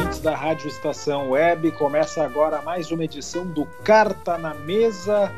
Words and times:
Ouvintes 0.00 0.20
da 0.20 0.34
Rádio 0.34 0.66
Estação 0.68 1.30
Web. 1.30 1.72
Começa 1.72 2.24
agora 2.24 2.62
mais 2.62 2.90
uma 2.90 3.04
edição 3.04 3.46
do 3.46 3.66
Carta 3.84 4.38
na 4.38 4.54
Mesa. 4.54 5.30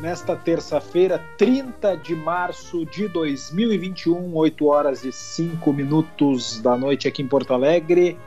Nesta 0.00 0.34
terça-feira, 0.34 1.24
30 1.38 1.96
de 1.98 2.12
março 2.16 2.84
de 2.84 3.06
2021, 3.06 4.34
8 4.34 4.66
horas 4.66 5.04
e 5.04 5.12
5 5.12 5.72
minutos 5.72 6.60
da 6.60 6.76
noite 6.76 7.06
aqui 7.06 7.22
em 7.22 7.28
Porto 7.28 7.54
Alegre. 7.54 8.18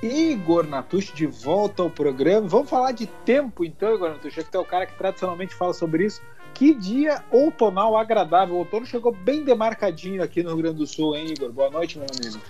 Igor 0.00 0.64
Natucci 0.64 1.12
de 1.12 1.26
volta 1.26 1.82
ao 1.82 1.90
programa. 1.90 2.46
Vamos 2.46 2.70
falar 2.70 2.92
de 2.92 3.06
tempo 3.06 3.64
então, 3.64 3.92
Igor 3.92 4.10
Natucci, 4.10 4.44
que 4.44 4.56
é 4.56 4.60
o 4.60 4.64
cara 4.64 4.86
que 4.86 4.96
tradicionalmente 4.96 5.54
fala 5.54 5.72
sobre 5.72 6.04
isso. 6.04 6.22
Que 6.54 6.72
dia 6.72 7.24
outonal 7.32 7.96
agradável. 7.96 8.54
O 8.54 8.58
outono 8.58 8.86
chegou 8.86 9.10
bem 9.10 9.42
demarcadinho 9.42 10.22
aqui 10.22 10.44
no 10.44 10.50
Rio 10.50 10.58
Grande 10.58 10.78
do 10.78 10.86
Sul, 10.86 11.16
hein, 11.16 11.32
Igor? 11.36 11.50
Boa 11.50 11.70
noite, 11.70 11.98
meu 11.98 12.06
amigo. 12.08 12.40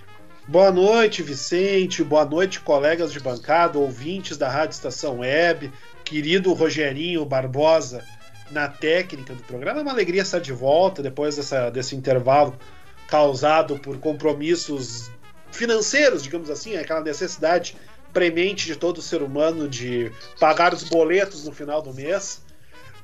Boa 0.48 0.70
noite, 0.70 1.24
Vicente. 1.24 2.04
Boa 2.04 2.24
noite, 2.24 2.60
colegas 2.60 3.12
de 3.12 3.18
bancada, 3.18 3.80
ouvintes 3.80 4.36
da 4.36 4.48
Rádio 4.48 4.74
Estação 4.74 5.18
Web, 5.18 5.72
querido 6.04 6.52
Rogerinho 6.52 7.24
Barbosa 7.24 8.04
na 8.52 8.68
técnica 8.68 9.34
do 9.34 9.42
programa. 9.42 9.80
É 9.80 9.82
uma 9.82 9.90
alegria 9.90 10.22
estar 10.22 10.38
de 10.38 10.52
volta 10.52 11.02
depois 11.02 11.34
dessa, 11.34 11.68
desse 11.68 11.96
intervalo 11.96 12.56
causado 13.08 13.76
por 13.80 13.98
compromissos 13.98 15.10
financeiros, 15.50 16.22
digamos 16.22 16.48
assim, 16.48 16.76
aquela 16.76 17.00
necessidade 17.00 17.76
premente 18.12 18.66
de 18.66 18.76
todo 18.76 19.02
ser 19.02 19.22
humano 19.22 19.68
de 19.68 20.12
pagar 20.38 20.72
os 20.72 20.84
boletos 20.84 21.44
no 21.44 21.50
final 21.50 21.82
do 21.82 21.92
mês. 21.92 22.40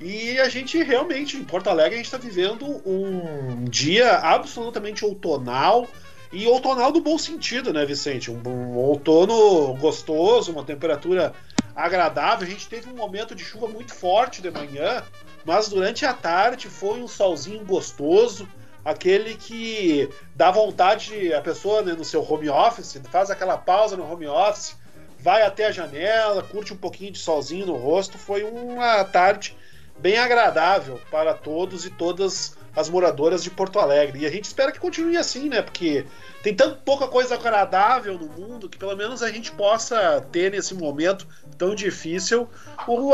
E 0.00 0.38
a 0.38 0.48
gente 0.48 0.80
realmente, 0.80 1.36
em 1.36 1.42
Porto 1.42 1.68
Alegre, 1.68 1.94
a 1.94 1.96
gente 1.96 2.06
está 2.06 2.18
vivendo 2.18 2.80
um 2.86 3.64
dia 3.64 4.18
absolutamente 4.18 5.04
outonal 5.04 5.88
e 6.32 6.46
outonal 6.46 6.90
do 6.90 7.00
bom 7.00 7.18
sentido, 7.18 7.72
né, 7.72 7.84
Vicente? 7.84 8.30
Um, 8.30 8.40
um, 8.46 8.76
outono 8.78 9.74
gostoso, 9.74 10.50
uma 10.50 10.64
temperatura 10.64 11.34
agradável. 11.76 12.46
A 12.46 12.50
gente 12.50 12.66
teve 12.68 12.88
um 12.88 12.96
momento 12.96 13.34
de 13.34 13.44
chuva 13.44 13.68
muito 13.68 13.94
forte 13.94 14.40
de 14.40 14.50
manhã, 14.50 15.04
mas 15.44 15.68
durante 15.68 16.06
a 16.06 16.14
tarde 16.14 16.68
foi 16.68 17.02
um 17.02 17.08
solzinho 17.08 17.62
gostoso, 17.64 18.48
aquele 18.82 19.34
que 19.34 20.08
dá 20.34 20.50
vontade, 20.50 21.32
a 21.34 21.42
pessoa 21.42 21.82
né, 21.82 21.92
no 21.92 22.04
seu 22.04 22.22
home 22.22 22.48
office, 22.48 22.98
faz 23.10 23.30
aquela 23.30 23.58
pausa 23.58 23.94
no 23.94 24.10
home 24.10 24.26
office, 24.26 24.76
vai 25.18 25.42
até 25.42 25.66
a 25.66 25.72
janela, 25.72 26.42
curte 26.42 26.72
um 26.72 26.76
pouquinho 26.76 27.12
de 27.12 27.18
solzinho 27.18 27.66
no 27.66 27.76
rosto. 27.76 28.16
Foi 28.16 28.42
uma 28.42 29.04
tarde 29.04 29.56
bem 29.98 30.16
agradável 30.18 30.98
para 31.10 31.34
todos 31.34 31.84
e 31.84 31.90
todas 31.90 32.56
as 32.74 32.88
moradoras 32.88 33.42
de 33.42 33.50
Porto 33.50 33.78
Alegre. 33.78 34.20
E 34.20 34.26
a 34.26 34.30
gente 34.30 34.44
espera 34.44 34.72
que 34.72 34.80
continue 34.80 35.16
assim, 35.16 35.48
né? 35.48 35.62
Porque 35.62 36.06
tem 36.42 36.54
tão 36.54 36.74
pouca 36.74 37.06
coisa 37.06 37.34
agradável 37.34 38.18
no 38.18 38.26
mundo 38.26 38.68
que 38.68 38.78
pelo 38.78 38.96
menos 38.96 39.22
a 39.22 39.30
gente 39.30 39.52
possa 39.52 40.20
ter 40.32 40.50
nesse 40.50 40.74
momento 40.74 41.26
tão 41.58 41.74
difícil 41.74 42.48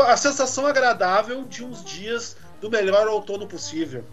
a 0.07 0.17
sensação 0.17 0.65
agradável 0.65 1.43
de 1.45 1.63
uns 1.63 1.83
dias 1.83 2.37
do 2.61 2.69
melhor 2.69 3.07
outono 3.07 3.47
possível. 3.47 4.03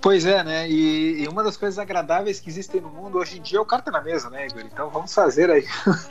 Pois 0.00 0.24
é, 0.24 0.42
né? 0.42 0.68
E, 0.68 1.22
e, 1.22 1.28
uma 1.28 1.44
das 1.44 1.58
coisas 1.58 1.78
agradáveis 1.78 2.40
que 2.40 2.48
existem 2.48 2.80
no 2.80 2.88
mundo 2.88 3.18
hoje 3.18 3.38
em 3.38 3.42
dia 3.42 3.58
é 3.58 3.60
o 3.60 3.66
carta 3.66 3.90
na 3.90 4.00
mesa, 4.00 4.30
né, 4.30 4.46
Igor? 4.46 4.62
Então 4.62 4.88
vamos 4.88 5.12
fazer 5.12 5.50
aí. 5.50 5.66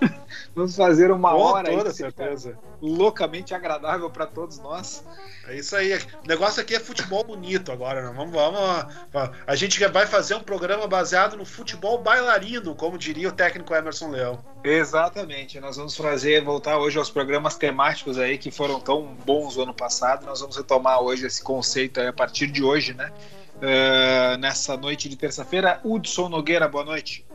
vamos 0.53 0.75
fazer 0.75 1.09
uma 1.09 1.31
Com 1.31 1.37
hora 1.37 1.71
toda 1.71 1.89
aí, 1.89 1.95
certeza. 1.95 2.55
loucamente 2.79 3.55
agradável 3.55 4.07
para 4.11 4.27
todos 4.27 4.59
nós. 4.59 5.03
É 5.47 5.55
isso 5.55 5.75
aí. 5.75 5.95
O 6.23 6.27
negócio 6.27 6.61
aqui 6.61 6.75
é 6.75 6.79
futebol 6.79 7.23
bonito 7.23 7.71
agora, 7.71 8.03
né? 8.03 8.13
Vamos, 8.15 8.31
vamos. 8.31 9.35
A 9.47 9.55
gente 9.55 9.83
vai 9.87 10.05
fazer 10.05 10.35
um 10.35 10.43
programa 10.43 10.87
baseado 10.87 11.35
no 11.35 11.43
futebol 11.43 11.97
bailarino, 11.97 12.75
como 12.75 12.95
diria 12.95 13.29
o 13.29 13.31
técnico 13.31 13.73
Emerson 13.73 14.11
Leão. 14.11 14.45
Exatamente. 14.63 15.59
Nós 15.59 15.77
vamos 15.77 15.97
fazer, 15.97 16.43
voltar 16.43 16.77
hoje 16.77 16.99
aos 16.99 17.09
programas 17.09 17.55
temáticos 17.55 18.19
aí 18.19 18.37
que 18.37 18.51
foram 18.51 18.79
tão 18.79 19.15
bons 19.25 19.57
o 19.57 19.63
ano 19.63 19.73
passado. 19.73 20.27
Nós 20.27 20.41
vamos 20.41 20.57
retomar 20.57 21.01
hoje 21.01 21.25
esse 21.25 21.41
conceito 21.41 21.99
aí 21.99 22.05
a 22.05 22.13
partir 22.13 22.45
de 22.45 22.63
hoje, 22.63 22.93
né? 22.93 23.11
Uh, 23.59 24.37
nessa 24.37 24.77
noite 24.77 25.09
de 25.09 25.17
terça-feira. 25.17 25.81
Hudson 25.83 26.29
Nogueira, 26.29 26.65
boa 26.65 26.85
noite. 26.85 27.27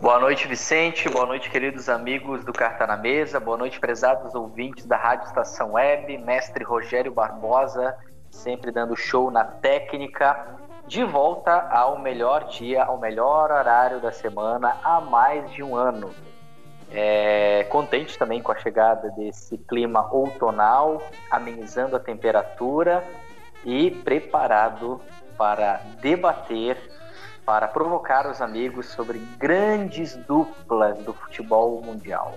Boa 0.00 0.18
noite, 0.18 0.48
Vicente. 0.48 1.08
Boa 1.08 1.24
noite, 1.24 1.48
queridos 1.48 1.88
amigos 1.88 2.44
do 2.44 2.52
Carta 2.52 2.84
na 2.84 2.96
Mesa. 2.96 3.38
Boa 3.38 3.56
noite, 3.56 3.78
prezados 3.78 4.34
ouvintes 4.34 4.86
da 4.86 4.96
Rádio 4.96 5.28
Estação 5.28 5.74
Web. 5.74 6.18
Mestre 6.18 6.64
Rogério 6.64 7.12
Barbosa, 7.12 7.96
sempre 8.28 8.72
dando 8.72 8.96
show 8.96 9.30
na 9.30 9.44
técnica. 9.44 10.58
De 10.88 11.04
volta 11.04 11.68
ao 11.70 12.00
melhor 12.00 12.48
dia, 12.48 12.82
ao 12.82 12.98
melhor 12.98 13.52
horário 13.52 14.00
da 14.00 14.10
semana 14.10 14.76
há 14.82 15.00
mais 15.00 15.48
de 15.52 15.62
um 15.62 15.76
ano. 15.76 16.12
É, 16.90 17.64
contente 17.70 18.18
também 18.18 18.42
com 18.42 18.50
a 18.50 18.58
chegada 18.58 19.10
desse 19.10 19.56
clima 19.58 20.12
outonal, 20.12 21.00
amenizando 21.30 21.94
a 21.94 22.00
temperatura 22.00 23.04
e 23.64 23.90
preparado 23.90 25.00
para 25.36 25.80
debater, 26.00 26.76
para 27.44 27.68
provocar 27.68 28.30
os 28.30 28.40
amigos 28.40 28.86
sobre 28.86 29.18
grandes 29.38 30.16
duplas 30.16 30.98
do 31.04 31.12
futebol 31.14 31.80
mundial. 31.82 32.36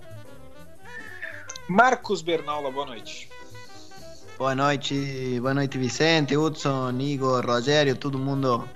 Marcos 1.67 2.21
Bernaula, 2.21 2.71
boa 2.71 2.85
noite. 2.85 3.29
Boa 4.37 4.55
noite, 4.55 5.39
boa 5.39 5.53
noite 5.53 5.77
Vicente, 5.77 6.35
Hudson, 6.35 6.91
Igor, 6.99 7.45
Rogério, 7.45 7.95
todo 7.95 8.17
mundo 8.17 8.67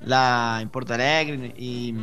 lá 0.00 0.62
em 0.62 0.66
Porto 0.66 0.92
Alegre 0.92 1.54
e 1.56 1.94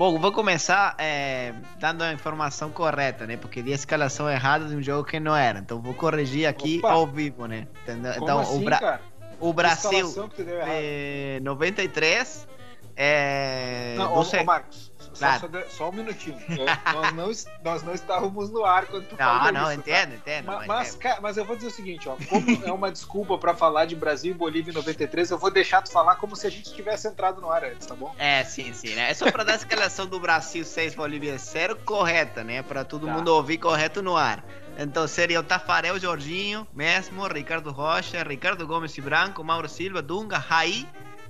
Bom, 0.00 0.18
vou 0.18 0.32
começar 0.32 0.94
é, 0.96 1.52
dando 1.78 2.00
a 2.02 2.10
informação 2.10 2.70
correta, 2.70 3.26
né? 3.26 3.36
Porque 3.36 3.60
di 3.60 3.70
a 3.70 3.74
escalação 3.74 4.30
errada 4.30 4.64
de 4.64 4.74
um 4.74 4.82
jogo 4.82 5.04
que 5.04 5.20
não 5.20 5.36
era. 5.36 5.58
Então 5.58 5.78
vou 5.78 5.92
corrigir 5.92 6.46
aqui 6.46 6.78
Opa. 6.78 6.92
ao 6.92 7.06
vivo, 7.06 7.44
né? 7.44 7.66
Entendeu? 7.82 8.14
Como 8.14 8.24
então 8.24 8.38
assim, 8.38 8.62
o, 8.62 8.64
Bra 8.64 8.78
cara? 8.78 9.00
O 9.40 9.52
Brasil 9.52 9.90
escalação 9.90 10.28
que 10.28 10.36
tu 10.36 10.44
deu 10.44 10.56
errado? 10.56 10.70
é, 10.72 11.40
93 11.42 12.48
é, 12.96 13.94
Não, 13.96 14.08
do 14.08 14.18
ô, 14.18 14.20
ô, 14.40 14.44
Marcos, 14.44 14.92
só, 14.98 15.10
Claro. 15.26 15.40
só, 15.40 15.68
só 15.76 15.88
um 15.88 15.92
minutinho. 15.92 16.36
Eu- 16.50 16.66
nós, 16.94 17.12
não, 17.14 17.72
nós 17.72 17.82
não 17.82 17.94
estávamos 17.94 18.50
no 18.50 18.64
ar 18.64 18.86
quando 18.86 19.06
tu 19.08 19.16
falou 19.16 19.44
Não, 19.44 19.52
não, 19.52 19.72
isso, 19.72 19.80
tá? 19.82 19.90
entendo, 19.90 20.14
entendo. 20.16 20.46
Ma- 20.46 20.56
mas 20.58 20.66
Mas, 20.66 20.94
é- 20.94 20.98
cara, 20.98 21.20
mas 21.22 21.36
eu 21.38 21.44
vou 21.44 21.56
dizer 21.56 21.68
o 21.68 21.70
seguinte, 21.70 22.08
ó, 22.08 22.16
como 22.28 22.44
é 22.64 22.70
uma 22.72 22.90
desculpa 22.92 23.38
pra 23.38 23.54
falar 23.54 23.86
de 23.86 23.96
Brasil 23.96 24.32
e 24.32 24.34
Bolívia 24.34 24.70
em 24.70 24.74
93, 24.74 25.30
eu 25.30 25.38
vou 25.38 25.50
deixar 25.50 25.80
tu 25.82 25.90
falar 25.90 26.16
como 26.16 26.36
se 26.36 26.46
a 26.46 26.50
gente 26.50 26.74
tivesse 26.74 27.08
entrado 27.08 27.40
no 27.40 27.50
ar 27.50 27.64
antes, 27.64 27.86
tá 27.86 27.94
bom? 27.94 28.14
É, 28.18 28.44
sim, 28.44 28.72
sim, 28.74 28.94
né? 28.94 29.10
É 29.10 29.14
só 29.14 29.30
pra 29.30 29.44
dar 29.44 29.52
a 29.54 29.56
escalação 29.56 30.06
do 30.06 30.20
Brasil 30.20 30.64
6, 30.64 30.94
Bolívia 30.94 31.38
0 31.38 31.76
correta, 31.76 32.44
né? 32.44 32.62
Pra 32.62 32.84
todo 32.84 33.06
Tá. 33.06 33.12
mundo 33.12 33.28
ouvir 33.28 33.56
correto 33.58 34.02
no 34.02 34.14
ar. 34.16 34.44
Então 34.82 35.06
seria 35.06 35.38
o 35.38 35.42
Tafarel, 35.42 36.00
Jorginho, 36.00 36.66
mesmo, 36.72 37.26
Ricardo 37.26 37.70
Rocha, 37.70 38.22
Ricardo 38.22 38.66
Gomes 38.66 38.96
e 38.96 39.02
Branco, 39.02 39.44
Mauro 39.44 39.68
Silva, 39.68 40.00
Dunga, 40.00 40.38
Raí, 40.38 40.88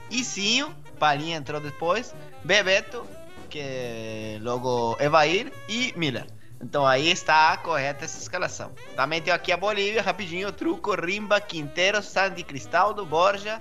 Icinho, 0.08 0.72
Palinha 1.00 1.36
entrou 1.36 1.60
depois, 1.60 2.14
Bebeto, 2.44 3.04
que 3.48 4.38
logo 4.40 4.96
Evair 5.00 5.52
e 5.68 5.92
Miller. 5.96 6.28
Então 6.62 6.86
aí 6.86 7.10
está 7.10 7.56
correta 7.56 8.04
essa 8.04 8.20
escalação. 8.20 8.70
Também 8.94 9.20
tenho 9.20 9.34
aqui 9.34 9.50
a 9.50 9.56
Bolívia, 9.56 10.00
rapidinho, 10.00 10.52
Truco, 10.52 10.94
Rimba, 10.94 11.40
Quintero, 11.40 12.00
Sandy 12.00 12.44
Cristaldo, 12.44 13.04
Borja, 13.04 13.60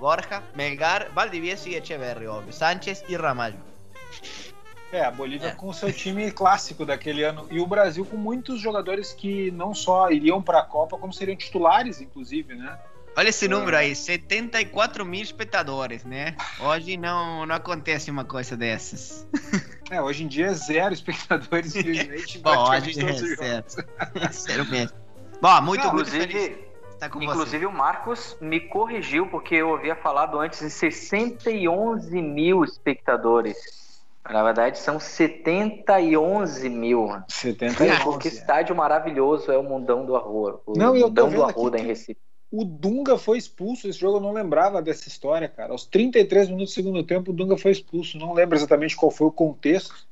Borja, 0.00 0.42
Melgar, 0.56 1.08
Valdivieso 1.14 1.68
e 1.68 1.76
Echeverri, 1.76 2.26
óbvio. 2.26 2.52
Sánchez 2.52 3.04
e 3.08 3.14
Ramalho. 3.14 3.69
É, 4.92 5.04
a 5.04 5.10
Bolívia 5.10 5.48
É. 5.48 5.52
com 5.52 5.68
o 5.68 5.74
seu 5.74 5.92
time 5.92 6.30
clássico 6.32 6.84
daquele 6.84 7.22
ano 7.22 7.46
e 7.50 7.60
o 7.60 7.66
Brasil 7.66 8.04
com 8.04 8.16
muitos 8.16 8.60
jogadores 8.60 9.12
que 9.12 9.50
não 9.52 9.72
só 9.72 10.10
iriam 10.10 10.42
pra 10.42 10.62
Copa, 10.62 10.98
como 10.98 11.12
seriam 11.12 11.36
titulares, 11.36 12.00
inclusive, 12.00 12.54
né? 12.54 12.76
Olha 13.16 13.28
esse 13.28 13.48
número 13.48 13.76
aí, 13.76 13.94
74 13.94 15.04
mil 15.04 15.20
espectadores, 15.22 16.04
né? 16.04 16.36
Hoje 16.60 16.96
não, 16.96 17.44
não 17.44 17.54
acontece 17.56 18.10
uma 18.10 18.24
coisa 18.24 18.56
dessas. 18.56 19.26
É, 19.90 20.00
hoje 20.00 20.22
em 20.24 20.28
dia 20.28 20.46
é 20.46 20.54
zero 20.54 20.94
espectadores, 20.94 21.74
infelizmente. 21.76 22.38
em 22.38 22.40
Bom, 22.40 22.70
hoje 22.70 22.90
os 22.90 22.98
é 22.98 23.12
jogos. 23.12 23.72
sério. 24.32 24.62
É 24.62 24.70
mesmo. 24.70 24.96
Bom, 25.42 25.60
muito, 25.62 25.84
Não, 25.84 25.94
muito. 25.94 26.08
Inclusive, 26.08 26.70
Tá 27.00 27.08
com 27.08 27.22
Inclusive 27.22 27.64
o 27.64 27.72
Marcos 27.72 28.36
me 28.42 28.60
corrigiu, 28.60 29.26
porque 29.26 29.54
eu 29.54 29.74
havia 29.74 29.96
falado 29.96 30.38
antes 30.38 30.60
de 30.60 30.68
61 30.68 31.96
mil 32.22 32.62
espectadores. 32.62 33.56
Na 34.28 34.42
verdade, 34.42 34.78
são 34.78 35.00
71 35.00 36.44
mil. 36.70 37.08
71. 37.28 38.04
Porque 38.04 38.28
estádio 38.28 38.76
maravilhoso 38.76 39.50
é 39.50 39.58
o 39.58 39.62
Mundão 39.62 40.04
do 40.04 40.14
Arroa. 40.14 40.60
O 40.66 40.76
Não, 40.76 40.94
Mundão 40.94 41.30
do 41.30 41.44
aqui 41.44 41.60
em 41.78 41.86
Recife. 41.86 42.20
O 42.52 42.64
Dunga 42.64 43.16
foi 43.16 43.38
expulso. 43.38 43.88
Esse 43.88 43.98
jogo 43.98 44.18
eu 44.18 44.20
não 44.20 44.32
lembrava 44.32 44.82
dessa 44.82 45.08
história, 45.08 45.48
cara. 45.48 45.72
Aos 45.72 45.86
33 45.86 46.48
minutos 46.48 46.72
do 46.72 46.74
segundo 46.74 47.02
tempo, 47.02 47.30
o 47.30 47.34
Dunga 47.34 47.56
foi 47.56 47.70
expulso. 47.70 48.18
Não 48.18 48.32
lembro 48.32 48.56
exatamente 48.56 48.96
qual 48.96 49.10
foi 49.10 49.28
o 49.28 49.32
contexto. 49.32 50.06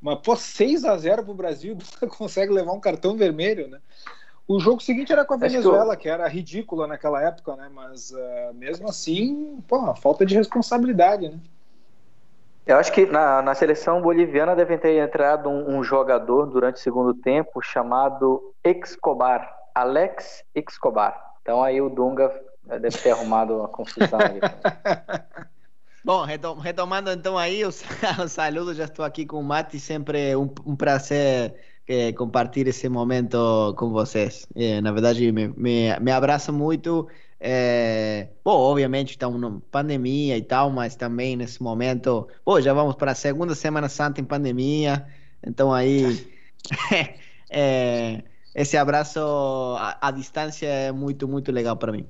Mas, 0.00 0.18
pô, 0.20 0.34
6 0.36 0.84
a 0.84 0.96
0 0.96 1.24
pro 1.24 1.34
Brasil, 1.34 1.74
o 1.74 1.76
Dunga 1.76 2.14
consegue 2.14 2.52
levar 2.52 2.72
um 2.72 2.80
cartão 2.80 3.16
vermelho, 3.16 3.68
né? 3.68 3.78
O 4.48 4.60
jogo 4.60 4.80
seguinte 4.80 5.12
era 5.12 5.24
com 5.24 5.34
a 5.34 5.36
Acho 5.36 5.46
que 5.46 5.50
Venezuela, 5.50 5.96
que 5.96 6.08
era 6.08 6.26
ridícula 6.28 6.86
naquela 6.86 7.20
época, 7.22 7.56
né? 7.56 7.68
Mas 7.72 8.12
ah, 8.14 8.52
mesmo 8.54 8.88
assim, 8.88 9.60
pô, 9.66 9.94
falta 9.96 10.24
de 10.24 10.36
responsabilidade, 10.36 11.28
né? 11.28 11.38
Eu 12.66 12.76
acho 12.78 12.92
que 12.92 13.06
na, 13.06 13.40
na 13.42 13.54
seleção 13.54 14.02
boliviana 14.02 14.56
deve 14.56 14.76
ter 14.76 14.98
entrado 14.98 15.48
um, 15.48 15.76
um 15.78 15.84
jogador 15.84 16.46
durante 16.46 16.76
o 16.76 16.80
segundo 16.80 17.14
tempo 17.14 17.62
chamado 17.62 18.52
Escobar, 18.64 19.48
Alex 19.74 20.42
Escobar. 20.54 21.16
Então 21.42 21.62
aí 21.62 21.80
o 21.80 21.88
Dunga 21.88 22.32
eh, 22.68 22.78
deve 22.80 22.98
ter 22.98 23.12
arrumado 23.12 23.56
uma 23.58 23.68
confusão 23.68 24.18
ali. 24.18 24.40
Bom, 26.04 26.24
retom- 26.24 26.58
retomando 26.58 27.10
então 27.10 27.36
aí 27.38 27.64
os, 27.64 27.82
os 28.24 28.32
saludos, 28.32 28.76
já 28.76 28.84
estou 28.84 29.04
aqui 29.04 29.24
com 29.26 29.38
o 29.40 29.44
Mati, 29.44 29.78
sempre 29.80 30.34
um, 30.36 30.48
um 30.64 30.76
prazer 30.76 31.54
eh, 31.86 32.12
compartilhar 32.12 32.70
esse 32.70 32.88
momento 32.88 33.74
com 33.76 33.90
vocês. 33.90 34.46
Eh, 34.56 34.80
na 34.80 34.92
verdade, 34.92 35.30
me, 35.32 35.48
me, 35.48 35.98
me 36.00 36.10
abraça 36.12 36.52
muito. 36.52 37.08
Eh, 37.40 38.28
bom, 38.44 38.52
obviamente 38.52 39.10
estamos 39.10 39.40
na 39.40 39.60
pandemia 39.70 40.36
e 40.36 40.42
tal, 40.42 40.70
mas 40.70 40.96
também 40.96 41.36
nesse 41.36 41.62
momento, 41.62 42.28
pô, 42.44 42.60
já 42.60 42.72
vamos 42.72 42.94
para 42.96 43.12
a 43.12 43.14
segunda 43.14 43.54
Semana 43.54 43.88
Santa 43.88 44.20
em 44.20 44.24
pandemia, 44.24 45.06
então 45.46 45.72
aí 45.72 46.26
eh, 47.50 48.22
esse 48.54 48.76
abraço 48.76 49.20
à, 49.78 50.08
à 50.08 50.10
distância 50.10 50.66
é 50.66 50.92
muito, 50.92 51.28
muito 51.28 51.52
legal 51.52 51.76
para 51.76 51.92
mim. 51.92 52.06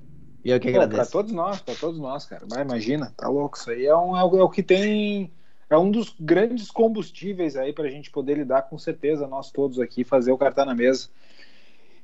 E 0.47 0.51
eu 0.51 0.61
que 0.61 0.71
Pô, 0.71 0.81
agradeço. 0.81 1.11
todos 1.11 1.33
nós, 1.33 1.61
pra 1.61 1.75
todos 1.75 1.99
nós, 1.99 2.25
cara. 2.25 2.47
Vai, 2.49 2.63
imagina, 2.63 3.13
tá 3.17 3.29
louco. 3.29 3.57
Isso 3.57 3.69
aí 3.69 3.85
é, 3.85 3.97
um, 3.97 4.17
é, 4.17 4.23
o, 4.23 4.39
é 4.39 4.43
o 4.45 4.49
que 4.49 4.63
tem. 4.63 5.33
É 5.69 5.77
um 5.77 5.91
dos 5.91 6.15
grandes 6.21 6.71
combustíveis 6.71 7.57
aí 7.57 7.73
pra 7.73 7.89
gente 7.89 8.13
poder 8.13 8.39
lidar 8.39 8.63
com 8.63 8.79
certeza, 8.79 9.27
nós 9.27 9.51
todos 9.51 9.81
aqui, 9.81 10.05
fazer 10.05 10.31
o 10.31 10.39
cartão 10.39 10.65
na 10.65 10.73
mesa. 10.73 11.09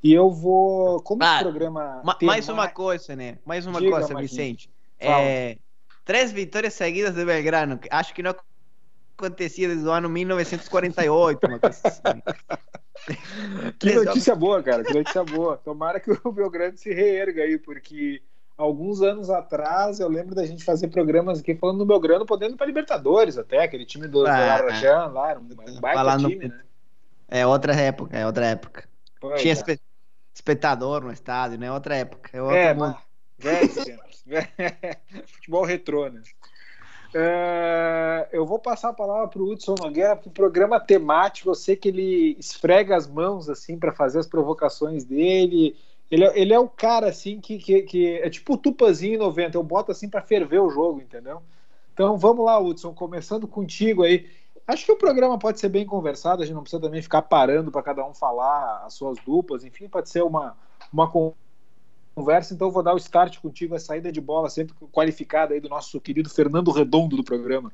E 0.02 0.12
eu 0.12 0.30
vou. 0.30 1.00
Como 1.02 1.22
Ah, 1.22 1.38
programa. 1.40 2.02
Ma- 2.04 2.18
mais 2.22 2.48
uma 2.48 2.68
coisa, 2.68 3.14
né? 3.14 3.38
Mais 3.44 3.66
uma 3.66 3.78
Diga, 3.78 3.92
coisa, 3.92 4.12
Marquinhos. 4.12 4.30
Vicente. 4.30 4.70
É, 4.98 5.58
três 6.04 6.32
vitórias 6.32 6.74
seguidas 6.74 7.14
de 7.14 7.24
Belgrano. 7.24 7.78
Acho 7.90 8.12
que 8.12 8.22
não 8.22 8.34
acontecia 9.16 9.68
desde 9.68 9.86
o 9.86 9.90
ano 9.90 10.08
1948, 10.08 11.46
uma 11.46 11.58
coisa 11.58 11.80
assim. 11.84 12.22
Que 13.80 13.94
notícia 13.94 14.34
boa, 14.36 14.62
cara. 14.62 14.84
Que 14.84 14.94
notícia 14.94 15.24
boa. 15.24 15.56
Tomara 15.56 15.98
que 15.98 16.10
o 16.10 16.30
Belgrano 16.30 16.76
se 16.76 16.92
reerga 16.94 17.42
aí, 17.42 17.58
porque 17.58 18.22
alguns 18.56 19.02
anos 19.02 19.28
atrás 19.28 19.98
eu 19.98 20.08
lembro 20.08 20.36
da 20.36 20.46
gente 20.46 20.62
fazer 20.62 20.86
programas 20.86 21.40
aqui 21.40 21.56
falando 21.56 21.78
do 21.78 21.86
Belgrano, 21.86 22.24
podendo 22.24 22.56
pra 22.56 22.64
Libertadores 22.64 23.36
até, 23.36 23.64
aquele 23.64 23.84
time 23.84 24.06
do, 24.06 24.20
do 24.20 24.26
Ah, 24.26 24.38
Larajan 24.38 25.06
lá, 25.06 25.30
era 25.30 25.40
um, 25.40 25.42
um 25.42 25.80
baita 25.80 26.16
time, 26.18 26.48
né? 26.48 26.60
É 27.28 27.44
outra 27.44 27.74
época, 27.74 28.16
é 28.16 28.24
outra 28.24 28.46
época. 28.46 28.88
Pois 29.20 29.40
Tinha 29.40 29.54
é. 29.54 29.78
Espe- 30.34 30.52
espectador 30.52 31.02
no 31.02 31.12
estádio, 31.12 31.58
né? 31.58 31.72
Outra 31.72 31.96
época. 31.96 32.30
É 32.36 32.42
outro 32.42 32.58
É, 32.58 32.74
mundo. 32.74 32.96
mas 32.96 32.96
velhos 33.38 33.74
tempos. 33.84 34.24
Futebol 35.26 35.64
retrô, 35.64 36.08
né? 36.08 36.22
É, 37.14 38.28
eu 38.32 38.46
vou 38.46 38.58
passar 38.58 38.88
a 38.88 38.92
palavra 38.94 39.28
para 39.28 39.42
o 39.42 39.50
Hudson 39.50 39.74
Nogueira, 39.74 40.16
porque 40.16 40.30
o 40.30 40.32
programa 40.32 40.80
temático, 40.80 41.50
eu 41.50 41.54
sei 41.54 41.76
que 41.76 41.88
ele 41.88 42.36
esfrega 42.38 42.96
as 42.96 43.06
mãos 43.06 43.50
assim 43.50 43.78
para 43.78 43.92
fazer 43.92 44.18
as 44.18 44.26
provocações 44.26 45.04
dele. 45.04 45.76
Ele, 46.10 46.24
é- 46.24 46.38
ele 46.40 46.52
é 46.54 46.58
o 46.58 46.68
cara 46.68 47.08
assim 47.08 47.40
que, 47.40 47.58
que, 47.58 47.82
que 47.82 48.06
é 48.16 48.30
tipo 48.30 48.54
o 48.54 48.56
Tupanzinho 48.56 49.14
em 49.14 49.18
90, 49.18 49.56
eu 49.58 49.62
boto 49.62 49.92
assim 49.92 50.08
para 50.08 50.22
ferver 50.22 50.60
o 50.60 50.70
jogo, 50.70 51.00
entendeu? 51.00 51.42
Então 51.92 52.16
vamos 52.16 52.44
lá, 52.44 52.58
Hudson, 52.58 52.94
começando 52.94 53.46
contigo 53.46 54.02
aí. 54.02 54.28
Acho 54.66 54.86
que 54.86 54.92
o 54.92 54.96
programa 54.96 55.38
pode 55.38 55.58
ser 55.58 55.68
bem 55.68 55.84
conversado, 55.84 56.42
a 56.42 56.46
gente 56.46 56.54
não 56.54 56.62
precisa 56.62 56.80
também 56.80 57.02
ficar 57.02 57.22
parando 57.22 57.70
para 57.70 57.82
cada 57.82 58.06
um 58.06 58.14
falar 58.14 58.84
as 58.84 58.94
suas 58.94 59.18
duplas, 59.18 59.64
enfim, 59.64 59.88
pode 59.88 60.08
ser 60.08 60.22
uma, 60.22 60.56
uma 60.92 61.10
con- 61.10 61.34
conversa, 62.14 62.54
então 62.54 62.70
vou 62.70 62.82
dar 62.82 62.94
o 62.94 62.98
start 62.98 63.40
contigo, 63.40 63.74
a 63.74 63.80
saída 63.80 64.12
de 64.12 64.20
bola 64.20 64.48
sempre 64.48 64.74
qualificada 64.92 65.54
aí 65.54 65.60
do 65.60 65.68
nosso 65.68 66.00
querido 66.00 66.30
Fernando 66.30 66.70
Redondo 66.70 67.16
do 67.16 67.24
programa. 67.24 67.72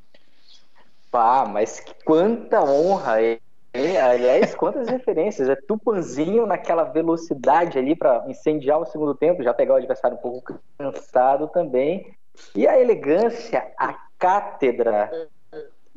Pá, 1.10 1.46
mas 1.46 1.82
quanta 2.04 2.62
honra! 2.62 3.22
é. 3.22 3.38
É, 3.74 4.00
aliás, 4.00 4.54
quantas 4.54 4.88
referências. 4.88 5.48
É 5.48 5.54
Tupanzinho 5.54 6.46
naquela 6.46 6.84
velocidade 6.84 7.78
ali 7.78 7.94
para 7.94 8.24
incendiar 8.28 8.80
o 8.80 8.86
segundo 8.86 9.14
tempo, 9.14 9.42
já 9.42 9.52
pegar 9.52 9.74
o 9.74 9.76
adversário 9.76 10.16
um 10.16 10.20
pouco 10.20 10.58
cansado 10.78 11.48
também. 11.48 12.14
E 12.56 12.66
a 12.66 12.80
elegância, 12.80 13.72
a 13.78 13.94
cátedra 14.18 15.28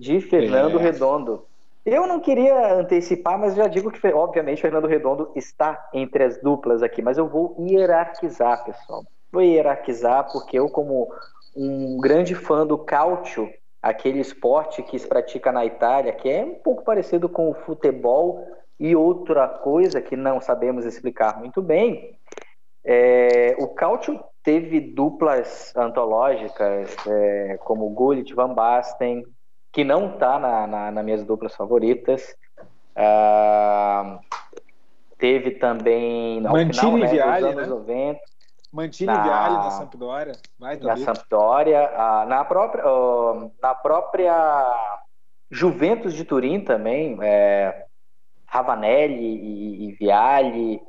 de 0.02 0.20
Fernando 0.20 0.80
É. 0.80 0.82
Redondo. 0.82 1.46
Eu 1.86 2.08
não 2.08 2.20
queria 2.20 2.74
antecipar, 2.74 3.40
mas 3.40 3.56
já 3.56 3.68
digo 3.68 3.92
que, 3.92 4.08
obviamente, 4.08 4.62
Fernando 4.62 4.88
Redondo 4.88 5.32
está 5.36 5.90
entre 5.94 6.24
as 6.24 6.42
duplas 6.42 6.82
aqui, 6.82 7.02
mas 7.02 7.18
eu 7.18 7.28
vou 7.28 7.56
hierarquizar, 7.60 8.64
pessoal. 8.64 9.04
Vou 9.32 9.42
hierarquizar 9.42 10.32
porque 10.32 10.58
eu, 10.58 10.70
como 10.70 11.08
um 11.56 11.98
grande 12.00 12.34
fã 12.36 12.66
do 12.66 12.78
cálcio, 12.78 13.48
aquele 13.82 14.20
esporte 14.20 14.84
que 14.84 14.98
se 14.98 15.08
pratica 15.08 15.52
na 15.52 15.66
Itália, 15.66 16.14
que 16.14 16.30
é 16.30 16.44
um 16.44 16.56
pouco 16.56 16.84
parecido 16.84 17.30
com 17.30 17.50
o 17.50 17.54
futebol 17.54 18.46
e 18.80 18.96
outra 18.96 19.48
coisa 19.48 20.02
que 20.02 20.16
não 20.16 20.42
sabemos 20.42 20.86
explicar 20.86 21.40
muito 21.40 21.62
bem. 21.62 22.18
É, 22.84 23.56
o 23.60 23.68
cálcio 23.68 24.20
teve 24.44 24.80
duplas 24.80 25.74
antológicas, 25.76 26.96
é, 27.08 27.58
como 27.64 27.90
Gullit, 27.90 28.34
Van 28.34 28.54
Basten, 28.54 29.24
que 29.72 29.84
não 29.84 30.14
está 30.14 30.38
na, 30.38 30.68
na, 30.68 30.92
nas 30.92 31.06
minhas 31.06 31.24
duplas 31.24 31.56
favoritas. 31.56 32.36
Ah, 32.96 34.20
teve 35.18 35.52
também 35.52 36.42
no 36.42 36.52
Mantini 36.52 36.74
final 36.74 36.98
né, 36.98 37.06
e 37.06 37.42
dos 37.42 37.44
anos 37.44 37.56
né? 37.56 37.66
90 37.68 38.20
Mantini 38.72 39.08
Na- 39.08 39.24
Vialli 39.24 39.56
na 39.56 39.72
Sampdoria, 39.72 40.32
vai 40.58 40.76
na 40.76 40.82
também. 40.82 41.04
Sampdoria, 41.04 41.92
ah, 41.96 42.26
na 42.26 42.46
própria 42.46 42.84
ah, 42.86 43.50
na 43.62 43.76
própria 43.76 44.98
Juventus 45.50 46.14
de 46.14 46.24
Turim 46.24 46.62
também, 46.62 47.18
é, 47.22 47.86
Ravanelli 48.46 49.36
e, 49.36 49.90
e 49.90 49.92
Vialli, 49.94 50.82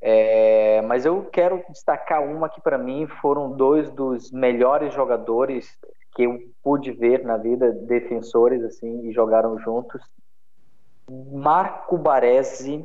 é, 0.00 0.82
mas 0.82 1.06
eu 1.06 1.24
quero 1.30 1.64
destacar 1.68 2.22
uma 2.22 2.48
que 2.48 2.60
para 2.60 2.76
mim 2.76 3.06
foram 3.20 3.52
dois 3.52 3.90
dos 3.90 4.32
melhores 4.32 4.92
jogadores 4.92 5.78
que 6.18 6.24
eu 6.24 6.36
pude 6.64 6.90
ver 6.90 7.22
na 7.24 7.36
vida, 7.36 7.70
defensores 7.70 8.64
assim 8.64 9.06
e 9.06 9.12
jogaram 9.12 9.56
juntos, 9.60 10.02
Marco 11.08 11.96
Baresi 11.96 12.84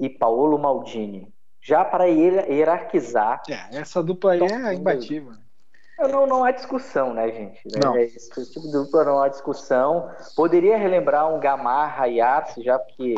e 0.00 0.08
Paolo 0.08 0.58
Maldini. 0.58 1.30
Já 1.60 1.84
para 1.84 2.08
hier- 2.08 2.50
hierarquizar 2.50 3.42
É, 3.50 3.76
essa 3.76 4.02
dupla 4.02 4.32
aí 4.32 4.40
é 4.40 4.72
imbatível. 4.72 5.34
não, 5.98 6.26
não 6.26 6.42
há 6.42 6.50
discussão, 6.50 7.12
né, 7.12 7.30
gente? 7.30 7.68
Não. 7.78 7.94
É, 7.94 8.04
Esse 8.04 8.50
tipo 8.50 8.66
de 8.66 8.72
dupla 8.72 9.04
não 9.04 9.20
há 9.20 9.28
discussão. 9.28 10.10
Poderia 10.34 10.78
relembrar 10.78 11.30
um 11.30 11.38
Gamarra 11.38 12.08
e 12.08 12.18
Arce, 12.18 12.62
já 12.62 12.78
porque. 12.78 13.14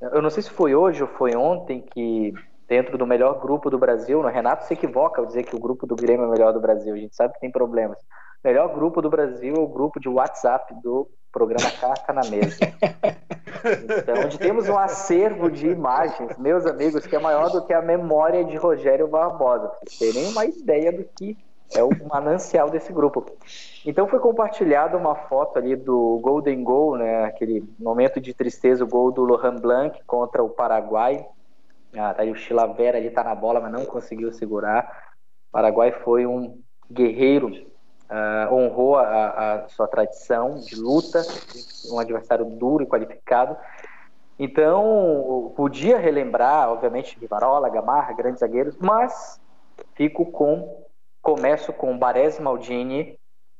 Eu 0.00 0.22
não 0.22 0.30
sei 0.30 0.44
se 0.44 0.50
foi 0.50 0.76
hoje 0.76 1.02
ou 1.02 1.08
foi 1.08 1.34
ontem 1.34 1.82
que, 1.82 2.32
dentro 2.68 2.96
do 2.96 3.04
melhor 3.06 3.40
grupo 3.40 3.68
do 3.68 3.78
Brasil, 3.78 4.22
no 4.22 4.28
Renato 4.28 4.64
se 4.64 4.74
equivoca 4.74 5.20
ao 5.20 5.26
dizer 5.26 5.42
que 5.42 5.56
o 5.56 5.60
grupo 5.60 5.88
do 5.88 5.96
Grêmio 5.96 6.24
é 6.24 6.28
o 6.28 6.30
melhor 6.30 6.52
do 6.52 6.60
Brasil. 6.60 6.94
A 6.94 6.96
gente 6.96 7.16
sabe 7.16 7.34
que 7.34 7.40
tem 7.40 7.50
problemas. 7.50 7.98
Melhor 8.42 8.72
grupo 8.74 9.02
do 9.02 9.10
Brasil 9.10 9.54
é 9.54 9.60
o 9.60 9.68
grupo 9.68 10.00
de 10.00 10.08
WhatsApp 10.08 10.74
do 10.82 11.08
programa 11.30 11.70
Carta 11.80 12.12
na 12.12 12.22
Mesa. 12.22 12.58
Então, 13.98 14.24
onde 14.24 14.38
temos 14.38 14.68
um 14.68 14.78
acervo 14.78 15.50
de 15.50 15.68
imagens, 15.68 16.38
meus 16.38 16.64
amigos, 16.64 17.06
que 17.06 17.14
é 17.14 17.18
maior 17.18 17.50
do 17.50 17.64
que 17.66 17.74
a 17.74 17.82
memória 17.82 18.42
de 18.44 18.56
Rogério 18.56 19.06
Barbosa. 19.06 19.68
Pra 19.68 19.78
vocês 19.80 19.98
terem 19.98 20.30
uma 20.30 20.46
ideia 20.46 20.90
do 20.90 21.04
que 21.04 21.36
é 21.74 21.82
o 21.82 21.90
manancial 22.08 22.70
desse 22.70 22.92
grupo. 22.92 23.26
Então 23.84 24.08
foi 24.08 24.18
compartilhada 24.18 24.96
uma 24.96 25.14
foto 25.14 25.58
ali 25.58 25.76
do 25.76 26.18
Golden 26.22 26.64
Goal, 26.64 26.96
né? 26.96 27.24
Aquele 27.24 27.62
momento 27.78 28.20
de 28.20 28.34
tristeza, 28.34 28.82
o 28.82 28.88
gol 28.88 29.12
do 29.12 29.22
Lohan 29.22 29.56
Blanc 29.56 30.02
contra 30.06 30.42
o 30.42 30.50
Paraguai. 30.50 31.24
Ah, 31.96 32.14
tá 32.14 32.22
ali 32.22 32.30
o 32.30 32.36
Chilavera 32.36 32.98
ali 32.98 33.10
tá 33.10 33.22
na 33.22 33.34
bola, 33.34 33.60
mas 33.60 33.72
não 33.72 33.84
conseguiu 33.84 34.32
segurar. 34.32 34.84
O 35.48 35.52
Paraguai 35.52 35.92
foi 35.92 36.26
um 36.26 36.58
guerreiro, 36.90 37.50
ah, 38.10 38.48
honrou 38.50 38.96
a, 38.96 39.04
a 39.64 39.68
sua 39.68 39.86
tradição 39.86 40.58
de 40.58 40.74
luta, 40.74 41.22
um 41.92 41.98
adversário 42.00 42.44
duro 42.44 42.82
e 42.82 42.86
qualificado. 42.86 43.56
Então, 44.36 45.52
podia 45.54 45.96
relembrar, 45.96 46.70
obviamente, 46.70 47.16
Rivarola, 47.20 47.68
Gamarra, 47.68 48.12
grandes 48.12 48.40
zagueiros, 48.40 48.76
mas 48.78 49.40
fico 49.94 50.26
com. 50.26 50.80
Começo 51.22 51.70
com 51.72 51.98
Baresi 51.98 52.40
Maldini. 52.40 53.18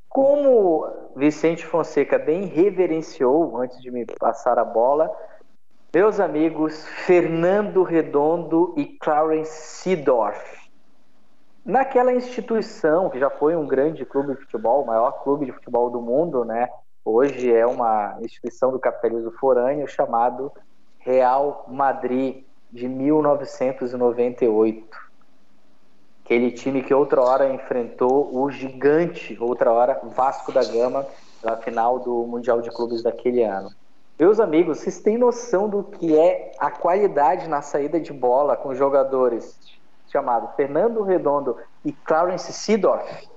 Como 0.09 0.87
Vicente 1.14 1.64
Fonseca 1.64 2.19
bem 2.19 2.47
reverenciou 2.47 3.59
antes 3.59 3.80
de 3.83 3.90
me 3.90 4.07
passar 4.19 4.59
a 4.59 4.64
bola, 4.64 5.14
meus 5.95 6.19
amigos 6.19 6.87
Fernando 7.04 7.83
Redondo 7.83 8.75
e 8.76 8.87
Clarence 8.99 9.52
Seedorf. 9.52 10.60
Naquela 11.64 12.12
instituição 12.12 13.09
que 13.11 13.19
já 13.19 13.29
foi 13.29 13.55
um 13.55 13.67
grande 13.67 14.07
clube 14.07 14.35
de 14.35 14.40
futebol, 14.40 14.83
o 14.83 14.87
maior 14.87 15.23
clube 15.23 15.45
de 15.45 15.52
futebol 15.52 15.90
do 15.90 16.00
mundo, 16.00 16.43
né? 16.45 16.71
Hoje 17.05 17.52
é 17.52 17.67
uma 17.67 18.17
instituição 18.23 18.73
do 18.73 18.79
capitalismo 18.79 19.31
forâneo 19.33 19.87
chamado 19.87 20.50
Real 20.99 21.67
Madrid 21.69 22.45
de 22.73 22.88
1998. 22.88 25.11
Aquele 26.25 26.50
time 26.50 26.83
que 26.83 26.95
outra 26.95 27.21
hora 27.21 27.52
enfrentou 27.52 28.35
o 28.35 28.50
gigante, 28.50 29.37
outra 29.38 29.71
hora 29.71 30.00
Vasco 30.02 30.50
da 30.52 30.64
Gama, 30.64 31.07
na 31.43 31.57
final 31.57 31.99
do 31.99 32.25
Mundial 32.26 32.62
de 32.62 32.71
Clubes 32.71 33.02
daquele 33.02 33.43
ano. 33.43 33.71
Meus 34.19 34.40
amigos, 34.40 34.79
vocês 34.79 35.00
têm 35.00 35.19
noção 35.19 35.69
do 35.69 35.83
que 35.83 36.17
é 36.17 36.52
a 36.59 36.71
qualidade 36.71 37.49
na 37.49 37.61
saída 37.61 38.00
de 38.00 38.12
bola 38.12 38.57
com 38.57 38.75
jogadores 38.75 39.59
chamados 40.11 40.55
Fernando 40.57 41.02
Redondo 41.02 41.57
e 41.85 41.93
Clarence 41.93 42.52
Seedorf? 42.52 43.29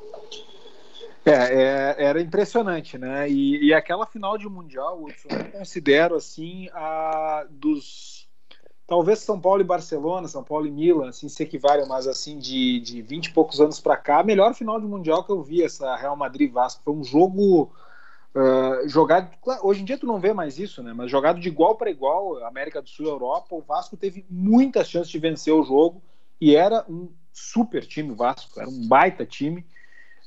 É, 1.26 1.32
é, 1.32 1.96
era 2.04 2.22
impressionante, 2.22 2.98
né? 2.98 3.30
E, 3.30 3.68
e 3.68 3.74
aquela 3.74 4.06
final 4.06 4.38
de 4.38 4.48
Mundial, 4.50 5.08
eu 5.08 5.52
considero 5.52 6.16
assim 6.16 6.68
a 6.74 7.46
dos 7.50 8.28
talvez 8.86 9.20
São 9.20 9.40
Paulo 9.40 9.62
e 9.62 9.66
Barcelona, 9.66 10.28
São 10.28 10.44
Paulo 10.44 10.68
e 10.68 10.72
Milan, 10.72 11.10
assim, 11.10 11.30
se 11.30 11.42
equivalem, 11.42 11.88
mas 11.88 12.08
assim, 12.08 12.38
de, 12.38 12.80
de 12.82 13.02
20 13.02 13.28
e 13.28 13.34
poucos 13.34 13.62
anos 13.62 13.80
para 13.80 13.96
cá, 13.96 14.20
a 14.20 14.24
melhor 14.24 14.54
final 14.54 14.80
de 14.80 14.86
Mundial 14.86 15.24
que 15.24 15.32
eu 15.32 15.42
vi, 15.42 15.64
essa 15.64 15.96
Real 15.96 16.16
Madrid-Vasco. 16.16 16.84
Foi 16.84 16.94
um 16.94 17.04
jogo 17.04 17.72
uh, 18.36 18.88
jogado. 18.88 19.32
Hoje 19.62 19.82
em 19.82 19.86
dia 19.86 19.98
tu 19.98 20.06
não 20.06 20.20
vê 20.20 20.34
mais 20.34 20.60
isso, 20.60 20.84
né? 20.84 20.94
Mas 20.94 21.10
jogado 21.10 21.40
de 21.40 21.48
igual 21.48 21.76
para 21.76 21.90
igual, 21.90 22.44
América 22.46 22.82
do 22.82 22.90
Sul 22.90 23.06
e 23.06 23.10
Europa, 23.10 23.56
o 23.56 23.62
Vasco 23.62 23.96
teve 23.96 24.26
muitas 24.30 24.90
chances 24.90 25.10
de 25.10 25.20
vencer 25.20 25.54
o 25.54 25.64
jogo 25.64 26.04
e 26.44 26.58
era 26.58 26.86
um 26.90 27.10
super 27.32 27.86
time 27.86 28.12
o 28.12 28.16
Vasco, 28.16 28.60
era 28.60 28.68
um 28.68 28.86
baita 28.86 29.26
time. 29.26 29.66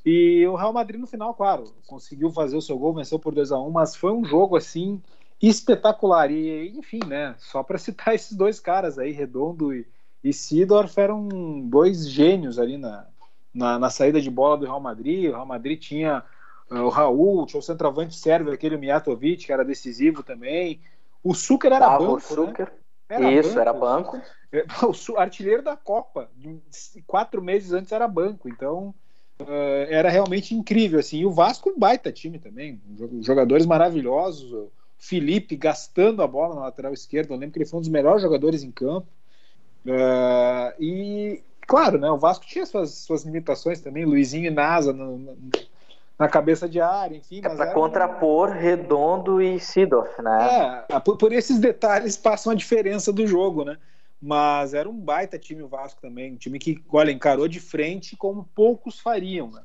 E 0.03 0.47
o 0.47 0.55
Real 0.55 0.73
Madrid 0.73 0.99
no 0.99 1.07
final, 1.07 1.35
claro, 1.35 1.75
conseguiu 1.87 2.31
fazer 2.31 2.57
o 2.57 2.63
seu 2.63 2.79
gol, 2.79 2.95
venceu 2.95 3.19
por 3.19 3.35
2 3.35 3.53
a 3.53 3.61
1 3.61 3.71
mas 3.71 3.95
foi 3.95 4.13
um 4.13 4.25
jogo 4.25 4.57
assim 4.57 5.03
espetacular. 5.43 6.31
E, 6.31 6.71
enfim, 6.71 7.01
né? 7.07 7.35
Só 7.37 7.63
para 7.63 7.77
citar 7.77 8.15
esses 8.15 8.33
dois 8.33 8.59
caras 8.59 8.99
aí, 8.99 9.13
Redondo 9.13 9.75
e, 9.75 9.87
e 10.25 10.33
Sidorf, 10.33 10.99
eram 10.99 11.29
dois 11.69 12.09
gênios 12.09 12.59
ali 12.59 12.79
na, 12.79 13.07
na, 13.53 13.79
na, 13.79 13.91
saída 13.91 14.19
de 14.19 14.31
bola 14.31 14.57
do 14.57 14.65
Real 14.65 14.81
Madrid. 14.81 15.29
O 15.29 15.33
Real 15.33 15.45
Madrid 15.45 15.79
tinha 15.79 16.25
uh, 16.71 16.77
o 16.77 16.89
Raul, 16.89 17.45
tinha 17.45 17.61
o 17.61 17.63
centroavante 17.63 18.17
sérvio, 18.17 18.55
aquele 18.55 18.79
Mijatovic, 18.79 19.45
que 19.45 19.53
era 19.53 19.67
decisivo 19.67 20.23
também. 20.23 20.81
O 21.23 21.35
Sucre 21.35 21.75
era 21.75 21.91
banco. 21.99 22.41
O. 22.41 22.47
Né? 22.47 22.67
Era 23.07 23.33
Isso, 23.33 23.51
banco. 23.51 23.61
era 23.61 23.73
banco. 23.75 24.23
O 25.13 25.19
artilheiro 25.19 25.63
da 25.63 25.77
Copa, 25.77 26.31
quatro 27.07 27.43
meses 27.43 27.73
antes 27.73 27.93
era 27.93 28.09
banco. 28.09 28.49
Então 28.49 28.95
Uh, 29.39 29.85
era 29.91 30.09
realmente 30.09 30.55
incrível 30.55 30.99
assim. 30.99 31.19
E 31.19 31.27
o 31.27 31.31
Vasco 31.31 31.69
um 31.69 31.79
baita 31.79 32.11
time 32.11 32.39
também, 32.39 32.81
jogadores 33.21 33.67
maravilhosos. 33.67 34.51
O 34.51 34.73
Felipe 34.99 35.57
gastando 35.57 36.23
a 36.23 36.27
bola 36.27 36.55
na 36.55 36.63
lateral 36.63 36.93
esquerda, 36.95 37.35
eu 37.35 37.39
lembro 37.39 37.53
que 37.53 37.59
ele 37.59 37.69
foi 37.69 37.79
um 37.79 37.83
dos 37.83 37.91
melhores 37.91 38.23
jogadores 38.23 38.63
em 38.63 38.71
campo. 38.71 39.07
Uh, 39.85 40.83
e 40.83 41.43
claro, 41.67 41.99
né, 41.99 42.11
o 42.11 42.17
Vasco 42.17 42.47
tinha 42.47 42.65
suas, 42.65 42.93
suas 42.93 43.25
limitações 43.25 43.81
também, 43.81 44.07
Luizinho 44.07 44.47
e 44.47 44.51
Nasa 44.51 44.93
no, 44.93 45.19
no, 45.19 45.37
na 46.19 46.29
cabeça 46.29 46.67
de 46.67 46.81
área, 46.81 47.17
enfim. 47.17 47.41
É 47.45 47.49
para 47.49 47.75
contrapor. 47.75 48.49
Redondo 48.49 49.43
e 49.43 49.61
Sidorf, 49.61 50.21
né? 50.23 50.85
É, 50.89 50.99
por, 50.99 51.19
por 51.19 51.31
esses 51.31 51.59
detalhes 51.59 52.17
passam 52.17 52.53
a 52.53 52.57
diferença 52.57 53.13
do 53.13 53.27
jogo, 53.27 53.67
né? 53.67 53.77
Mas 54.21 54.75
era 54.75 54.89
um 54.89 54.99
baita 54.99 55.39
time 55.39 55.63
o 55.63 55.69
Vasco 55.69 56.01
também, 56.01 56.33
um 56.33 56.37
time 56.37 56.59
que, 56.59 56.83
olha, 56.93 57.11
encarou 57.11 57.49
de 57.49 57.61
frente 57.61 58.17
como 58.17 58.49
poucos 58.55 59.01
fariam, 59.01 59.51
né? 59.51 59.63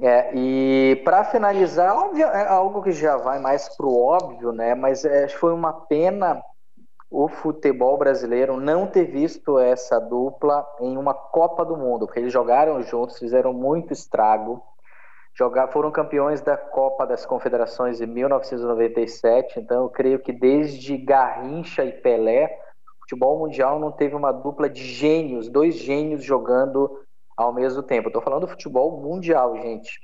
É, 0.00 0.32
e 0.32 0.96
para 1.04 1.24
finalizar, 1.24 1.96
óbvio, 1.96 2.26
é 2.26 2.46
algo 2.46 2.82
que 2.82 2.92
já 2.92 3.16
vai 3.16 3.40
mais 3.40 3.68
pro 3.76 3.92
óbvio, 3.92 4.52
né? 4.52 4.74
Mas 4.74 5.04
é, 5.04 5.26
foi 5.28 5.52
uma 5.52 5.72
pena 5.72 6.40
o 7.10 7.26
futebol 7.26 7.96
brasileiro 7.96 8.60
não 8.60 8.86
ter 8.86 9.06
visto 9.06 9.58
essa 9.58 9.98
dupla 9.98 10.66
em 10.78 10.96
uma 10.96 11.14
Copa 11.14 11.64
do 11.64 11.76
Mundo, 11.76 12.06
porque 12.06 12.20
eles 12.20 12.32
jogaram 12.32 12.82
juntos, 12.82 13.18
fizeram 13.18 13.52
muito 13.52 13.92
estrago. 13.92 14.62
Jogar, 15.34 15.68
foram 15.68 15.90
campeões 15.90 16.40
da 16.40 16.56
Copa 16.56 17.06
das 17.06 17.24
Confederações 17.24 18.00
em 18.00 18.06
1997, 18.06 19.60
então 19.60 19.84
eu 19.84 19.88
creio 19.88 20.18
que 20.18 20.32
desde 20.32 20.96
Garrincha 20.96 21.84
e 21.84 21.92
Pelé 21.92 22.58
futebol 23.08 23.38
mundial 23.38 23.80
não 23.80 23.90
teve 23.90 24.14
uma 24.14 24.30
dupla 24.30 24.68
de 24.68 24.84
gênios, 24.84 25.48
dois 25.48 25.76
gênios 25.76 26.22
jogando 26.22 26.90
ao 27.34 27.54
mesmo 27.54 27.82
tempo. 27.82 28.08
Estou 28.08 28.20
falando 28.20 28.42
do 28.42 28.48
futebol 28.48 29.00
mundial, 29.00 29.56
gente. 29.56 29.98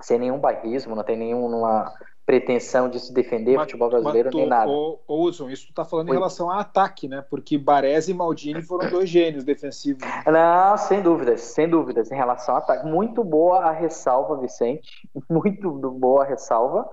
Sem 0.00 0.18
nenhum 0.18 0.38
bairrismo, 0.38 0.96
não 0.96 1.04
tem 1.04 1.18
nenhuma 1.18 1.92
pretensão 2.24 2.88
de 2.88 2.98
se 2.98 3.12
defender 3.12 3.56
mas, 3.56 3.64
futebol 3.64 3.90
brasileiro 3.90 4.30
nem 4.32 4.46
nada. 4.46 4.70
Ô, 4.70 5.00
Wilson, 5.10 5.50
isso 5.50 5.66
tu 5.66 5.74
tá 5.74 5.84
falando 5.84 6.06
Foi. 6.06 6.16
em 6.16 6.18
relação 6.18 6.50
a 6.50 6.60
ataque, 6.60 7.08
né? 7.08 7.22
Porque 7.28 7.58
Baresi 7.58 8.12
e 8.12 8.14
Maldini 8.14 8.62
foram 8.62 8.88
dois 8.88 9.10
gênios 9.10 9.44
defensivos. 9.44 10.02
Não, 10.26 10.78
sem 10.78 11.02
dúvidas, 11.02 11.42
sem 11.42 11.68
dúvidas. 11.68 12.10
Em 12.10 12.14
relação 12.14 12.54
a 12.54 12.58
ataque, 12.58 12.86
muito 12.86 13.22
boa 13.22 13.64
a 13.64 13.72
ressalva, 13.72 14.36
Vicente. 14.36 14.88
Muito 15.28 15.70
boa 15.70 16.22
a 16.22 16.26
ressalva 16.26 16.88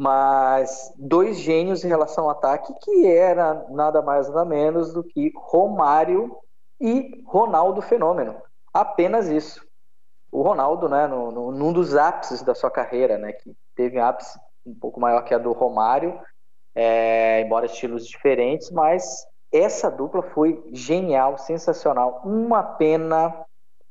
mas 0.00 0.94
dois 0.96 1.38
gênios 1.38 1.84
em 1.84 1.88
relação 1.88 2.24
ao 2.24 2.30
ataque 2.30 2.72
que 2.80 3.06
era 3.06 3.66
nada 3.68 4.00
mais 4.00 4.30
nada 4.30 4.46
menos 4.46 4.94
do 4.94 5.04
que 5.04 5.30
Romário 5.36 6.34
e 6.80 7.22
Ronaldo 7.26 7.82
Fenômeno. 7.82 8.34
Apenas 8.72 9.28
isso. 9.28 9.62
O 10.32 10.40
Ronaldo, 10.40 10.88
né, 10.88 11.06
no, 11.06 11.30
no, 11.30 11.52
num 11.52 11.70
dos 11.70 11.94
ápices 11.94 12.40
da 12.40 12.54
sua 12.54 12.70
carreira, 12.70 13.18
né, 13.18 13.34
que 13.34 13.54
teve 13.76 14.00
um 14.00 14.02
ápice 14.02 14.40
um 14.64 14.74
pouco 14.74 14.98
maior 14.98 15.20
que 15.22 15.34
a 15.34 15.38
do 15.38 15.52
Romário, 15.52 16.18
é, 16.74 17.42
embora 17.42 17.66
estilos 17.66 18.06
diferentes, 18.06 18.70
mas 18.70 19.26
essa 19.52 19.90
dupla 19.90 20.22
foi 20.22 20.66
genial, 20.72 21.36
sensacional. 21.36 22.22
Uma 22.24 22.62
pena 22.62 23.44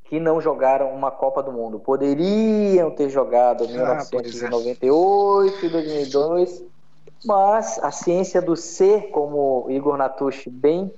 que 0.10 0.20
não 0.20 0.42
jogaram 0.42 0.92
uma 0.92 1.12
Copa 1.12 1.44
do 1.44 1.52
Mundo. 1.52 1.80
Poderiam 1.80 2.90
ter 2.90 3.10
jogado 3.10 3.64
em 3.64 3.78
ah, 3.78 4.04
1998 4.04 5.66
e 5.66 5.70
2002, 5.70 6.64
mas 7.24 7.78
a 7.78 7.92
ciência 7.92 8.42
do 8.42 8.56
ser, 8.56 9.12
como 9.12 9.68
Igor 9.70 9.98
Natucci 9.98 10.50
bem 10.50 10.92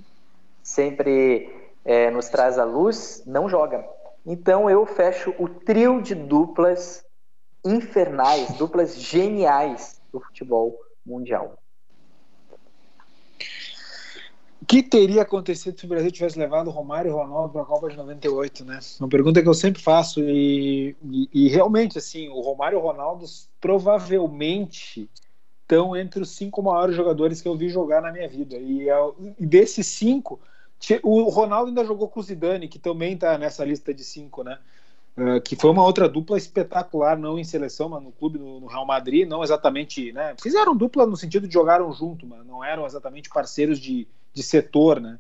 sempre 0.64 1.54
é, 1.84 2.10
nos 2.10 2.30
traz 2.30 2.58
à 2.58 2.64
luz, 2.64 3.22
não 3.26 3.50
joga. 3.50 3.86
Então 4.26 4.70
eu 4.70 4.86
fecho 4.86 5.36
o 5.38 5.50
trio 5.50 6.02
de 6.02 6.16
duplas 6.16 7.04
infernais, 7.66 8.54
duplas 8.54 8.96
geniais 8.96 10.00
do 10.14 10.22
futebol 10.22 10.80
mundial. 11.06 11.58
O 14.61 14.61
que 14.72 14.82
teria 14.82 15.24
acontecido 15.24 15.78
se 15.78 15.86
o 15.86 15.90
Brasil 15.90 16.10
tivesse 16.10 16.40
levado 16.40 16.70
Romário 16.70 17.10
e 17.10 17.12
Ronaldo 17.12 17.52
para 17.52 17.62
a 17.62 17.66
Copa 17.66 17.90
de 17.90 17.98
98, 17.98 18.64
né? 18.64 18.80
Uma 19.02 19.10
pergunta 19.10 19.42
que 19.42 19.50
eu 19.50 19.54
sempre 19.54 19.82
faço 19.82 20.22
e, 20.22 20.96
e, 21.04 21.30
e 21.34 21.50
realmente, 21.50 21.98
assim, 21.98 22.30
o 22.30 22.40
Romário 22.40 22.78
e 22.78 22.80
o 22.80 22.82
Ronaldo 22.82 23.26
provavelmente 23.60 25.10
estão 25.62 25.94
entre 25.94 26.22
os 26.22 26.30
cinco 26.30 26.64
maiores 26.64 26.96
jogadores 26.96 27.42
que 27.42 27.50
eu 27.50 27.58
vi 27.58 27.68
jogar 27.68 28.02
na 28.02 28.14
minha 28.14 28.30
vida. 28.30 28.56
E, 28.56 28.90
é 28.90 28.96
e 29.38 29.46
desses 29.46 29.88
cinco, 29.88 30.40
o 31.04 31.24
Ronaldo 31.24 31.68
ainda 31.68 31.84
jogou 31.84 32.08
com 32.08 32.22
o 32.22 32.24
Zidane, 32.24 32.70
que 32.70 32.80
também 32.80 33.16
está 33.16 33.38
nessa 33.38 33.66
lista 33.66 33.94
de 33.94 34.06
cinco, 34.06 34.42
né? 34.42 34.58
Uh, 35.18 35.42
que 35.42 35.58
foi 35.58 35.70
uma 35.70 35.84
outra 35.84 36.08
dupla 36.08 36.38
espetacular, 36.38 37.18
não 37.18 37.38
em 37.38 37.44
seleção, 37.44 37.90
mas 37.90 38.02
no 38.02 38.14
clube, 38.14 38.40
no, 38.40 38.62
no, 38.62 38.68
Real 38.68 38.86
Madrid, 38.86 39.28
não 39.28 39.44
exatamente, 39.44 40.14
né? 40.14 40.34
Fizeram 40.42 40.74
dupla 40.74 41.06
no 41.06 41.18
sentido 41.18 41.46
de 41.46 41.54
jogaram 41.54 41.92
junto, 41.92 42.26
mas 42.26 42.46
não 42.46 42.64
eram 42.64 42.86
exatamente 42.86 43.28
parceiros 43.28 43.78
de, 43.78 44.08
de 44.34 44.44
setor, 44.44 45.00
né? 45.00 45.20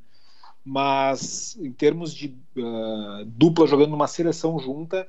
Mas 0.64 1.58
em 1.60 1.72
termos 1.72 2.14
de 2.14 2.38
uh, 2.56 3.26
dupla 3.26 3.68
jogando 3.68 3.92
numa 3.92 4.08
seleção 4.08 4.60
junta, 4.60 5.08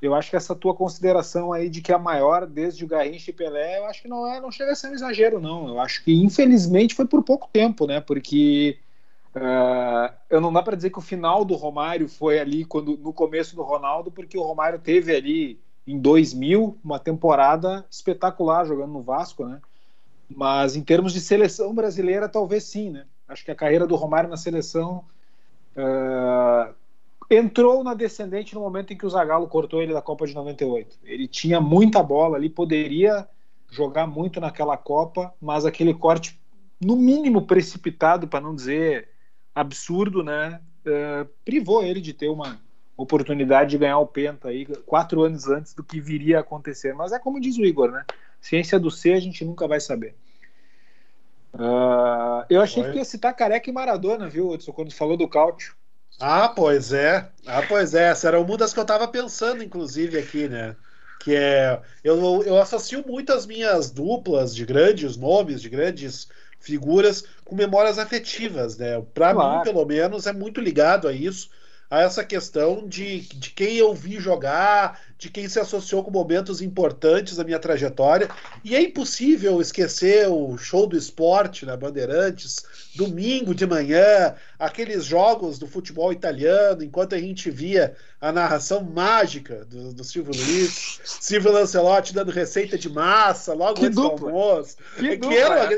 eu 0.00 0.14
acho 0.14 0.30
que 0.30 0.36
essa 0.36 0.56
tua 0.56 0.74
consideração 0.74 1.52
aí 1.52 1.70
de 1.70 1.80
que 1.80 1.92
a 1.92 1.98
maior 1.98 2.44
desde 2.44 2.84
o 2.84 2.88
Garrincha 2.88 3.30
e 3.30 3.34
Pelé, 3.34 3.78
eu 3.78 3.86
acho 3.86 4.02
que 4.02 4.08
não 4.08 4.26
é, 4.26 4.40
não 4.40 4.50
chega 4.50 4.72
a 4.72 4.74
ser 4.74 4.88
um 4.88 4.94
exagero, 4.94 5.40
não. 5.40 5.68
Eu 5.68 5.78
acho 5.78 6.02
que 6.02 6.12
infelizmente 6.12 6.96
foi 6.96 7.06
por 7.06 7.22
pouco 7.22 7.48
tempo, 7.52 7.86
né? 7.86 8.00
Porque 8.00 8.78
uh, 9.36 10.12
eu 10.28 10.40
não 10.40 10.52
dá 10.52 10.60
para 10.60 10.74
dizer 10.74 10.90
que 10.90 10.98
o 10.98 11.02
final 11.02 11.44
do 11.44 11.54
Romário 11.54 12.08
foi 12.08 12.40
ali 12.40 12.64
quando 12.64 12.96
no 12.96 13.12
começo 13.12 13.54
do 13.54 13.62
Ronaldo, 13.62 14.10
porque 14.10 14.36
o 14.36 14.42
Romário 14.42 14.80
teve 14.80 15.14
ali 15.14 15.60
em 15.86 16.00
2000 16.00 16.78
uma 16.82 16.98
temporada 16.98 17.86
espetacular 17.88 18.64
jogando 18.64 18.92
no 18.92 19.02
Vasco, 19.02 19.44
né? 19.46 19.60
Mas 20.28 20.74
em 20.74 20.82
termos 20.82 21.12
de 21.12 21.20
seleção 21.20 21.72
brasileira, 21.72 22.28
talvez 22.28 22.64
sim, 22.64 22.90
né? 22.90 23.04
Acho 23.28 23.44
que 23.44 23.50
a 23.50 23.54
carreira 23.54 23.86
do 23.86 23.96
Romário 23.96 24.28
na 24.28 24.36
seleção 24.36 25.04
uh, 25.76 26.74
entrou 27.30 27.82
na 27.82 27.94
descendente 27.94 28.54
no 28.54 28.60
momento 28.60 28.92
em 28.92 28.96
que 28.96 29.06
o 29.06 29.10
Zagallo 29.10 29.48
cortou 29.48 29.82
ele 29.82 29.92
da 29.92 30.02
Copa 30.02 30.26
de 30.26 30.34
98. 30.34 30.98
Ele 31.04 31.26
tinha 31.26 31.60
muita 31.60 32.02
bola 32.02 32.36
ali, 32.36 32.48
poderia 32.50 33.26
jogar 33.70 34.06
muito 34.06 34.40
naquela 34.40 34.76
Copa, 34.76 35.32
mas 35.40 35.64
aquele 35.64 35.94
corte, 35.94 36.38
no 36.80 36.96
mínimo 36.96 37.46
precipitado, 37.46 38.28
para 38.28 38.40
não 38.40 38.54
dizer 38.54 39.08
absurdo, 39.54 40.22
né? 40.22 40.60
Uh, 40.84 41.28
privou 41.44 41.82
ele 41.82 42.00
de 42.00 42.12
ter 42.12 42.28
uma 42.28 42.60
oportunidade 42.96 43.70
de 43.70 43.78
ganhar 43.78 43.98
o 43.98 44.06
Penta 44.06 44.48
aí 44.48 44.66
quatro 44.84 45.22
anos 45.22 45.48
antes 45.48 45.74
do 45.74 45.82
que 45.82 46.00
viria 46.00 46.38
a 46.38 46.40
acontecer. 46.40 46.94
Mas 46.94 47.12
é 47.12 47.18
como 47.18 47.40
diz 47.40 47.56
o 47.56 47.64
Igor, 47.64 47.90
né? 47.90 48.04
Ciência 48.40 48.78
do 48.78 48.90
C 48.90 49.12
a 49.12 49.20
gente 49.20 49.44
nunca 49.44 49.66
vai 49.66 49.80
saber. 49.80 50.14
Uh, 51.54 52.44
eu 52.48 52.60
achei 52.60 52.82
que 52.84 52.98
ia 52.98 53.04
citar 53.04 53.34
Careca 53.34 53.68
e 53.68 53.72
Maradona, 53.72 54.28
viu, 54.28 54.48
Hudson, 54.48 54.72
quando 54.72 54.92
falou 54.92 55.16
do 55.16 55.28
cálcio. 55.28 55.74
Ah, 56.20 56.48
pois 56.48 56.92
é. 56.92 57.28
Ah, 57.46 57.62
pois 57.68 57.94
é. 57.94 58.08
Essa 58.08 58.28
era 58.28 58.40
uma 58.40 58.56
das 58.56 58.72
que 58.72 58.78
eu 58.78 58.82
estava 58.82 59.06
pensando, 59.08 59.62
inclusive, 59.62 60.18
aqui, 60.18 60.48
né? 60.48 60.76
Que 61.20 61.34
é. 61.34 61.80
Eu, 62.02 62.42
eu 62.42 62.58
associo 62.60 63.04
muito 63.06 63.32
as 63.32 63.46
minhas 63.46 63.90
duplas 63.90 64.54
de 64.54 64.64
grandes 64.64 65.16
nomes, 65.16 65.60
de 65.60 65.68
grandes 65.68 66.28
figuras, 66.58 67.24
com 67.44 67.54
memórias 67.54 67.98
afetivas, 67.98 68.76
né? 68.76 69.02
Para 69.12 69.34
claro. 69.34 69.58
mim, 69.58 69.64
pelo 69.64 69.84
menos, 69.84 70.26
é 70.26 70.32
muito 70.32 70.60
ligado 70.60 71.08
a 71.08 71.12
isso 71.12 71.50
a 71.92 72.00
essa 72.00 72.24
questão 72.24 72.88
de, 72.88 73.20
de 73.20 73.50
quem 73.50 73.76
eu 73.76 73.92
vi 73.92 74.18
jogar, 74.18 74.98
de 75.22 75.30
quem 75.30 75.48
se 75.48 75.60
associou 75.60 76.02
com 76.02 76.10
momentos 76.10 76.60
importantes 76.60 77.36
da 77.36 77.44
minha 77.44 77.58
trajetória. 77.60 78.28
E 78.64 78.74
é 78.74 78.82
impossível 78.82 79.60
esquecer 79.60 80.28
o 80.28 80.58
show 80.58 80.84
do 80.84 80.96
esporte 80.96 81.64
na 81.64 81.76
Bandeirantes, 81.76 82.64
domingo 82.96 83.54
de 83.54 83.64
manhã, 83.64 84.34
aqueles 84.58 85.04
jogos 85.04 85.60
do 85.60 85.68
futebol 85.68 86.12
italiano, 86.12 86.82
enquanto 86.82 87.14
a 87.14 87.18
gente 87.18 87.52
via 87.52 87.94
a 88.20 88.32
narração 88.32 88.82
mágica 88.82 89.64
do, 89.64 89.92
do 89.94 90.02
Silvio 90.02 90.34
Luiz, 90.34 91.00
Silvio 91.04 91.52
Lancelotti 91.52 92.12
dando 92.12 92.32
receita 92.32 92.76
de 92.76 92.88
massa 92.88 93.54
logo 93.54 93.74
que 93.74 93.86
antes 93.86 93.94
dupla. 93.94 94.18
do 94.18 94.26
almoço. 94.26 94.76
Que 94.98 95.18
que 95.18 95.36
era, 95.36 95.68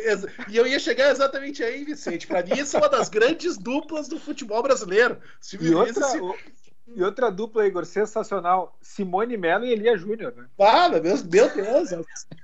e 0.48 0.56
eu 0.56 0.66
ia 0.66 0.78
chegar 0.78 1.10
exatamente 1.10 1.62
aí, 1.62 1.84
Vicente. 1.84 2.26
Para 2.26 2.42
mim, 2.42 2.58
isso 2.58 2.78
é 2.78 2.80
uma 2.80 2.88
das 2.88 3.10
grandes 3.10 3.58
duplas 3.58 4.08
do 4.08 4.18
futebol 4.18 4.62
brasileiro. 4.62 5.18
Silvio 5.38 5.70
e 5.70 5.74
Luiz 5.74 5.96
outra, 5.98 6.34
e... 6.88 7.02
Outra 7.02 7.30
dupla, 7.30 7.66
Igor, 7.66 7.84
sensacional. 7.84 8.76
Simone 8.80 9.36
Mello 9.36 9.64
e 9.64 9.72
Elia 9.72 9.96
Júnior, 9.96 10.34
né? 10.36 10.46
Ah, 10.58 10.88
meu 10.88 11.00
Deus, 11.00 11.22
meu 11.22 11.54
Deus. 11.54 11.90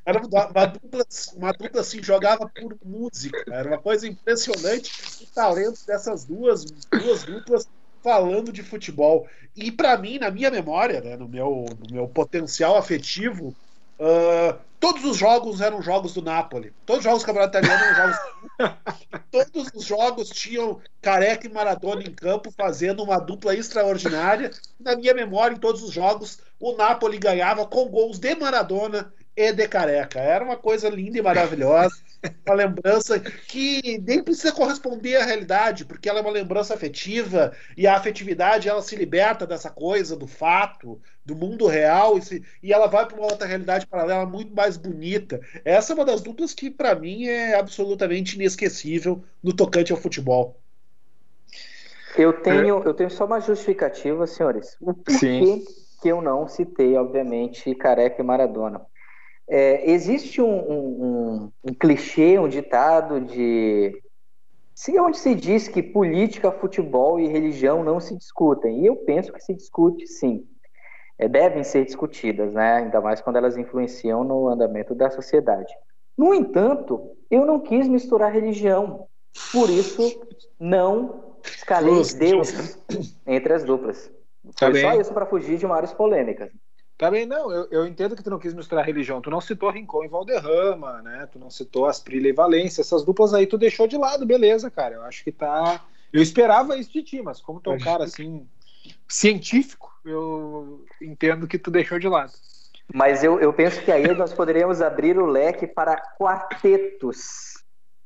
Era 0.05 0.21
uma, 0.27 0.47
uma, 0.49 0.67
dupla, 0.67 1.05
uma 1.35 1.53
dupla 1.53 1.81
assim, 1.81 2.03
jogava 2.03 2.49
por 2.49 2.77
música. 2.85 3.45
Era 3.49 3.69
uma 3.69 3.79
coisa 3.79 4.07
impressionante 4.09 4.93
o 5.23 5.27
talento 5.27 5.87
dessas 5.87 6.25
duas, 6.25 6.65
duas 6.65 7.25
duplas 7.25 7.69
falando 8.03 8.53
de 8.53 8.63
futebol. 8.63 9.29
E 9.55 9.71
para 9.71 9.97
mim, 9.97 10.19
na 10.19 10.31
minha 10.31 10.51
memória, 10.51 11.01
né, 11.01 11.17
no, 11.17 11.29
meu, 11.29 11.67
no 11.79 11.95
meu 11.95 12.09
potencial 12.09 12.77
afetivo, 12.77 13.55
uh, 14.01 14.59
todos 14.81 15.05
os 15.05 15.17
jogos 15.17 15.61
eram 15.61 15.83
jogos 15.83 16.15
do 16.15 16.23
Napoli. 16.23 16.73
Todos 16.87 17.01
os 17.01 17.05
jogos 17.05 17.23
do 17.23 17.27
Campeonato 17.27 17.59
Italiano 17.59 17.85
eram 17.85 17.97
jogos. 17.97 18.77
todos 19.31 19.71
os 19.75 19.85
jogos 19.85 20.29
tinham 20.31 20.81
Careca 21.01 21.47
e 21.47 21.53
Maradona 21.53 22.03
em 22.03 22.13
campo 22.13 22.51
fazendo 22.51 23.03
uma 23.03 23.19
dupla 23.19 23.55
extraordinária. 23.55 24.51
Na 24.79 24.97
minha 24.97 25.15
memória, 25.15 25.55
em 25.55 25.61
todos 25.61 25.83
os 25.83 25.93
jogos, 25.93 26.41
o 26.59 26.73
Napoli 26.77 27.19
ganhava 27.19 27.67
com 27.67 27.89
gols 27.89 28.19
de 28.19 28.35
Maradona 28.35 29.13
e 29.37 29.53
de 29.53 29.69
Careca. 29.69 30.19
Era 30.19 30.45
uma 30.45 30.57
coisa 30.57 30.89
linda 30.89 31.19
e 31.19 31.23
maravilhosa 31.23 31.95
uma 32.47 32.55
lembrança 32.55 33.19
que 33.19 33.99
nem 34.07 34.23
precisa 34.23 34.53
corresponder 34.53 35.17
à 35.17 35.25
realidade, 35.25 35.85
porque 35.85 36.09
ela 36.09 36.19
é 36.19 36.23
uma 36.23 36.31
lembrança 36.31 36.75
afetiva 36.75 37.53
e 37.77 37.87
a 37.87 37.97
afetividade 37.97 38.69
ela 38.69 38.83
se 38.83 38.95
liberta 38.95 39.47
dessa 39.47 39.71
coisa 39.71 40.17
do 40.17 40.27
fato, 40.27 41.01
do 41.31 41.37
mundo 41.37 41.67
real 41.67 42.19
e, 42.19 42.23
se, 42.23 42.45
e 42.63 42.73
ela 42.73 42.89
vai 42.89 43.07
para 43.07 43.17
uma 43.17 43.31
outra 43.31 43.47
realidade 43.47 43.87
paralela 43.87 44.27
muito 44.27 44.55
mais 44.55 44.77
bonita. 44.77 45.41
Essa 45.65 45.93
é 45.93 45.95
uma 45.95 46.05
das 46.05 46.21
duplas 46.21 46.53
que 46.53 46.71
para 46.71 46.95
mim 46.95 47.27
é 47.27 47.55
absolutamente 47.55 48.35
inesquecível 48.35 49.23
no 49.43 49.53
tocante 49.53 49.93
ao 49.93 49.99
futebol. 49.99 50.57
Eu 52.17 52.33
tenho, 52.33 52.83
eu 52.83 52.93
tenho 52.93 53.11
só 53.11 53.25
uma 53.25 53.41
justificativa, 53.41 54.27
senhores. 54.27 54.77
O 54.81 54.93
porquê 54.93 55.63
que 56.03 56.09
eu 56.09 56.21
não 56.21 56.49
citei, 56.49 56.97
obviamente, 56.97 57.73
Careca 57.77 58.21
e 58.21 58.25
Maradona? 58.25 58.85
É, 59.49 59.89
existe 59.91 60.43
um, 60.43 60.47
um, 60.47 61.05
um, 61.05 61.53
um, 61.65 61.75
clichê, 61.75 62.39
um 62.39 62.49
ditado 62.49 63.21
de 63.21 64.01
onde 64.99 65.19
se 65.19 65.35
diz 65.35 65.69
que 65.69 65.83
política, 65.83 66.51
futebol 66.51 67.21
e 67.21 67.29
religião 67.29 67.85
não 67.85 68.01
se 68.01 68.17
discutem. 68.17 68.83
E 68.83 68.87
eu 68.87 68.97
penso 68.97 69.33
que 69.33 69.41
se 69.41 69.55
discute 69.55 70.07
sim. 70.07 70.47
É, 71.21 71.29
devem 71.29 71.63
ser 71.63 71.85
discutidas, 71.85 72.55
né? 72.55 72.77
ainda 72.77 72.99
mais 72.99 73.21
quando 73.21 73.37
elas 73.37 73.55
influenciam 73.55 74.25
no 74.25 74.49
andamento 74.49 74.95
da 74.95 75.11
sociedade. 75.11 75.71
No 76.17 76.35
entanto, 76.35 77.15
eu 77.31 77.45
não 77.45 77.61
quis 77.61 77.87
misturar 77.87 78.33
religião, 78.33 79.07
por 79.53 79.69
isso 79.69 80.27
não 80.59 81.37
escalei 81.45 82.03
Deus 82.19 82.79
entre 83.27 83.53
as 83.53 83.63
duplas. 83.63 84.11
Tá 84.57 84.71
Foi 84.71 84.81
só 84.81 84.99
isso 84.99 85.13
para 85.13 85.27
fugir 85.27 85.59
de 85.59 85.67
maiores 85.67 85.93
polêmicas. 85.93 86.51
Também 86.97 87.27
não, 87.27 87.53
eu, 87.53 87.69
eu, 87.71 87.87
entendo 87.87 88.17
que 88.17 88.23
tu 88.23 88.31
não 88.31 88.39
quis 88.39 88.55
misturar 88.55 88.85
religião. 88.85 89.21
Tu 89.21 89.31
não 89.31 89.43
citou 89.43 89.71
Rincon 89.71 90.05
e 90.05 90.09
Valderrama, 90.09 91.03
né? 91.03 91.29
Tu 91.31 91.39
não 91.39 91.51
citou 91.51 91.87
Asprilha 91.87 92.29
e 92.29 92.33
Valência. 92.33 92.81
Essas 92.81 93.05
duplas 93.05 93.35
aí 93.35 93.47
tu 93.47 93.59
deixou 93.59 93.87
de 93.87 93.97
lado, 93.97 94.27
beleza, 94.27 94.71
cara. 94.71 94.95
Eu 94.95 95.03
acho 95.03 95.23
que 95.23 95.33
tá. 95.33 95.85
Eu 96.13 96.23
esperava 96.23 96.77
isso 96.79 96.93
de 96.93 97.03
ti, 97.03 97.23
mas 97.23 97.41
como 97.41 97.61
tu 97.61 97.71
é 97.71 97.75
um 97.75 97.79
cara 97.79 98.05
assim, 98.05 98.47
científico, 99.09 99.90
eu 100.05 100.85
entendo 101.01 101.47
que 101.47 101.59
tu 101.59 101.71
deixou 101.71 101.99
de 101.99 102.09
lado. 102.09 102.33
Mas 102.93 103.23
eu, 103.23 103.39
eu 103.41 103.53
penso 103.53 103.83
que 103.83 103.93
aí 103.93 104.13
nós 104.15 104.33
poderíamos 104.33 104.83
abrir 104.83 105.19
o 105.19 105.27
leque 105.27 105.67
para 105.67 105.97
quartetos. 106.19 107.63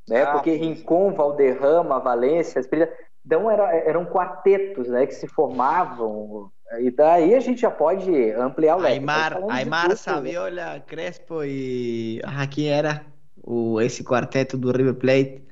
Né? 0.08 0.22
Ah, 0.22 0.32
Porque 0.32 0.52
Rincon, 0.52 1.14
Valderrama, 1.14 1.98
Valência, 2.00 2.60
Asprilha. 2.60 2.92
Então 3.24 3.50
era, 3.50 3.74
eram 3.74 4.04
quartetos 4.04 4.88
né, 4.88 5.06
que 5.06 5.14
se 5.14 5.26
formavam 5.26 6.52
e 6.80 6.90
daí 6.90 7.34
a 7.34 7.40
gente 7.40 7.60
já 7.60 7.70
pode 7.70 8.32
ampliar 8.32 8.76
o 8.76 8.80
leque. 8.80 8.94
Aymar, 8.94 9.38
Aymar 9.50 9.88
tudo, 9.88 9.96
Saviola, 9.96 10.50
né? 10.50 10.82
Crespo 10.86 11.44
e. 11.44 12.20
Ah, 12.24 12.46
quem 12.46 12.68
era? 12.68 13.04
O, 13.42 13.80
esse 13.80 14.02
quarteto 14.02 14.56
do 14.56 14.72
River 14.72 14.94
Plate. 14.94 15.44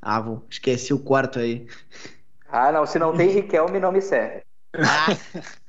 Ah, 0.00 0.20
vou, 0.20 0.42
esqueci 0.48 0.94
o 0.94 0.98
quarto 0.98 1.38
aí. 1.38 1.66
Ah, 2.48 2.72
não, 2.72 2.86
se 2.86 2.98
não 2.98 3.14
tem 3.14 3.28
Riquelme, 3.28 3.78
não 3.78 3.92
me 3.92 4.00
serve. 4.00 4.42
Ah. 4.74 5.06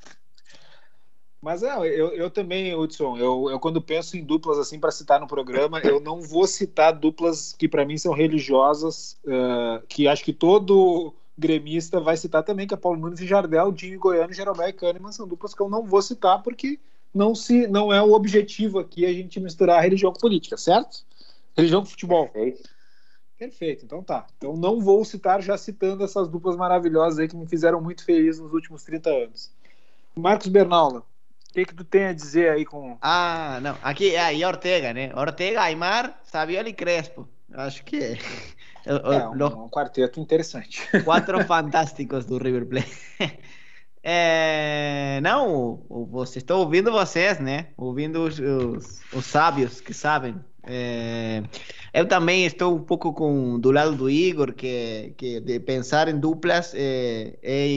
Mas 1.41 1.63
é, 1.63 1.75
eu, 1.75 2.13
eu 2.13 2.29
também, 2.29 2.75
Hudson, 2.75 3.17
eu, 3.17 3.49
eu 3.49 3.59
quando 3.59 3.81
penso 3.81 4.15
em 4.15 4.23
duplas 4.23 4.59
assim 4.59 4.79
para 4.79 4.91
citar 4.91 5.19
no 5.19 5.27
programa, 5.27 5.79
eu 5.79 5.99
não 5.99 6.21
vou 6.21 6.45
citar 6.45 6.93
duplas 6.93 7.51
que 7.53 7.67
para 7.67 7.83
mim 7.83 7.97
são 7.97 8.13
religiosas, 8.13 9.19
uh, 9.25 9.83
que 9.87 10.07
acho 10.07 10.23
que 10.23 10.33
todo 10.33 11.15
gremista 11.35 11.99
vai 11.99 12.15
citar 12.15 12.43
também, 12.43 12.67
que 12.67 12.75
é 12.75 12.77
Paulo 12.77 12.99
Nunes 12.99 13.19
e 13.19 13.25
Jardel, 13.25 13.71
Dinho 13.71 13.99
Goiano, 13.99 14.31
Jeromel 14.31 14.69
e 14.69 14.73
Kahneman, 14.73 15.11
são 15.11 15.27
duplas 15.27 15.55
que 15.55 15.61
eu 15.61 15.69
não 15.69 15.83
vou 15.83 16.03
citar 16.03 16.43
porque 16.43 16.79
não, 17.11 17.33
se, 17.33 17.65
não 17.65 17.91
é 17.91 17.99
o 17.99 18.13
objetivo 18.13 18.77
aqui 18.77 19.03
a 19.03 19.11
gente 19.11 19.39
misturar 19.39 19.81
religião 19.81 20.13
com 20.13 20.19
política, 20.19 20.57
certo? 20.57 21.03
Religião 21.57 21.81
com 21.81 21.87
futebol. 21.87 22.27
Perfeito. 22.29 22.69
Perfeito, 23.41 23.83
então 23.83 24.03
tá. 24.03 24.27
Então 24.37 24.55
não 24.55 24.79
vou 24.79 25.03
citar 25.03 25.41
já 25.41 25.57
citando 25.57 26.03
essas 26.03 26.27
duplas 26.27 26.55
maravilhosas 26.55 27.17
aí 27.17 27.27
que 27.27 27.35
me 27.35 27.47
fizeram 27.47 27.81
muito 27.81 28.05
feliz 28.05 28.37
nos 28.39 28.53
últimos 28.53 28.83
30 28.83 29.09
anos. 29.09 29.51
Marcos 30.15 30.45
Bernaula, 30.45 30.99
o 30.99 31.05
que, 31.51 31.65
que 31.65 31.73
tu 31.73 31.83
tem 31.83 32.05
a 32.05 32.13
dizer 32.13 32.51
aí 32.51 32.63
com. 32.63 32.99
Ah, 33.01 33.57
não. 33.59 33.75
Aqui 33.81 34.13
é 34.13 34.21
aí 34.21 34.45
Ortega, 34.45 34.93
né? 34.93 35.11
Ortega, 35.15 35.63
Aymar, 35.63 36.19
Saviola 36.23 36.69
e 36.69 36.73
Crespo. 36.73 37.27
Acho 37.51 37.83
que 37.83 37.97
é. 38.05 38.19
É 38.85 39.27
um, 39.27 39.63
um 39.63 39.69
quarteto 39.69 40.19
interessante. 40.19 40.87
Quatro 41.03 41.43
fantásticos 41.43 42.25
do 42.25 42.37
River 42.37 42.67
Plate. 42.67 42.95
É, 44.03 45.19
não, 45.21 45.85
você 46.09 46.39
estou 46.39 46.61
ouvindo 46.61 46.91
vocês, 46.91 47.39
né? 47.39 47.67
Ouvindo 47.77 48.23
os, 48.23 48.39
os, 48.39 48.99
os 49.13 49.25
sábios 49.27 49.79
que 49.79 49.93
sabem. 49.93 50.43
É, 50.63 51.43
eu 51.93 52.07
também 52.07 52.45
estou 52.45 52.75
um 52.75 52.83
pouco 52.83 53.13
com 53.13 53.59
do 53.59 53.71
lado 53.71 53.95
do 53.95 54.09
Igor, 54.09 54.53
que, 54.53 55.13
que 55.17 55.39
de 55.39 55.59
pensar 55.59 56.07
em 56.07 56.19
duplas 56.19 56.73
é, 56.75 57.37
é 57.41 57.67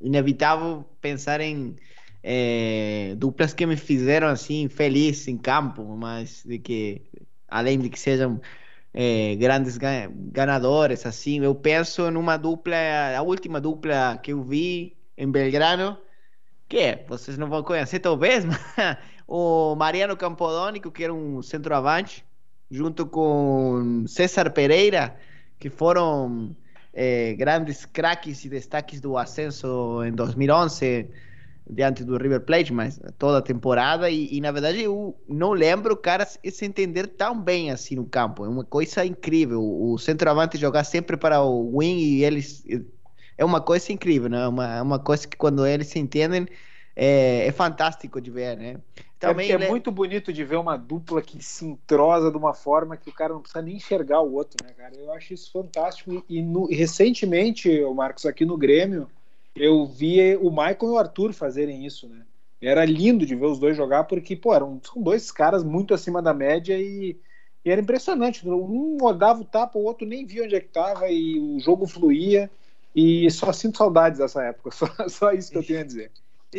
inevitável 0.00 0.84
pensar 1.00 1.40
em 1.40 1.74
é, 2.22 3.14
duplas 3.16 3.54
que 3.54 3.64
me 3.66 3.76
fizeram 3.76 4.28
assim 4.28 4.68
feliz 4.68 5.26
em 5.28 5.38
campo, 5.38 5.84
mas 5.96 6.42
de 6.44 6.58
que 6.58 7.02
além 7.48 7.78
de 7.78 7.88
que 7.88 7.98
sejam 7.98 8.40
é, 8.92 9.36
grandes 9.36 9.78
ganadores, 9.78 11.06
assim. 11.06 11.40
Eu 11.40 11.54
penso 11.54 12.10
numa 12.10 12.36
dupla, 12.36 12.76
a 13.16 13.22
última 13.22 13.60
dupla 13.60 14.18
que 14.22 14.32
eu 14.32 14.42
vi 14.42 14.96
em 15.16 15.30
Belgrano, 15.30 15.98
que 16.68 17.04
vocês 17.08 17.38
não 17.38 17.48
vão 17.48 17.62
conhecer 17.62 18.00
talvez, 18.00 18.44
mas 18.46 18.58
o 19.28 19.76
Mariano 19.76 20.16
Campodónico, 20.16 20.90
que 20.90 21.04
era 21.04 21.12
um 21.12 21.42
centroavante, 21.42 22.24
junto 22.70 23.04
com 23.04 24.04
César 24.08 24.50
Pereira, 24.50 25.14
que 25.58 25.68
foram 25.68 26.56
eh, 26.94 27.34
grandes 27.34 27.84
craques 27.84 28.42
e 28.46 28.48
destaques 28.48 29.02
do 29.02 29.18
ascenso 29.18 30.02
em 30.02 30.12
2011 30.12 31.10
diante 31.70 32.02
do 32.02 32.16
River 32.16 32.40
Plate, 32.40 32.72
mas 32.72 32.98
toda 33.18 33.38
a 33.38 33.42
temporada 33.42 34.08
e, 34.08 34.34
e, 34.34 34.40
na 34.40 34.50
verdade 34.50 34.82
eu 34.82 35.14
não 35.28 35.52
lembro 35.52 35.92
o 35.92 35.96
cara 35.98 36.24
se 36.24 36.64
entender 36.64 37.06
tão 37.08 37.38
bem 37.38 37.70
assim 37.70 37.96
no 37.96 38.06
campo. 38.06 38.46
É 38.46 38.48
uma 38.48 38.64
coisa 38.64 39.04
incrível. 39.04 39.62
O 39.62 39.98
centroavante 39.98 40.56
jogar 40.56 40.84
sempre 40.84 41.18
para 41.18 41.42
o 41.42 41.76
wing 41.76 42.00
e 42.00 42.24
eles 42.24 42.64
é 43.36 43.44
uma 43.44 43.60
coisa 43.60 43.92
incrível, 43.92 44.30
né? 44.30 44.48
Uma 44.48 44.80
uma 44.80 44.98
coisa 44.98 45.28
que 45.28 45.36
quando 45.36 45.66
eles 45.66 45.88
se 45.88 45.98
entendem 45.98 46.46
é, 47.00 47.46
é 47.46 47.52
fantástico 47.52 48.20
de 48.20 48.28
ver, 48.28 48.56
né? 48.56 48.76
Também 49.20 49.52
é, 49.52 49.54
é 49.54 49.68
muito 49.68 49.92
bonito 49.92 50.32
de 50.32 50.42
ver 50.42 50.56
uma 50.56 50.76
dupla 50.76 51.22
que 51.22 51.40
se 51.40 51.64
entrosa 51.64 52.28
de 52.28 52.36
uma 52.36 52.52
forma 52.52 52.96
que 52.96 53.08
o 53.08 53.12
cara 53.12 53.32
não 53.32 53.40
precisa 53.40 53.62
nem 53.62 53.76
enxergar 53.76 54.20
o 54.20 54.34
outro, 54.34 54.66
né, 54.66 54.72
cara? 54.76 54.96
Eu 54.96 55.12
acho 55.12 55.32
isso 55.32 55.52
fantástico. 55.52 56.24
E, 56.28 56.42
no, 56.42 56.66
recentemente, 56.66 57.70
o 57.84 57.94
Marcos, 57.94 58.26
aqui 58.26 58.44
no 58.44 58.56
Grêmio, 58.56 59.08
eu 59.54 59.86
vi 59.86 60.36
o 60.36 60.50
Michael 60.50 60.78
e 60.82 60.86
o 60.86 60.98
Arthur 60.98 61.32
fazerem 61.32 61.86
isso, 61.86 62.08
né? 62.08 62.22
Era 62.60 62.84
lindo 62.84 63.24
de 63.24 63.36
ver 63.36 63.46
os 63.46 63.60
dois 63.60 63.76
jogar, 63.76 64.04
porque, 64.04 64.34
pô, 64.34 64.52
eram 64.52 64.80
são 64.82 65.00
dois 65.00 65.30
caras 65.30 65.62
muito 65.62 65.94
acima 65.94 66.20
da 66.20 66.34
média 66.34 66.76
e, 66.76 67.16
e 67.64 67.70
era 67.70 67.80
impressionante. 67.80 68.48
Um 68.48 68.98
rodava 69.00 69.40
o 69.40 69.44
tapa, 69.44 69.78
o 69.78 69.84
outro 69.84 70.04
nem 70.04 70.26
via 70.26 70.42
onde 70.42 70.56
é 70.56 70.60
que 70.60 70.68
tava 70.68 71.08
e 71.08 71.38
o 71.38 71.60
jogo 71.60 71.86
fluía. 71.86 72.50
E 72.94 73.30
só 73.30 73.52
sinto 73.52 73.78
saudades 73.78 74.18
dessa 74.18 74.42
época, 74.42 74.70
só, 74.74 74.88
só 75.08 75.32
isso 75.32 75.52
que 75.52 75.58
eu 75.58 75.64
tenho 75.64 75.80
a 75.80 75.84
dizer. 75.84 76.10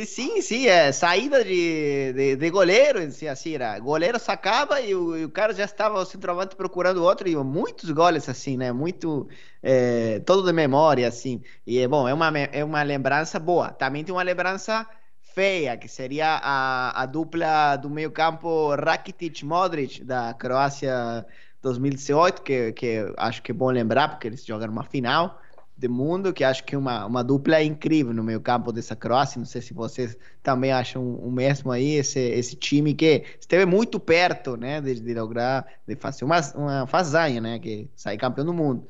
Sim, 0.05 0.39
sim, 0.41 0.67
é 0.67 0.91
saída 0.91 1.43
de, 1.43 2.13
de, 2.13 2.35
de 2.35 2.49
goleiro, 2.51 2.99
assim, 2.99 3.55
era. 3.55 3.79
Goleiro 3.79 4.19
sacava 4.19 4.79
e 4.79 4.93
o, 4.93 5.17
e 5.17 5.25
o 5.25 5.31
cara 5.31 5.51
já 5.51 5.63
estava 5.65 5.97
o 5.99 6.05
centroavante 6.05 6.55
procurando 6.55 7.03
outro, 7.03 7.27
e 7.27 7.35
muitos 7.37 7.89
goles, 7.89 8.29
assim, 8.29 8.55
né? 8.55 8.71
Muito. 8.71 9.27
É, 9.63 10.19
todo 10.19 10.45
de 10.45 10.53
memória, 10.53 11.07
assim. 11.07 11.41
E, 11.65 11.85
bom, 11.87 12.07
é 12.07 12.13
uma, 12.13 12.27
é 12.37 12.63
uma 12.63 12.83
lembrança 12.83 13.39
boa. 13.39 13.71
Também 13.71 14.03
tem 14.03 14.13
uma 14.13 14.21
lembrança 14.21 14.87
feia, 15.33 15.75
que 15.75 15.87
seria 15.87 16.39
a, 16.41 17.01
a 17.01 17.05
dupla 17.07 17.75
do 17.75 17.89
meio-campo 17.89 18.75
Rakitic-Modric, 18.75 20.03
da 20.03 20.35
Croácia 20.35 21.25
2018, 21.63 22.43
que, 22.43 22.73
que 22.73 23.11
acho 23.17 23.41
que 23.41 23.51
é 23.51 23.55
bom 23.55 23.71
lembrar, 23.71 24.09
porque 24.09 24.27
eles 24.27 24.45
jogaram 24.45 24.71
uma 24.71 24.83
final 24.83 25.41
do 25.79 25.89
mundo, 25.89 26.33
que 26.33 26.43
acho 26.43 26.63
que 26.65 26.75
uma, 26.75 27.05
uma 27.05 27.23
dupla 27.23 27.63
incrível 27.63 28.13
no 28.13 28.23
meio 28.23 28.41
campo 28.41 28.71
dessa 28.71 28.95
Croácia. 28.95 29.39
Não 29.39 29.45
sei 29.45 29.61
se 29.61 29.73
vocês 29.73 30.17
também 30.43 30.71
acham 30.71 31.15
o 31.15 31.31
mesmo 31.31 31.71
aí, 31.71 31.95
esse, 31.95 32.19
esse 32.19 32.55
time 32.55 32.93
que 32.93 33.23
esteve 33.39 33.65
muito 33.65 33.99
perto, 33.99 34.57
né, 34.57 34.81
de, 34.81 34.99
de 34.99 35.13
lograr, 35.13 35.65
de 35.87 35.95
fazer 35.95 36.25
uma, 36.25 36.41
uma 36.55 36.87
façanha, 36.87 37.39
né, 37.39 37.59
que 37.59 37.89
sair 37.95 38.17
campeão 38.17 38.45
do 38.45 38.53
mundo. 38.53 38.85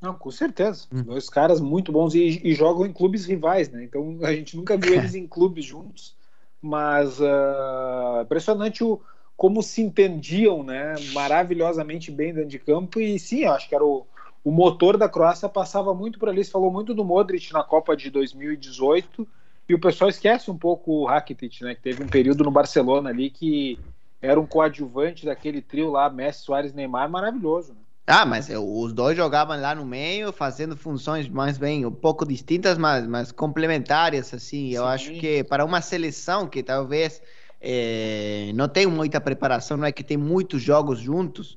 Não, 0.00 0.14
com 0.14 0.30
certeza. 0.30 0.86
Hum. 0.92 1.02
Dois 1.02 1.28
caras 1.28 1.60
muito 1.60 1.92
bons 1.92 2.14
e, 2.14 2.40
e, 2.42 2.54
jogam 2.54 2.86
em 2.86 2.92
clubes 2.92 3.24
rivais, 3.24 3.70
né? 3.70 3.84
Então 3.84 4.18
a 4.22 4.32
gente 4.32 4.56
nunca 4.56 4.76
viu 4.76 4.92
eles 4.94 5.14
em 5.14 5.26
clubes 5.26 5.64
juntos, 5.64 6.14
mas 6.60 7.20
uh, 7.20 8.22
impressionante 8.22 8.84
o, 8.84 9.00
como 9.34 9.62
se 9.62 9.80
entendiam, 9.80 10.62
né? 10.62 10.94
Maravilhosamente 11.12 12.10
bem 12.10 12.34
dentro 12.34 12.50
de 12.50 12.58
campo 12.58 13.00
e 13.00 13.18
sim, 13.18 13.44
acho 13.44 13.66
que 13.66 13.74
era 13.74 13.84
o, 13.84 14.06
o 14.44 14.52
motor 14.52 14.98
da 14.98 15.08
Croácia 15.08 15.48
passava 15.48 15.94
muito 15.94 16.18
por 16.18 16.28
ali. 16.28 16.44
Você 16.44 16.50
falou 16.50 16.70
muito 16.70 16.94
do 16.94 17.02
Modric 17.02 17.50
na 17.52 17.64
Copa 17.64 17.96
de 17.96 18.10
2018 18.10 19.26
e 19.66 19.74
o 19.74 19.80
pessoal 19.80 20.10
esquece 20.10 20.50
um 20.50 20.58
pouco 20.58 20.92
o 20.92 21.06
Rakitic, 21.06 21.62
né? 21.62 21.74
Que 21.74 21.80
teve 21.80 22.04
um 22.04 22.08
período 22.08 22.44
no 22.44 22.50
Barcelona 22.50 23.08
ali 23.08 23.30
que 23.30 23.78
era 24.20 24.38
um 24.38 24.46
coadjuvante 24.46 25.24
daquele 25.24 25.62
trio 25.62 25.90
lá, 25.90 26.10
Messi, 26.10 26.44
Soares, 26.44 26.74
Neymar, 26.74 27.08
maravilhoso. 27.08 27.72
Né? 27.72 27.78
Ah, 28.06 28.26
mas 28.26 28.50
os 28.50 28.92
dois 28.92 29.16
jogavam 29.16 29.58
lá 29.58 29.74
no 29.74 29.86
meio, 29.86 30.30
fazendo 30.30 30.76
funções 30.76 31.26
mais 31.26 31.56
bem, 31.56 31.86
um 31.86 31.90
pouco 31.90 32.26
distintas, 32.26 32.76
mas, 32.76 33.06
mas 33.06 33.32
complementares, 33.32 34.32
assim. 34.34 34.70
Eu 34.72 34.82
Sim. 34.82 34.88
acho 34.88 35.12
que 35.12 35.42
para 35.44 35.64
uma 35.64 35.80
seleção 35.80 36.46
que 36.46 36.62
talvez 36.62 37.22
é, 37.60 38.50
não 38.54 38.68
tem 38.68 38.86
muita 38.86 39.22
preparação, 39.22 39.78
não 39.78 39.86
é 39.86 39.92
que 39.92 40.04
tem 40.04 40.18
muitos 40.18 40.60
jogos 40.60 40.98
juntos, 40.98 41.56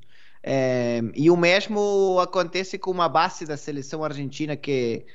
é, 0.49 1.01
e 1.13 1.29
o 1.29 1.35
mesmo 1.35 2.21
acontece 2.21 2.77
com 2.79 2.89
uma 2.89 3.09
base 3.09 3.45
da 3.45 3.57
seleção 3.57 4.01
argentina 4.01 4.55
que 4.55 5.05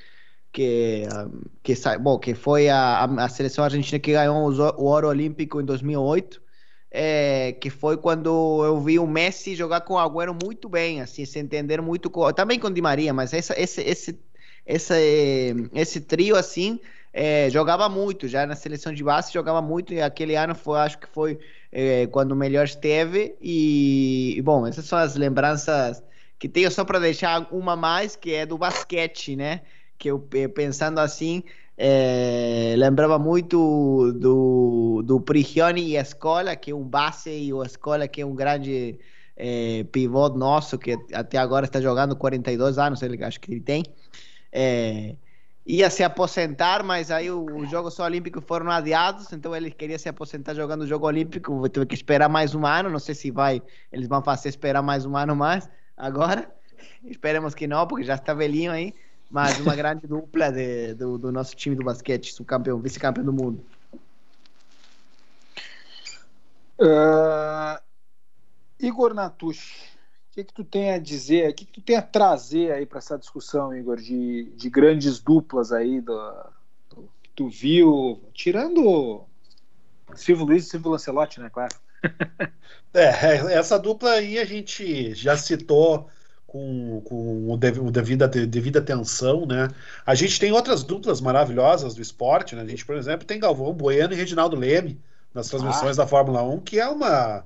que 0.51 1.07
que, 1.63 1.73
bom, 1.99 2.19
que 2.19 2.35
foi 2.35 2.69
a, 2.69 3.05
a 3.05 3.29
seleção 3.29 3.63
argentina 3.63 3.99
que 3.99 4.11
ganhou 4.11 4.51
o 4.77 4.83
ouro 4.83 5.07
olímpico 5.07 5.59
em 5.59 5.65
2008 5.65 6.39
é, 6.91 7.53
que 7.53 7.71
foi 7.71 7.97
quando 7.97 8.63
eu 8.63 8.79
vi 8.79 8.99
o 8.99 9.07
Messi 9.07 9.55
jogar 9.55 9.81
com 9.81 9.95
o 9.95 9.97
Agüero 9.97 10.37
muito 10.39 10.69
bem, 10.69 11.01
assim, 11.01 11.25
se 11.25 11.39
entender 11.39 11.81
muito 11.81 12.11
com, 12.11 12.31
também 12.31 12.59
com 12.59 12.69
Di 12.69 12.83
Maria, 12.83 13.11
mas 13.11 13.33
essa, 13.33 13.59
esse, 13.59 13.81
esse, 13.81 14.19
esse, 14.63 15.69
esse 15.73 16.01
trio 16.01 16.35
assim 16.35 16.79
é, 17.11 17.49
jogava 17.49 17.89
muito, 17.89 18.27
já 18.27 18.45
na 18.45 18.55
seleção 18.55 18.93
de 18.93 19.03
base 19.03 19.33
jogava 19.33 19.63
muito 19.63 19.95
e 19.95 19.99
aquele 19.99 20.35
ano 20.35 20.53
foi, 20.53 20.79
acho 20.79 20.99
que 20.99 21.07
foi 21.07 21.39
é, 21.73 22.05
quando 22.07 22.35
melhor 22.35 22.65
esteve. 22.65 23.35
E, 23.41 24.39
bom, 24.45 24.67
essas 24.67 24.85
são 24.85 24.99
as 24.99 25.15
lembranças 25.15 26.03
que 26.37 26.47
tenho 26.47 26.69
só 26.69 26.85
para 26.85 26.99
deixar 26.99 27.47
uma 27.51 27.75
mais, 27.75 28.15
que 28.15 28.33
é 28.33 28.45
do 28.45 28.57
basquete, 28.57 29.35
né? 29.35 29.61
Que 29.97 30.11
eu 30.11 30.19
pensando 30.53 30.99
assim, 30.99 31.43
é, 31.77 32.75
lembrava 32.77 33.17
muito 33.17 34.11
do, 34.13 35.01
do 35.03 35.19
Prigioni 35.19 35.89
e 35.89 35.97
a 35.97 36.01
Escola, 36.01 36.55
que 36.55 36.71
é 36.71 36.75
um 36.75 36.83
base, 36.83 37.31
e 37.31 37.51
a 37.51 37.65
Escola, 37.65 38.07
que 38.07 38.21
é 38.21 38.25
um 38.25 38.35
grande 38.35 38.99
é, 39.35 39.83
pivô 39.85 40.29
nosso, 40.29 40.77
que 40.77 40.95
até 41.13 41.37
agora 41.37 41.65
está 41.65 41.81
jogando 41.81 42.15
42 42.15 42.77
anos, 42.77 43.01
ele 43.01 43.23
acho 43.23 43.39
que 43.39 43.51
ele 43.51 43.61
tem. 43.61 43.83
É, 44.51 45.15
ia 45.65 45.89
se 45.89 46.03
aposentar, 46.03 46.83
mas 46.83 47.09
aí 47.09 47.31
os 47.31 47.69
Jogos 47.69 47.97
Olímpicos 47.99 48.43
foram 48.45 48.69
adiados, 48.69 49.31
então 49.31 49.55
ele 49.55 49.71
queria 49.71 49.97
se 49.97 50.09
aposentar 50.09 50.53
jogando 50.53 50.81
o 50.81 50.87
Jogo 50.87 51.07
Olímpico, 51.07 51.67
teve 51.69 51.85
que 51.85 51.95
esperar 51.95 52.27
mais 52.27 52.53
um 52.53 52.65
ano, 52.65 52.89
não 52.89 52.99
sei 52.99 53.15
se 53.15 53.31
vai, 53.31 53.61
eles 53.91 54.07
vão 54.07 54.21
fazer 54.21 54.49
esperar 54.49 54.81
mais 54.81 55.05
um 55.05 55.15
ano 55.15 55.35
mais 55.35 55.69
agora, 55.95 56.53
esperemos 57.05 57.55
que 57.55 57.65
não, 57.65 57.87
porque 57.87 58.03
já 58.03 58.15
está 58.15 58.33
velhinho 58.33 58.71
aí, 58.71 58.93
mas 59.31 59.57
uma 59.59 59.75
grande 59.75 60.05
dupla 60.05 60.51
de, 60.51 60.93
do, 60.95 61.17
do, 61.17 61.31
nosso 61.31 61.55
time 61.55 61.75
do 61.75 61.83
basquete, 61.83 62.33
subcampeão, 62.33 62.79
vice-campeão 62.79 63.25
do 63.25 63.33
mundo. 63.33 63.65
Uh, 66.77 67.81
Igor 68.79 69.13
Natucci, 69.13 69.92
que, 70.33 70.43
que 70.43 70.53
tu 70.53 70.63
tem 70.63 70.91
a 70.91 70.97
dizer, 70.97 71.49
o 71.49 71.53
que, 71.53 71.65
que 71.65 71.73
tu 71.73 71.81
tem 71.81 71.95
a 71.95 72.01
trazer 72.01 72.71
aí 72.71 72.85
para 72.85 72.97
essa 72.97 73.17
discussão, 73.17 73.75
Igor, 73.75 73.97
de, 73.97 74.51
de 74.55 74.69
grandes 74.69 75.19
duplas 75.19 75.71
aí 75.71 76.01
do, 76.01 76.33
do, 76.89 77.09
que 77.21 77.29
tu 77.35 77.47
viu, 77.47 78.19
tirando 78.33 79.23
Silvio 80.15 80.45
Luiz 80.45 80.65
e 80.65 80.69
Silvio 80.69 80.91
Lancelotti, 80.91 81.39
né, 81.39 81.49
claro. 81.51 81.75
é, 82.93 83.53
essa 83.53 83.77
dupla 83.77 84.11
aí 84.11 84.39
a 84.39 84.45
gente 84.45 85.13
já 85.13 85.37
citou 85.37 86.09
com, 86.47 87.01
com 87.01 87.51
o, 87.51 87.55
dev, 87.55 87.77
o 87.79 87.91
devida, 87.91 88.27
devida 88.27 88.79
atenção, 88.79 89.45
né? 89.45 89.69
A 90.05 90.13
gente 90.13 90.39
tem 90.39 90.51
outras 90.51 90.83
duplas 90.83 91.21
maravilhosas 91.21 91.95
do 91.95 92.01
esporte, 92.01 92.55
né? 92.55 92.63
A 92.63 92.67
gente, 92.67 92.85
por 92.85 92.95
exemplo, 92.95 93.25
tem 93.25 93.39
Galvão 93.39 93.73
Bueno 93.73 94.13
e 94.13 94.17
Reginaldo 94.17 94.55
Leme 94.55 94.99
nas 95.33 95.47
transmissões 95.47 95.97
ah. 95.97 96.03
da 96.03 96.07
Fórmula 96.07 96.43
1, 96.43 96.59
que 96.59 96.79
é 96.79 96.87
uma 96.87 97.45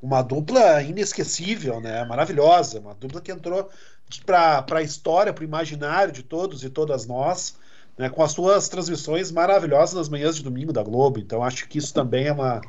uma 0.00 0.22
dupla 0.22 0.82
inesquecível, 0.82 1.80
né? 1.80 2.04
Maravilhosa, 2.04 2.80
uma 2.80 2.94
dupla 2.94 3.20
que 3.20 3.32
entrou 3.32 3.68
para 4.26 4.78
a 4.78 4.82
história, 4.82 5.32
para 5.32 5.42
o 5.42 5.46
imaginário 5.46 6.12
de 6.12 6.22
todos 6.22 6.62
e 6.62 6.70
todas 6.70 7.06
nós, 7.06 7.56
né? 7.96 8.10
com 8.10 8.22
as 8.22 8.32
suas 8.32 8.68
transmissões 8.68 9.30
maravilhosas 9.30 9.94
nas 9.94 10.08
manhãs 10.08 10.36
de 10.36 10.42
domingo 10.42 10.72
da 10.72 10.82
Globo. 10.82 11.18
Então 11.18 11.42
acho 11.42 11.68
que 11.68 11.78
isso 11.78 11.94
também 11.94 12.26
é 12.26 12.32
uma 12.32 12.60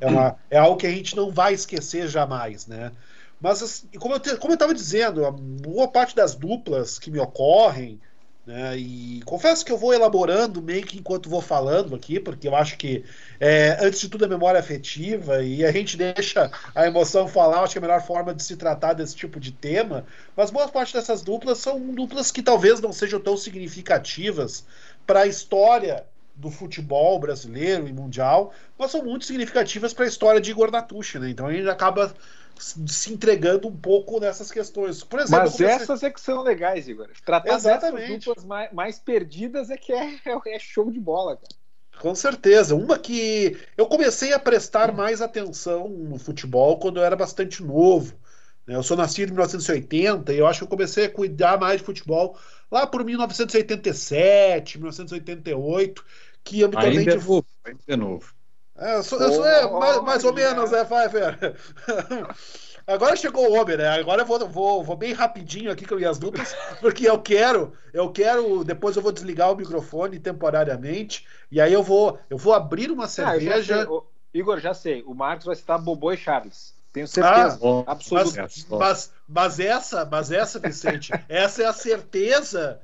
é, 0.00 0.06
uma, 0.06 0.36
é 0.50 0.58
algo 0.58 0.76
que 0.76 0.86
a 0.86 0.90
gente 0.90 1.16
não 1.16 1.30
vai 1.30 1.54
esquecer 1.54 2.08
jamais, 2.08 2.66
né? 2.66 2.92
Mas 3.40 3.62
assim, 3.62 3.86
como 3.98 4.14
eu 4.14 4.38
como 4.38 4.52
estava 4.52 4.74
dizendo, 4.74 5.30
boa 5.32 5.88
parte 5.88 6.14
das 6.14 6.34
duplas 6.34 6.98
que 6.98 7.10
me 7.10 7.18
ocorrem 7.18 7.98
né? 8.46 8.76
E 8.76 9.22
confesso 9.24 9.64
que 9.64 9.70
eu 9.70 9.78
vou 9.78 9.92
elaborando 9.92 10.62
meio 10.62 10.84
que 10.84 10.98
enquanto 10.98 11.28
vou 11.28 11.40
falando 11.40 11.94
aqui, 11.94 12.18
porque 12.18 12.48
eu 12.48 12.56
acho 12.56 12.76
que, 12.76 13.04
é, 13.38 13.76
antes 13.80 14.00
de 14.00 14.08
tudo, 14.08 14.24
a 14.24 14.28
memória 14.28 14.58
afetiva 14.58 15.42
e 15.42 15.64
a 15.64 15.70
gente 15.70 15.96
deixa 15.96 16.50
a 16.74 16.86
emoção 16.86 17.28
falar. 17.28 17.62
Acho 17.62 17.74
que 17.74 17.78
é 17.78 17.80
a 17.80 17.82
melhor 17.82 18.02
forma 18.02 18.34
de 18.34 18.42
se 18.42 18.56
tratar 18.56 18.94
desse 18.94 19.14
tipo 19.14 19.38
de 19.38 19.52
tema. 19.52 20.04
Mas 20.36 20.50
boa 20.50 20.68
parte 20.68 20.94
dessas 20.94 21.22
duplas 21.22 21.58
são 21.58 21.78
duplas 21.94 22.30
que 22.30 22.42
talvez 22.42 22.80
não 22.80 22.92
sejam 22.92 23.20
tão 23.20 23.36
significativas 23.36 24.64
para 25.06 25.20
a 25.20 25.26
história 25.26 26.04
do 26.34 26.50
futebol 26.50 27.18
brasileiro 27.18 27.86
e 27.86 27.92
mundial, 27.92 28.52
mas 28.78 28.90
são 28.90 29.04
muito 29.04 29.26
significativas 29.26 29.92
para 29.92 30.06
a 30.06 30.08
história 30.08 30.40
de 30.40 30.50
Igor 30.50 30.70
Natucci, 30.70 31.18
né? 31.18 31.28
Então 31.28 31.46
a 31.46 31.52
gente 31.52 31.68
acaba 31.68 32.14
se 32.60 33.12
entregando 33.12 33.68
um 33.68 33.76
pouco 33.76 34.20
nessas 34.20 34.50
questões. 34.50 35.02
Por 35.02 35.20
exemplo, 35.20 35.44
Mas 35.44 35.56
comecei... 35.56 35.74
essas 35.74 36.02
é 36.02 36.10
que 36.10 36.20
são 36.20 36.42
legais, 36.42 36.88
Igor. 36.88 37.08
Tratar 37.24 37.54
Exatamente. 37.54 38.06
dessas 38.06 38.24
duplas 38.24 38.44
mais, 38.44 38.72
mais 38.72 38.98
perdidas 38.98 39.70
é 39.70 39.76
que 39.76 39.92
é, 39.92 40.18
é, 40.46 40.58
show 40.58 40.90
de 40.90 41.00
bola, 41.00 41.36
cara. 41.36 41.54
Com 42.00 42.14
certeza. 42.14 42.74
Uma 42.74 42.98
que 42.98 43.58
eu 43.76 43.86
comecei 43.86 44.32
a 44.32 44.38
prestar 44.38 44.92
mais 44.92 45.20
atenção 45.20 45.88
no 45.88 46.18
futebol 46.18 46.78
quando 46.78 46.98
eu 46.98 47.04
era 47.04 47.16
bastante 47.16 47.62
novo. 47.62 48.14
Né? 48.66 48.74
Eu 48.74 48.82
sou 48.82 48.96
nascido 48.96 49.30
em 49.30 49.32
1980 49.32 50.32
e 50.32 50.38
eu 50.38 50.46
acho 50.46 50.60
que 50.60 50.64
eu 50.64 50.68
comecei 50.68 51.06
a 51.06 51.10
cuidar 51.10 51.58
mais 51.58 51.78
de 51.78 51.84
futebol 51.84 52.38
lá 52.70 52.86
por 52.86 53.04
1987, 53.04 54.78
1988, 54.78 56.04
que 56.44 56.60
eu 56.60 56.68
me 56.68 56.74
tornei 56.74 56.98
Ainda 56.98 57.12
é 57.12 57.16
de... 57.16 57.26
novo, 57.26 57.46
ainda 57.64 57.80
é 57.88 57.96
novo. 57.96 58.39
É, 58.80 58.96
eu 58.96 59.02
sou, 59.02 59.18
sou- 59.30 59.46
é, 59.46 59.70
mais, 59.70 60.02
mais 60.02 60.24
ou 60.24 60.32
menos, 60.32 60.72
é, 60.72 60.84
Pfeiffer. 60.84 61.36
Agora 62.86 63.14
chegou 63.14 63.48
o 63.48 63.52
homem, 63.52 63.76
né? 63.76 63.86
Agora 63.88 64.22
eu 64.22 64.26
vou, 64.26 64.48
vou, 64.48 64.82
vou 64.82 64.96
bem 64.96 65.12
rapidinho 65.12 65.70
aqui 65.70 65.86
com 65.86 65.96
minhas 65.96 66.18
duplas, 66.18 66.54
porque 66.80 67.08
eu 67.08 67.20
quero, 67.20 67.72
eu 67.92 68.10
quero, 68.10 68.64
depois 68.64 68.96
eu 68.96 69.02
vou 69.02 69.12
desligar 69.12 69.52
o 69.52 69.56
microfone 69.56 70.18
temporariamente, 70.18 71.26
e 71.50 71.60
aí 71.60 71.72
eu 71.72 71.82
vou, 71.82 72.18
eu 72.28 72.38
vou 72.38 72.54
abrir 72.54 72.90
uma 72.90 73.04
Ah, 73.04 73.06
já 73.06 73.08
cerveja. 73.08 73.76
sei. 73.76 73.86
Ô, 73.86 74.04
Igor, 74.32 74.58
já 74.60 74.74
sei. 74.74 75.02
O 75.06 75.14
Marcos 75.14 75.46
vai 75.46 75.54
citar 75.54 75.78
Bobô 75.78 76.10
e 76.12 76.16
Charles. 76.16 76.74
Tenho 76.92 77.06
certeza. 77.06 77.58
Bom, 77.58 77.84
absoluta. 77.86 78.42
Mas, 78.42 78.66
mas, 78.68 79.12
mas 79.28 79.60
essa, 79.60 80.04
mas 80.04 80.32
essa, 80.32 80.58
Vicente, 80.58 81.12
essa 81.28 81.62
é 81.62 81.66
a 81.66 81.72
certeza 81.72 82.80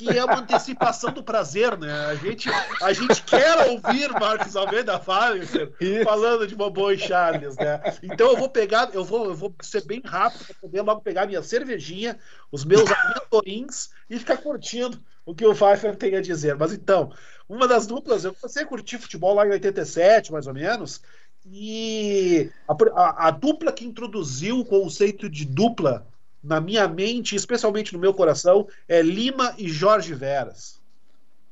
que 0.00 0.18
é 0.18 0.24
uma 0.24 0.38
antecipação 0.38 1.12
do 1.12 1.22
prazer, 1.22 1.76
né? 1.76 1.92
A 2.06 2.14
gente, 2.14 2.48
a 2.82 2.92
gente 2.92 3.22
quer 3.22 3.68
ouvir 3.68 4.10
Marcos 4.12 4.56
Almeida 4.56 4.98
Pfeiffer 4.98 5.70
falando 6.04 6.46
de 6.46 6.56
Bobô 6.56 6.90
e 6.90 6.96
Charles, 6.98 7.54
né? 7.56 7.80
Então 8.02 8.30
eu 8.30 8.36
vou 8.38 8.48
pegar, 8.48 8.88
eu 8.94 9.04
vou, 9.04 9.26
eu 9.26 9.34
vou 9.34 9.54
ser 9.60 9.84
bem 9.84 10.00
rápido 10.02 10.46
para 10.46 10.54
poder 10.54 10.80
logo 10.80 11.02
pegar 11.02 11.26
minha 11.26 11.42
cervejinha, 11.42 12.18
os 12.50 12.64
meus 12.64 12.84
amendoins 12.90 13.90
e 14.08 14.18
ficar 14.18 14.38
curtindo 14.38 14.98
o 15.26 15.34
que 15.34 15.44
o 15.44 15.54
Pfeiffer 15.54 15.94
tem 15.94 16.16
a 16.16 16.22
dizer. 16.22 16.56
Mas 16.56 16.72
então, 16.72 17.12
uma 17.46 17.68
das 17.68 17.86
duplas, 17.86 18.24
eu 18.24 18.34
comecei 18.34 18.62
a 18.62 18.66
curtir 18.66 18.96
futebol 18.98 19.34
lá 19.34 19.46
em 19.46 19.50
87, 19.50 20.32
mais 20.32 20.46
ou 20.46 20.54
menos, 20.54 21.02
e 21.44 22.50
a, 22.66 22.72
a- 23.02 23.28
a 23.28 23.30
dupla 23.30 23.70
que 23.70 23.84
introduziu 23.84 24.58
o 24.60 24.64
conceito 24.64 25.28
de 25.28 25.44
dupla 25.44 26.06
na 26.42 26.60
minha 26.60 26.88
mente, 26.88 27.36
especialmente 27.36 27.92
no 27.92 27.98
meu 27.98 28.14
coração, 28.14 28.66
é 28.88 29.02
Lima 29.02 29.54
e 29.58 29.68
Jorge 29.68 30.14
Veras. 30.14 30.80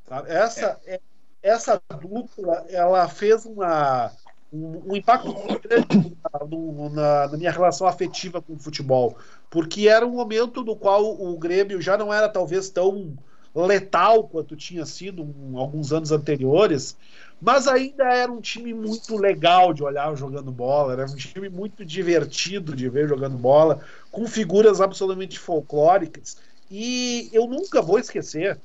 Tá? 0.07 0.25
Essa, 0.27 0.81
é- 0.87 1.01
essa 1.43 1.81
dupla, 2.01 2.65
ela 2.69 3.07
fez 3.09 3.45
uma, 3.45 4.11
um, 4.53 4.93
um 4.93 4.97
impacto 4.97 5.33
grande 5.63 6.17
na, 6.33 6.89
na- 6.91 7.29
na 7.29 7.37
minha 7.37 7.51
relação 7.51 7.87
afetiva 7.87 8.41
com 8.43 8.55
o 8.55 8.59
futebol, 8.59 9.17
porque 9.51 9.89
era 9.89 10.07
um 10.07 10.11
momento 10.13 10.65
no 10.65 10.75
qual 10.75 11.05
o 11.05 11.37
Grêmio 11.39 11.81
já 11.81 11.97
não 11.97 12.13
era 12.13 12.29
talvez 12.29 12.71
tão 12.71 13.17
letal 13.55 14.25
quanto 14.25 14.57
tinha 14.57 14.85
sido 14.87 15.23
um- 15.23 15.59
alguns 15.59 15.93
anos 15.93 16.13
anteriores, 16.13 16.97
mas 17.41 17.69
ainda 17.69 18.05
era 18.05 18.31
um 18.31 18.41
time 18.41 18.75
muito 18.75 19.17
legal 19.17 19.73
de 19.73 19.83
olhar 19.83 20.15
jogando 20.17 20.51
bola, 20.51 20.93
era 20.93 21.05
um 21.05 21.15
time 21.15 21.49
muito 21.49 21.85
divertido 21.85 22.75
de 22.75 22.89
ver 22.89 23.09
jogando 23.09 23.37
bola, 23.37 23.81
com 24.11 24.27
figuras 24.27 24.81
absolutamente 24.81 25.39
folclóricas. 25.39 26.37
E 26.71 27.31
eu 27.33 27.47
nunca 27.47 27.81
vou 27.81 27.99
esquecer, 27.99 28.59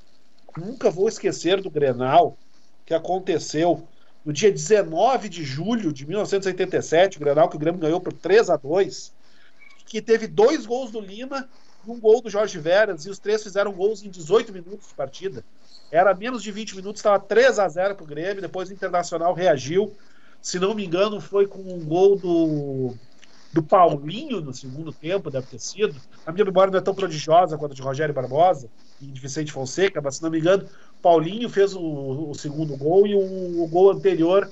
nunca 0.58 0.90
vou 0.90 1.08
esquecer 1.08 1.62
do 1.62 1.70
Grenal 1.70 2.38
que 2.86 2.94
aconteceu 2.94 3.88
no 4.26 4.34
dia 4.34 4.52
19 4.52 5.30
de 5.30 5.44
julho 5.44 5.94
de 5.94 6.06
1987, 6.08 7.18
o 7.18 7.20
Grenal 7.20 7.50
que 7.50 7.56
o 7.56 7.60
Grêmio 7.60 7.80
ganhou 7.80 8.02
por 8.02 8.14
3 8.14 8.50
a 8.50 8.58
2 8.58 9.14
que 9.86 10.02
teve 10.02 10.28
dois 10.28 10.66
gols 10.66 10.92
do 10.92 11.00
Lima 11.00 11.48
um 11.88 12.00
gol 12.00 12.22
do 12.22 12.30
Jorge 12.30 12.60
Veras, 12.60 13.06
e 13.06 13.10
os 13.10 13.20
três 13.20 13.44
fizeram 13.44 13.72
gols 13.72 14.04
em 14.04 14.10
18 14.10 14.54
minutos 14.54 14.88
de 14.88 14.94
partida. 14.94 15.44
Era 15.94 16.16
menos 16.16 16.42
de 16.42 16.52
20 16.52 16.76
minutos, 16.76 17.02
estava 17.02 17.20
3 17.20 17.60
a 17.60 17.70
0 17.70 17.94
para 17.94 18.04
o 18.04 18.08
Grêmio, 18.08 18.42
depois 18.42 18.68
o 18.68 18.74
Internacional 18.74 19.32
reagiu. 19.32 19.96
Se 20.42 20.58
não 20.58 20.74
me 20.74 20.84
engano, 20.84 21.22
foi 21.22 21.46
com 21.46 21.60
um 21.60 21.86
gol 21.86 22.18
do, 22.18 22.96
do 23.54 23.62
Paulinho 23.62 24.42
no 24.42 24.52
segundo 24.52 24.92
tempo, 24.92 25.30
deve 25.30 25.46
ter 25.46 25.60
sido. 25.60 25.96
A 26.26 26.32
minha 26.32 26.46
memória 26.46 26.72
não 26.72 26.80
é 26.80 26.82
tão 26.82 26.96
prodigiosa 26.96 27.60
quanto 27.60 27.74
a 27.74 27.76
de 27.76 27.84
Rogério 27.84 28.12
Barbosa 28.12 28.72
e 29.00 29.06
de 29.06 29.22
Vicente 29.22 29.52
Fonseca, 29.52 30.02
mas 30.02 30.16
se 30.16 30.24
não 30.24 30.32
me 30.32 30.40
engano, 30.40 30.68
Paulinho 31.00 31.48
fez 31.48 31.76
o, 31.76 32.32
o 32.32 32.34
segundo 32.34 32.76
gol 32.76 33.06
e 33.06 33.14
o, 33.14 33.62
o 33.64 33.68
gol 33.68 33.92
anterior 33.92 34.50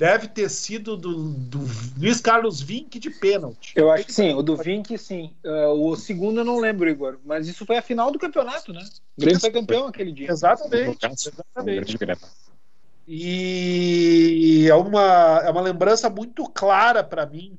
deve 0.00 0.28
ter 0.28 0.48
sido 0.48 0.96
do, 0.96 1.28
do 1.28 1.58
Luiz 1.98 2.22
Carlos 2.22 2.62
Vinck 2.62 2.98
de 2.98 3.10
pênalti. 3.10 3.74
Eu 3.76 3.90
acho 3.90 4.06
que 4.06 4.12
sim, 4.14 4.32
o 4.32 4.40
do 4.40 4.56
Vink, 4.56 4.96
sim. 4.96 5.34
Uh, 5.44 5.90
o 5.90 5.94
segundo 5.94 6.40
eu 6.40 6.44
não 6.44 6.58
lembro, 6.58 6.88
Igor. 6.88 7.18
Mas 7.22 7.46
isso 7.46 7.66
foi 7.66 7.76
a 7.76 7.82
final 7.82 8.10
do 8.10 8.18
campeonato, 8.18 8.72
né? 8.72 8.80
O 9.18 9.20
Grêmio 9.20 9.38
foi 9.38 9.50
campeão 9.50 9.88
aquele 9.88 10.10
dia. 10.10 10.30
Exatamente. 10.30 11.04
Exatamente. 11.04 11.98
E 13.06 14.66
é 14.70 14.74
uma, 14.74 15.42
é 15.44 15.50
uma 15.50 15.60
lembrança 15.60 16.08
muito 16.08 16.48
clara 16.48 17.04
para 17.04 17.26
mim, 17.26 17.58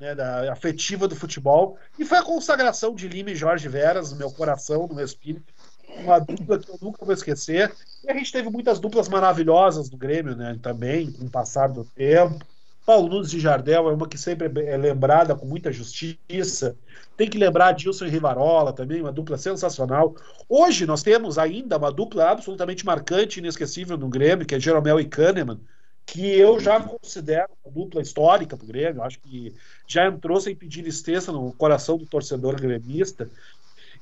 né, 0.00 0.14
da 0.14 0.50
afetiva 0.50 1.06
do 1.06 1.14
futebol. 1.14 1.76
E 1.98 2.06
foi 2.06 2.16
a 2.16 2.22
consagração 2.22 2.94
de 2.94 3.06
Lima 3.06 3.32
e 3.32 3.36
Jorge 3.36 3.68
Veras 3.68 4.12
no 4.12 4.16
meu 4.16 4.30
coração, 4.30 4.86
no 4.86 4.94
meu 4.94 5.04
espírito. 5.04 5.52
Uma 5.98 6.18
dupla 6.18 6.58
que 6.58 6.70
eu 6.70 6.78
nunca 6.80 7.04
vou 7.04 7.14
esquecer. 7.14 7.72
E 8.04 8.10
a 8.10 8.14
gente 8.14 8.32
teve 8.32 8.50
muitas 8.50 8.80
duplas 8.80 9.08
maravilhosas 9.08 9.90
no 9.90 9.96
Grêmio, 9.96 10.34
né? 10.34 10.58
Também, 10.60 11.10
com 11.10 11.24
o 11.24 11.30
passar 11.30 11.68
do 11.68 11.84
tempo. 11.84 12.44
Paulo 12.84 13.08
Nunes 13.08 13.30
de 13.30 13.38
Jardel 13.38 13.88
é 13.88 13.92
uma 13.92 14.08
que 14.08 14.18
sempre 14.18 14.50
é 14.66 14.76
lembrada 14.76 15.36
com 15.36 15.46
muita 15.46 15.70
justiça. 15.70 16.76
Tem 17.16 17.30
que 17.30 17.38
lembrar 17.38 17.72
Dilson 17.72 18.06
e 18.06 18.10
Rivarola 18.10 18.72
também, 18.72 19.00
uma 19.00 19.12
dupla 19.12 19.38
sensacional. 19.38 20.16
Hoje 20.48 20.84
nós 20.84 21.02
temos 21.02 21.38
ainda 21.38 21.78
uma 21.78 21.92
dupla 21.92 22.30
absolutamente 22.30 22.84
marcante 22.84 23.38
e 23.38 23.40
inesquecível 23.40 23.96
no 23.96 24.08
Grêmio, 24.08 24.44
que 24.44 24.54
é 24.54 24.60
Jeromel 24.60 24.98
e 24.98 25.04
Kahneman, 25.04 25.60
que 26.04 26.26
eu 26.26 26.58
já 26.58 26.80
considero 26.80 27.50
uma 27.64 27.72
dupla 27.72 28.02
histórica 28.02 28.56
do 28.56 28.66
Grêmio. 28.66 29.02
Acho 29.02 29.20
que 29.20 29.54
já 29.86 30.08
entrou 30.08 30.40
sem 30.40 30.54
pedir 30.54 30.82
licença 30.82 31.30
no 31.30 31.52
coração 31.52 31.96
do 31.96 32.06
torcedor 32.06 32.60
gremista. 32.60 33.30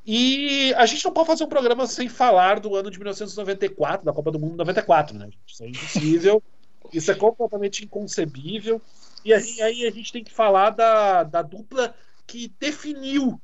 E 0.07 0.73
a 0.75 0.87
gente 0.87 1.05
não 1.05 1.13
pode 1.13 1.27
fazer 1.27 1.45
um 1.45 1.49
programa 1.49 1.87
sem 1.87 2.09
falar 2.09 2.59
do 2.59 2.75
ano 2.75 2.91
de 2.91 2.99
1994, 2.99 4.05
da 4.05 4.13
Copa 4.13 4.31
do 4.31 4.39
Mundo 4.39 4.57
94, 4.57 5.17
né? 5.17 5.29
Isso 5.47 5.63
é 5.63 5.69
impossível, 5.69 6.43
isso 6.93 7.11
é 7.11 7.15
completamente 7.15 7.85
inconcebível. 7.85 8.81
E 9.25 9.35
aí, 9.35 9.63
aí 9.63 9.87
a 9.87 9.91
gente 9.91 10.13
tem 10.13 10.25
que 10.25 10.33
falar 10.33 10.71
da, 10.71 11.23
da 11.23 11.43
dupla 11.43 11.95
que 12.27 12.53
definiu 12.59 13.41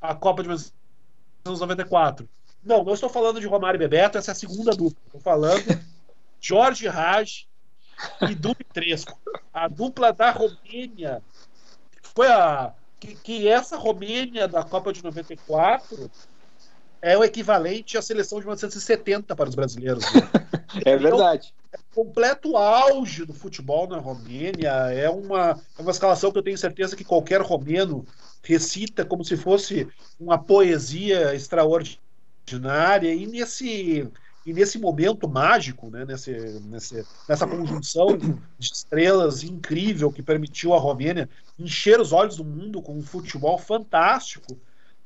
a 0.00 0.14
Copa 0.14 0.42
de 0.42 0.48
1994. 0.48 2.28
Não, 2.64 2.84
não 2.84 2.94
estou 2.94 3.08
falando 3.08 3.40
de 3.40 3.46
Romário 3.46 3.76
e 3.76 3.80
Bebeto, 3.80 4.18
essa 4.18 4.30
é 4.30 4.32
a 4.32 4.36
segunda 4.36 4.70
dupla. 4.72 5.00
Estou 5.06 5.20
falando 5.20 5.80
Jorge 6.40 6.88
Raj 6.88 7.46
e 8.28 8.34
Dumitrescu. 8.34 9.18
A 9.52 9.68
dupla 9.68 10.12
da 10.12 10.30
Romênia. 10.30 11.22
Foi 12.02 12.28
a. 12.28 12.72
Que, 13.00 13.14
que 13.14 13.48
essa 13.48 13.76
Romênia 13.76 14.46
da 14.46 14.62
Copa 14.62 14.92
de 14.92 15.02
94 15.02 16.10
é 17.02 17.16
o 17.16 17.24
equivalente 17.24 17.96
à 17.96 18.02
seleção 18.02 18.38
de 18.38 18.44
1970 18.44 19.34
para 19.34 19.48
os 19.48 19.54
brasileiros. 19.54 20.04
né? 20.12 20.20
É 20.84 20.96
verdade. 20.96 21.52
completo 21.92 22.56
auge 22.56 23.24
do 23.24 23.34
futebol 23.34 23.88
na 23.88 23.98
Romênia. 23.98 24.70
É 24.92 25.10
uma, 25.10 25.60
é 25.76 25.82
uma 25.82 25.90
escalação 25.90 26.30
que 26.30 26.38
eu 26.38 26.42
tenho 26.44 26.56
certeza 26.56 26.94
que 26.94 27.02
qualquer 27.02 27.40
romeno 27.40 28.06
recita 28.44 29.04
como 29.04 29.24
se 29.24 29.36
fosse 29.36 29.88
uma 30.18 30.38
poesia 30.38 31.34
extraordinária. 31.34 33.12
E 33.12 33.26
nesse, 33.26 34.08
e 34.44 34.52
nesse 34.54 34.78
momento 34.78 35.28
mágico, 35.28 35.90
né, 35.90 36.04
nesse, 36.04 36.32
nesse, 36.64 37.06
nessa 37.28 37.46
conjunção 37.46 38.16
de 38.16 38.34
estrelas 38.58 39.42
incrível 39.42 40.10
que 40.10 40.22
permitiu 40.22 40.72
a 40.72 40.78
Romênia 40.78 41.28
encher 41.58 42.00
os 42.00 42.12
olhos 42.12 42.36
do 42.36 42.44
mundo 42.44 42.80
com 42.80 42.96
um 42.96 43.02
futebol 43.02 43.58
fantástico. 43.58 44.58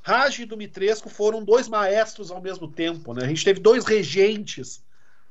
Raj 0.03 0.39
e 0.39 0.45
Dumitrescu 0.45 1.09
foram 1.09 1.43
dois 1.43 1.69
maestros 1.69 2.31
ao 2.31 2.41
mesmo 2.41 2.69
tempo. 2.69 3.13
Né? 3.13 3.25
A 3.25 3.29
gente 3.29 3.45
teve 3.45 3.59
dois 3.59 3.85
regentes 3.85 4.83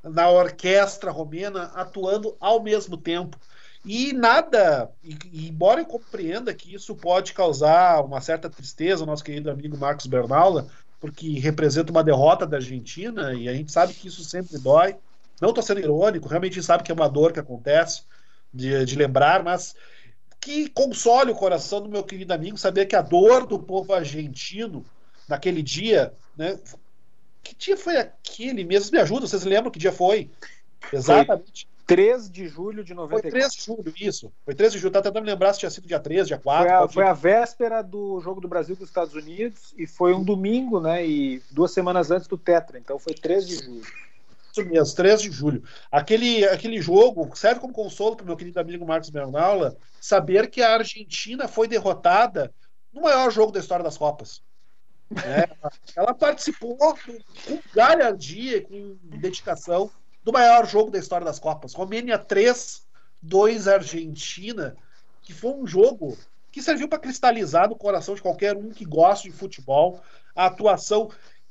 na 0.04 0.30
orquestra 0.30 1.10
romena 1.12 1.72
atuando 1.76 2.36
ao 2.40 2.62
mesmo 2.62 2.98
tempo. 2.98 3.40
E 3.86 4.14
nada, 4.14 4.90
embora 5.32 5.82
eu 5.82 5.86
compreenda 5.86 6.54
que 6.54 6.74
isso 6.74 6.96
pode 6.96 7.34
causar 7.34 8.02
uma 8.04 8.22
certa 8.22 8.50
tristeza 8.50 9.04
ao 9.04 9.08
nosso 9.08 9.24
querido 9.24 9.52
amigo 9.52 9.78
Marcos 9.78 10.08
Bernaula, 10.08 10.68
porque 11.04 11.38
representa 11.38 11.92
uma 11.92 12.02
derrota 12.02 12.48
da 12.48 12.56
Argentina, 12.56 13.34
e 13.34 13.50
a 13.50 13.54
gente 13.54 13.74
sabe 13.74 13.94
que 13.94 14.08
isso 14.08 14.24
sempre 14.24 14.58
dói. 14.58 14.96
Não 15.42 15.50
estou 15.50 15.62
sendo 15.62 15.82
irônico, 15.82 16.30
realmente 16.30 16.54
a 16.54 16.56
gente 16.56 16.66
sabe 16.66 16.82
que 16.82 16.90
é 16.94 16.96
uma 16.96 17.10
dor 17.10 17.34
que 17.34 17.42
acontece 17.42 18.04
de, 18.54 18.86
de 18.86 18.96
lembrar, 18.96 19.44
mas 19.44 19.76
que 20.40 20.70
console 20.70 21.30
o 21.30 21.36
coração 21.36 21.82
do 21.82 21.90
meu 21.90 22.06
querido 22.06 22.32
amigo 22.32 22.58
saber 22.58 22.86
que 22.86 22.96
a 22.96 23.02
dor 23.02 23.46
do 23.46 23.60
povo 23.60 23.94
argentino 23.94 24.86
naquele 25.28 25.62
dia, 25.62 26.14
né? 26.38 26.58
Que 27.44 27.54
dia 27.54 27.76
foi 27.76 27.98
aquele 27.98 28.64
mesmo? 28.64 28.94
Me 28.94 29.02
ajuda, 29.02 29.28
vocês 29.28 29.44
lembram 29.44 29.72
que 29.72 29.80
dia 29.80 29.92
foi? 29.92 30.32
Exatamente. 30.94 31.68
3 31.86 32.30
de 32.30 32.48
julho 32.48 32.84
de 32.84 32.94
Foi 32.94 33.04
94. 33.04 33.30
3 33.32 33.54
de 33.54 33.62
julho, 33.62 33.94
isso. 34.00 34.34
Foi 34.46 34.56
3 34.56 34.74
de 34.74 34.80
julho. 34.80 34.92
Tá 34.92 35.02
tentando 35.02 35.24
me 35.24 35.30
lembrar 35.30 35.54
se 35.54 35.60
tinha 35.60 35.70
sido 35.70 35.88
dia 35.88 36.00
3, 36.00 36.28
dia 36.28 36.38
4. 36.38 36.68
Foi 36.68 36.72
a, 36.72 36.88
foi 36.88 37.08
a 37.08 37.14
véspera 37.14 37.82
do 37.82 38.20
jogo 38.22 38.40
do 38.40 38.48
Brasil 38.48 38.76
com 38.76 38.84
os 38.84 38.90
Estados 38.90 39.14
Unidos 39.14 39.74
e 39.78 39.86
foi 39.86 40.14
um 40.14 40.24
domingo, 40.24 40.80
né? 40.80 41.06
E 41.06 41.42
duas 41.52 41.72
semanas 41.72 42.12
antes 42.12 42.28
do 42.28 42.38
Tetra, 42.38 42.78
então 42.78 42.98
foi 42.98 43.14
3 43.14 43.48
de 43.48 43.56
julho. 43.56 43.86
Isso 44.52 44.66
mesmo, 44.66 44.96
3 44.96 45.22
de 45.22 45.32
julho. 45.32 45.64
Aquele, 45.92 46.46
aquele 46.46 46.80
jogo 46.82 47.30
serve 47.36 47.60
como 47.60 47.74
consolo 47.74 48.16
para 48.16 48.24
o 48.24 48.28
meu 48.28 48.38
querido 48.38 48.60
amigo 48.60 48.86
Marcos 48.86 49.10
Bernaula 49.10 49.76
saber 50.00 50.50
que 50.50 50.62
a 50.62 50.74
Argentina 50.74 51.48
foi 51.48 51.68
derrotada 51.68 52.54
no 52.94 53.02
maior 53.02 53.32
jogo 53.32 53.52
da 53.52 53.60
história 53.60 53.84
das 53.84 53.98
Copas. 53.98 54.42
É, 55.26 55.50
ela 55.96 56.14
participou 56.14 56.78
com 56.78 57.60
galhardia, 57.74 58.62
com 58.62 58.98
dedicação, 59.04 59.92
do 60.24 60.32
maior 60.32 60.68
jogo 60.68 60.92
da 60.92 61.00
história 61.00 61.26
das 61.26 61.40
Copas. 61.40 61.74
Romênia 61.74 62.18
3, 62.18 62.84
2 63.22 63.68
Argentina, 63.68 64.76
que 65.22 65.34
foi 65.34 65.52
um 65.52 65.68
jogo 65.68 66.18
que 66.52 66.62
serviu 66.62 66.88
para 66.88 67.00
cristalizar 67.00 67.68
no 67.68 67.76
coração 67.76 68.16
de 68.16 68.22
qualquer 68.22 68.56
um 68.56 68.70
que 68.70 68.86
gosta 68.86 69.28
de 69.28 69.36
futebol 69.36 70.02
a 70.36 70.46
atuação 70.46 71.10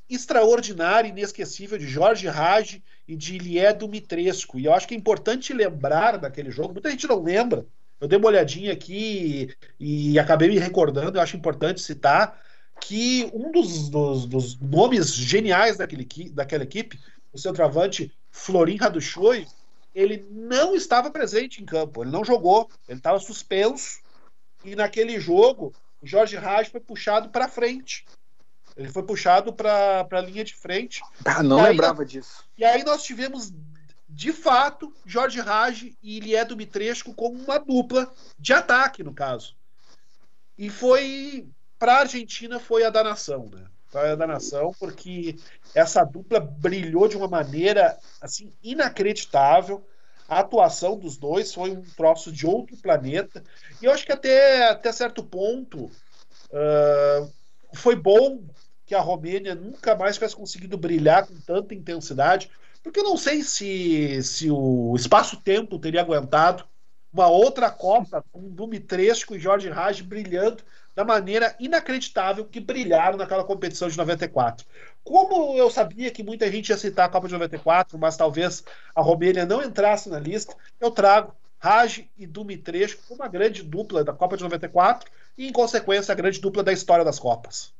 extraordinária, 0.08 1.08
inesquecível 1.08 1.78
de 1.78 1.86
Jorge 1.86 2.28
Raj 2.28 2.80
e 3.08 3.16
de 3.16 3.36
Ilie 3.36 3.72
Dumitrescu. 3.72 4.58
E 4.58 4.66
eu 4.66 4.74
acho 4.74 4.86
que 4.86 4.94
é 4.94 4.96
importante 4.96 5.52
lembrar 5.52 6.18
daquele 6.18 6.50
jogo, 6.50 6.72
muita 6.72 6.90
gente 6.90 7.06
não 7.06 7.22
lembra. 7.22 7.66
Eu 8.00 8.08
dei 8.08 8.18
uma 8.18 8.28
olhadinha 8.28 8.72
aqui 8.72 9.54
e, 9.78 10.12
e 10.12 10.18
acabei 10.18 10.48
me 10.48 10.58
recordando, 10.58 11.18
eu 11.18 11.22
acho 11.22 11.36
importante 11.36 11.80
citar 11.80 12.40
que 12.80 13.30
um 13.32 13.52
dos, 13.52 13.88
dos, 13.88 14.26
dos 14.26 14.58
nomes 14.58 15.14
geniais 15.14 15.76
daquele, 15.76 16.06
daquela 16.30 16.64
equipe, 16.64 16.98
o 17.32 17.38
centroavante 17.38 18.12
Florin 18.30 18.76
Raduchoy, 18.76 19.46
ele 19.94 20.26
não 20.30 20.74
estava 20.74 21.10
presente 21.10 21.62
em 21.62 21.66
campo, 21.66 22.02
ele 22.02 22.10
não 22.10 22.24
jogou, 22.24 22.70
ele 22.88 22.98
estava 22.98 23.18
suspenso 23.18 24.00
e 24.64 24.74
naquele 24.74 25.18
jogo 25.18 25.74
o 26.00 26.06
Jorge 26.06 26.36
Raj 26.36 26.68
foi 26.68 26.80
puxado 26.80 27.28
para 27.28 27.48
frente. 27.48 28.04
Ele 28.76 28.90
foi 28.90 29.02
puxado 29.02 29.52
para 29.52 30.06
a 30.10 30.20
linha 30.20 30.44
de 30.44 30.54
frente. 30.54 31.02
Ah, 31.24 31.42
não 31.42 31.62
lembrava 31.62 32.04
disso. 32.04 32.44
E 32.56 32.64
aí 32.64 32.82
nós 32.84 33.02
tivemos, 33.02 33.52
de 34.08 34.32
fato, 34.32 34.92
Jorge 35.04 35.40
Raj 35.40 35.82
e 35.82 36.16
Ilie 36.16 36.42
Dumitrescu 36.44 37.14
como 37.14 37.38
uma 37.38 37.58
dupla 37.58 38.12
de 38.38 38.52
ataque, 38.52 39.02
no 39.02 39.12
caso. 39.12 39.54
E 40.56 40.70
foi. 40.70 41.46
Para 41.78 41.96
a 41.96 42.00
Argentina 42.00 42.60
foi 42.60 42.84
a 42.84 42.90
da 42.90 43.02
nação, 43.02 43.50
né? 43.52 43.66
Da 43.92 44.26
nação, 44.26 44.74
porque 44.80 45.36
essa 45.74 46.02
dupla 46.02 46.40
brilhou 46.40 47.06
de 47.06 47.16
uma 47.16 47.28
maneira 47.28 47.98
assim 48.22 48.50
inacreditável. 48.62 49.86
A 50.26 50.38
atuação 50.38 50.98
dos 50.98 51.18
dois 51.18 51.52
foi 51.52 51.72
um 51.72 51.82
troço 51.82 52.32
de 52.32 52.46
outro 52.46 52.74
planeta. 52.78 53.44
E 53.82 53.84
eu 53.84 53.92
acho 53.92 54.06
que 54.06 54.12
até, 54.12 54.70
até 54.70 54.90
certo 54.92 55.22
ponto 55.22 55.90
uh, 56.50 57.30
foi 57.74 57.94
bom 57.94 58.42
que 58.86 58.94
a 58.94 59.00
Romênia 59.00 59.54
nunca 59.54 59.94
mais 59.94 60.14
tivesse 60.14 60.36
conseguido 60.36 60.78
brilhar 60.78 61.26
com 61.26 61.34
tanta 61.40 61.74
intensidade, 61.74 62.50
porque 62.82 63.00
eu 63.00 63.04
não 63.04 63.16
sei 63.16 63.42
se, 63.42 64.22
se 64.22 64.50
o 64.50 64.94
espaço-tempo 64.96 65.78
teria 65.78 66.00
aguentado 66.00 66.64
uma 67.12 67.28
outra 67.28 67.70
Copa 67.70 68.24
com 68.32 68.48
Dumitrescu 68.48 69.36
e 69.36 69.38
Jorge 69.38 69.68
Raj 69.68 70.00
brilhando 70.00 70.62
da 70.94 71.04
maneira 71.04 71.54
inacreditável 71.58 72.44
que 72.44 72.60
brilharam 72.60 73.16
naquela 73.16 73.44
competição 73.44 73.88
de 73.88 73.96
94. 73.96 74.66
Como 75.02 75.56
eu 75.56 75.70
sabia 75.70 76.10
que 76.10 76.22
muita 76.22 76.50
gente 76.50 76.68
ia 76.68 76.76
citar 76.76 77.06
a 77.06 77.08
Copa 77.08 77.26
de 77.26 77.34
94, 77.34 77.98
mas 77.98 78.16
talvez 78.16 78.62
a 78.94 79.00
Romênia 79.00 79.46
não 79.46 79.62
entrasse 79.62 80.08
na 80.08 80.18
lista, 80.18 80.54
eu 80.80 80.90
trago 80.90 81.34
Raj 81.58 82.04
e 82.18 82.26
Dumitrescu 82.26 83.14
uma 83.14 83.28
grande 83.28 83.62
dupla 83.62 84.02
da 84.02 84.12
Copa 84.12 84.36
de 84.36 84.42
94 84.42 85.10
e, 85.38 85.46
em 85.46 85.52
consequência, 85.52 86.12
a 86.12 86.14
grande 86.14 86.40
dupla 86.40 86.62
da 86.62 86.72
história 86.72 87.04
das 87.04 87.18
Copas. 87.18 87.72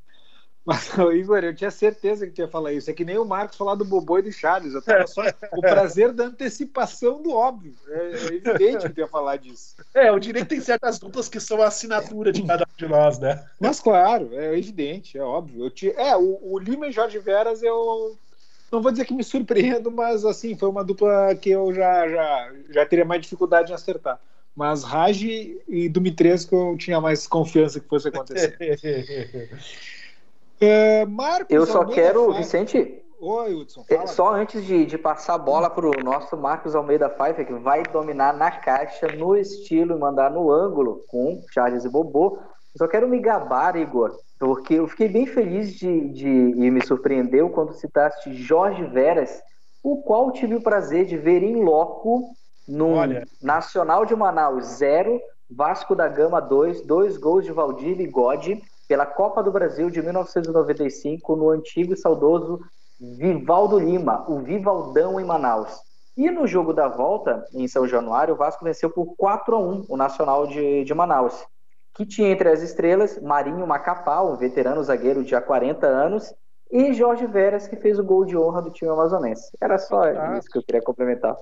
Mas, 0.64 0.88
Igor, 1.14 1.42
eu 1.42 1.54
tinha 1.54 1.70
certeza 1.70 2.26
que 2.26 2.32
tu 2.32 2.40
ia 2.40 2.48
falar 2.48 2.72
isso. 2.72 2.90
É 2.90 2.94
que 2.94 3.04
nem 3.04 3.18
o 3.18 3.24
Marcos 3.24 3.56
falar 3.56 3.74
do 3.74 3.84
Bobô 3.84 4.18
e 4.18 4.22
do 4.22 4.32
Charles. 4.32 4.74
Eu 4.74 4.82
tava 4.82 5.06
só 5.06 5.22
o 5.52 5.60
prazer 5.60 6.12
da 6.12 6.24
antecipação 6.24 7.20
do 7.20 7.32
óbvio. 7.32 7.74
É, 7.88 7.98
é 7.98 8.26
evidente 8.34 8.86
que 8.86 8.94
tu 8.94 9.00
ia 9.00 9.08
falar 9.08 9.36
disso. 9.36 9.76
É, 9.94 10.08
eu 10.08 10.18
diria 10.18 10.42
que 10.42 10.48
tem 10.48 10.60
certas 10.60 10.98
duplas 10.98 11.28
que 11.28 11.40
são 11.40 11.60
a 11.60 11.66
assinatura 11.66 12.32
de 12.32 12.42
cada 12.46 12.64
um 12.64 12.76
de 12.76 12.86
nós, 12.86 13.18
né? 13.18 13.44
Mas 13.58 13.80
claro, 13.80 14.30
é 14.34 14.56
evidente, 14.56 15.18
é 15.18 15.22
óbvio. 15.22 15.64
Eu 15.64 15.70
tinha, 15.70 15.92
é, 15.92 16.16
o, 16.16 16.38
o 16.42 16.58
Lima 16.58 16.86
e 16.86 16.92
Jorge 16.92 17.18
Veras 17.18 17.62
eu 17.62 18.16
não 18.70 18.80
vou 18.80 18.90
dizer 18.90 19.04
que 19.04 19.12
me 19.12 19.24
surpreendo, 19.24 19.90
mas 19.90 20.24
assim, 20.24 20.56
foi 20.56 20.68
uma 20.68 20.84
dupla 20.84 21.34
que 21.34 21.50
eu 21.50 21.74
já, 21.74 22.08
já, 22.08 22.52
já 22.70 22.86
teria 22.86 23.04
mais 23.04 23.20
dificuldade 23.20 23.70
em 23.70 23.74
acertar. 23.74 24.18
Mas 24.54 24.84
Raj 24.84 25.22
e 25.22 25.88
Dumitrescu 25.88 26.54
eu 26.54 26.76
tinha 26.76 27.00
mais 27.00 27.26
confiança 27.26 27.80
que 27.80 27.88
fosse 27.88 28.08
acontecer. 28.08 28.56
É, 30.64 31.04
Marcos, 31.04 31.46
eu 31.50 31.66
só 31.66 31.84
quero, 31.84 32.26
Pfeiffer. 32.26 32.42
Vicente. 32.42 33.04
Oi, 33.20 33.52
Hudson. 33.52 33.84
É, 33.88 33.96
fala. 33.96 34.06
Só 34.06 34.32
antes 34.32 34.64
de, 34.64 34.86
de 34.86 34.96
passar 34.96 35.34
a 35.34 35.38
bola 35.38 35.68
para 35.68 35.86
o 35.86 36.04
nosso 36.04 36.36
Marcos 36.36 36.76
Almeida 36.76 37.08
Pfeiffer, 37.08 37.44
que 37.44 37.52
vai 37.54 37.82
dominar 37.82 38.32
na 38.32 38.48
caixa, 38.48 39.08
no 39.08 39.36
estilo 39.36 39.96
e 39.96 39.98
mandar 39.98 40.30
no 40.30 40.52
ângulo 40.52 41.04
com 41.08 41.42
Charles 41.52 41.84
e 41.84 41.88
Bobô. 41.88 42.38
Eu 42.38 42.78
só 42.78 42.86
quero 42.86 43.08
me 43.08 43.18
gabar, 43.18 43.74
Igor, 43.74 44.16
porque 44.38 44.74
eu 44.74 44.86
fiquei 44.86 45.08
bem 45.08 45.26
feliz 45.26 45.74
de, 45.74 46.08
de, 46.10 46.28
e 46.28 46.70
me 46.70 46.84
surpreendeu 46.86 47.50
quando 47.50 47.74
citaste 47.74 48.32
Jorge 48.32 48.84
Veras, 48.84 49.42
o 49.82 50.00
qual 50.02 50.30
tive 50.30 50.54
o 50.54 50.62
prazer 50.62 51.06
de 51.06 51.16
ver 51.16 51.42
em 51.42 51.64
loco 51.64 52.30
no 52.68 52.94
Olha. 52.94 53.26
Nacional 53.42 54.06
de 54.06 54.14
Manaus 54.14 54.64
0, 54.64 55.20
Vasco 55.50 55.96
da 55.96 56.06
Gama 56.06 56.40
2, 56.40 56.82
dois 56.82 57.16
gols 57.16 57.44
de 57.44 57.50
Valdir 57.50 57.96
Bigode 57.96 58.62
pela 58.88 59.06
Copa 59.06 59.42
do 59.42 59.52
Brasil 59.52 59.90
de 59.90 60.02
1995 60.02 61.36
no 61.36 61.50
antigo 61.50 61.92
e 61.92 61.96
saudoso 61.96 62.60
Vivaldo 63.00 63.78
Lima, 63.78 64.24
o 64.28 64.40
Vivaldão 64.40 65.18
em 65.18 65.24
Manaus. 65.24 65.80
E 66.16 66.30
no 66.30 66.46
jogo 66.46 66.72
da 66.72 66.88
volta, 66.88 67.44
em 67.52 67.66
São 67.66 67.86
Januário, 67.88 68.34
o 68.34 68.36
Vasco 68.36 68.64
venceu 68.64 68.90
por 68.90 69.16
4 69.16 69.56
a 69.56 69.58
1 69.58 69.86
o 69.88 69.96
Nacional 69.96 70.46
de, 70.46 70.84
de 70.84 70.94
Manaus, 70.94 71.44
que 71.94 72.06
tinha 72.06 72.30
entre 72.30 72.48
as 72.48 72.62
estrelas 72.62 73.20
Marinho 73.20 73.66
Macapá, 73.66 74.22
um 74.22 74.36
veterano 74.36 74.82
zagueiro 74.84 75.24
de 75.24 75.34
há 75.34 75.40
40 75.40 75.86
anos, 75.86 76.32
e 76.70 76.92
Jorge 76.92 77.26
Veras, 77.26 77.66
que 77.66 77.76
fez 77.76 77.98
o 77.98 78.04
gol 78.04 78.24
de 78.24 78.36
honra 78.36 78.62
do 78.62 78.70
time 78.70 78.90
amazonense. 78.90 79.50
Era 79.60 79.78
só 79.78 80.02
isso 80.38 80.48
que 80.50 80.58
eu 80.58 80.62
queria 80.62 80.82
complementar. 80.82 81.36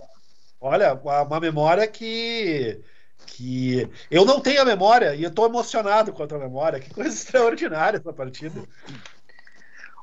Olha, 0.61 0.95
uma 0.95 1.41
memória 1.41 1.87
que 1.87 2.83
que 3.27 3.89
eu 4.11 4.25
não 4.25 4.41
tenho 4.41 4.63
a 4.63 4.65
memória 4.65 5.15
e 5.15 5.23
eu 5.23 5.31
estou 5.31 5.47
emocionado 5.47 6.13
com 6.13 6.23
a 6.23 6.39
memória. 6.39 6.81
Que 6.81 6.93
coisa 6.93 7.11
extraordinária 7.15 7.99
essa 7.99 8.13
partida. 8.13 8.63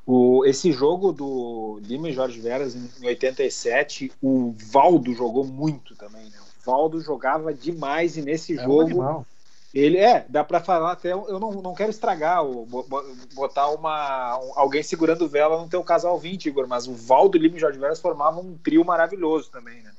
O, 0.06 0.44
esse 0.46 0.72
jogo 0.72 1.12
do 1.12 1.80
Lima 1.82 2.08
e 2.08 2.14
Jorge 2.14 2.40
Veras 2.40 2.74
em, 2.74 2.90
em 3.00 3.06
87, 3.06 4.10
o 4.22 4.54
Valdo 4.56 5.12
jogou 5.12 5.44
muito 5.44 5.94
também. 5.94 6.24
Né? 6.24 6.38
O 6.40 6.64
Valdo 6.64 7.00
jogava 7.00 7.52
demais 7.52 8.16
e 8.16 8.22
nesse 8.22 8.58
é 8.58 8.64
jogo. 8.64 9.02
Um 9.02 9.24
ele 9.74 9.98
é, 9.98 10.24
dá 10.28 10.42
para 10.42 10.60
falar 10.60 10.92
até. 10.92 11.12
Eu 11.12 11.38
não, 11.38 11.52
não 11.52 11.74
quero 11.74 11.90
estragar, 11.90 12.42
botar 13.34 13.68
uma, 13.68 14.40
alguém 14.56 14.82
segurando 14.82 15.28
vela 15.28 15.60
no 15.60 15.68
teu 15.68 15.84
casal 15.84 16.18
20, 16.18 16.46
Igor, 16.46 16.66
mas 16.66 16.86
o 16.86 16.94
Valdo, 16.94 17.36
Lima 17.36 17.56
e 17.56 17.60
Jorge 17.60 17.78
Veras 17.78 18.00
formavam 18.00 18.42
um 18.42 18.56
trio 18.56 18.84
maravilhoso 18.84 19.50
também, 19.50 19.82
né? 19.82 19.92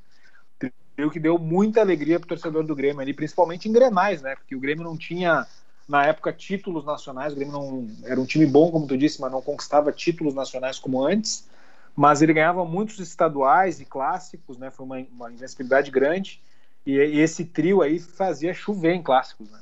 Trio 0.99 1.09
que 1.09 1.19
deu 1.19 1.39
muita 1.39 1.79
alegria 1.79 2.19
para 2.19 2.25
o 2.25 2.29
torcedor 2.29 2.63
do 2.65 2.75
Grêmio 2.75 2.99
ali, 2.99 3.13
principalmente 3.13 3.69
em 3.69 3.71
Grenais, 3.71 4.21
né? 4.21 4.35
Porque 4.35 4.53
o 4.53 4.59
Grêmio 4.59 4.83
não 4.83 4.97
tinha, 4.97 5.47
na 5.87 6.05
época, 6.05 6.33
títulos 6.33 6.83
nacionais. 6.83 7.31
O 7.31 7.35
Grêmio 7.37 7.53
não 7.53 7.87
era 8.03 8.19
um 8.19 8.25
time 8.25 8.45
bom, 8.45 8.69
como 8.69 8.85
tu 8.85 8.97
disse, 8.97 9.21
mas 9.21 9.31
não 9.31 9.41
conquistava 9.41 9.93
títulos 9.93 10.33
nacionais 10.33 10.77
como 10.77 11.01
antes. 11.01 11.47
Mas 11.95 12.21
ele 12.21 12.33
ganhava 12.33 12.65
muitos 12.65 12.99
estaduais 12.99 13.79
e 13.79 13.85
clássicos, 13.85 14.57
né? 14.57 14.69
Foi 14.69 14.85
uma, 14.85 14.97
uma 15.11 15.31
invencibilidade 15.31 15.89
grande. 15.89 16.41
E, 16.85 16.91
e, 16.91 17.19
esse 17.19 17.45
trio 17.45 17.81
aí 17.81 17.99
fazia 17.99 18.53
chover 18.53 18.93
em 18.93 19.01
clássicos, 19.01 19.49
né? 19.49 19.59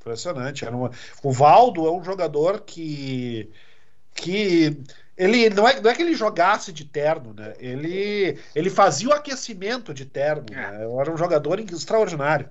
Impressionante. 0.00 0.64
Uma... 0.64 0.92
O 1.22 1.32
Valdo 1.32 1.86
é 1.86 1.92
um 1.92 2.04
jogador 2.04 2.60
que 2.60 3.50
que 4.14 4.76
ele 5.18 5.50
não 5.50 5.68
é, 5.68 5.80
não 5.80 5.90
é 5.90 5.94
que 5.94 6.02
ele 6.02 6.14
jogasse 6.14 6.72
de 6.72 6.84
terno, 6.84 7.34
né? 7.34 7.54
Ele, 7.58 8.38
ele 8.54 8.70
fazia 8.70 9.08
o 9.08 9.12
aquecimento 9.12 9.92
de 9.92 10.04
terno. 10.04 10.46
É. 10.52 10.54
Né? 10.54 10.86
Era 11.00 11.12
um 11.12 11.16
jogador 11.16 11.58
extraordinário. 11.58 12.48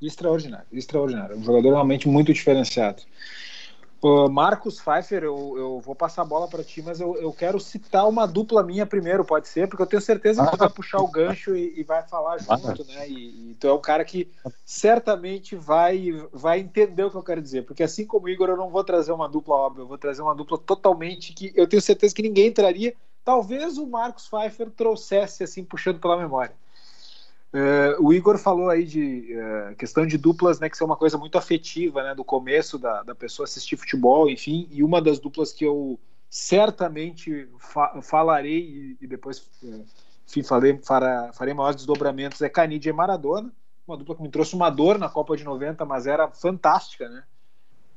Extraordinário, 0.00 0.66
extraordinário. 0.72 1.36
Um 1.36 1.42
jogador 1.42 1.70
realmente 1.70 2.08
muito 2.08 2.32
diferenciado. 2.32 3.02
Marcos 4.30 4.80
Pfeiffer, 4.80 5.24
eu, 5.24 5.54
eu 5.58 5.80
vou 5.80 5.94
passar 5.94 6.22
a 6.22 6.24
bola 6.24 6.48
para 6.48 6.64
ti, 6.64 6.80
mas 6.80 7.00
eu, 7.00 7.16
eu 7.16 7.32
quero 7.32 7.60
citar 7.60 8.08
uma 8.08 8.26
dupla 8.26 8.62
minha 8.62 8.86
primeiro, 8.86 9.24
pode 9.24 9.46
ser, 9.46 9.68
porque 9.68 9.82
eu 9.82 9.86
tenho 9.86 10.00
certeza 10.00 10.42
que 10.44 10.50
tu 10.50 10.56
vai 10.56 10.70
puxar 10.70 11.00
o 11.00 11.06
gancho 11.06 11.54
e, 11.54 11.78
e 11.78 11.82
vai 11.82 12.02
falar 12.02 12.38
junto, 12.38 12.84
né? 12.86 13.08
E, 13.08 13.50
e, 13.50 13.56
tu 13.60 13.66
é 13.66 13.72
o 13.72 13.78
cara 13.78 14.04
que 14.04 14.30
certamente 14.64 15.54
vai, 15.54 16.12
vai 16.32 16.60
entender 16.60 17.04
o 17.04 17.10
que 17.10 17.16
eu 17.16 17.22
quero 17.22 17.42
dizer, 17.42 17.66
porque 17.66 17.82
assim 17.82 18.06
como 18.06 18.26
o 18.26 18.28
Igor, 18.28 18.48
eu 18.48 18.56
não 18.56 18.70
vou 18.70 18.82
trazer 18.82 19.12
uma 19.12 19.28
dupla 19.28 19.54
óbvia, 19.54 19.82
eu 19.82 19.88
vou 19.88 19.98
trazer 19.98 20.22
uma 20.22 20.34
dupla 20.34 20.56
totalmente 20.56 21.34
que 21.34 21.52
eu 21.54 21.66
tenho 21.66 21.82
certeza 21.82 22.14
que 22.14 22.22
ninguém 22.22 22.50
traria. 22.50 22.94
Talvez 23.22 23.76
o 23.76 23.86
Marcos 23.86 24.26
Pfeiffer 24.28 24.70
trouxesse, 24.70 25.44
assim, 25.44 25.62
puxando 25.62 26.00
pela 26.00 26.16
memória. 26.16 26.54
Uh, 27.52 28.06
o 28.06 28.12
Igor 28.12 28.38
falou 28.38 28.70
aí 28.70 28.84
de 28.84 29.34
uh, 29.34 29.74
questão 29.74 30.06
de 30.06 30.16
duplas, 30.16 30.60
né, 30.60 30.70
que 30.70 30.76
são 30.76 30.86
uma 30.86 30.96
coisa 30.96 31.18
muito 31.18 31.36
afetiva, 31.36 32.02
né, 32.02 32.14
do 32.14 32.24
começo 32.24 32.78
da, 32.78 33.02
da 33.02 33.14
pessoa 33.14 33.44
assistir 33.44 33.76
futebol, 33.76 34.30
enfim, 34.30 34.68
e 34.70 34.84
uma 34.84 35.02
das 35.02 35.18
duplas 35.18 35.52
que 35.52 35.64
eu 35.64 35.98
certamente 36.28 37.48
fa 37.58 38.00
falarei 38.02 38.60
e, 38.60 38.96
e 39.00 39.06
depois, 39.06 39.50
uh, 39.64 39.84
enfim, 40.28 40.44
falei, 40.44 40.78
farei 41.32 41.52
maiores 41.52 41.76
desdobramentos 41.76 42.40
é 42.40 42.48
Canidia 42.48 42.90
e 42.90 42.92
Maradona, 42.92 43.52
uma 43.84 43.96
dupla 43.96 44.14
que 44.14 44.22
me 44.22 44.28
trouxe 44.28 44.54
uma 44.54 44.70
dor 44.70 44.96
na 44.96 45.08
Copa 45.08 45.36
de 45.36 45.42
90, 45.42 45.84
mas 45.84 46.06
era 46.06 46.30
fantástica, 46.30 47.08
né? 47.08 47.24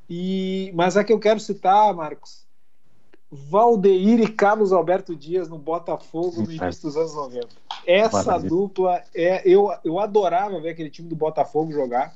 E, 0.09 0.71
mas 0.73 0.97
a 0.97 1.03
que 1.03 1.13
eu 1.13 1.19
quero 1.19 1.39
citar, 1.39 1.93
Marcos, 1.93 2.47
Valdeir 3.34 4.21
e 4.21 4.27
Carlos 4.27 4.71
Alberto 4.71 5.15
Dias 5.15 5.49
no 5.49 5.57
Botafogo 5.57 6.43
no 6.43 6.51
início 6.51 6.84
dos 6.84 6.95
anos 6.95 7.15
90. 7.15 7.47
Essa 7.86 8.23
Maravilha. 8.25 8.49
dupla 8.49 9.03
é 9.13 9.41
eu, 9.43 9.73
eu 9.84 9.99
adorava 9.99 10.61
ver 10.61 10.69
aquele 10.69 10.91
time 10.91 11.09
do 11.09 11.15
Botafogo 11.15 11.71
jogar. 11.71 12.15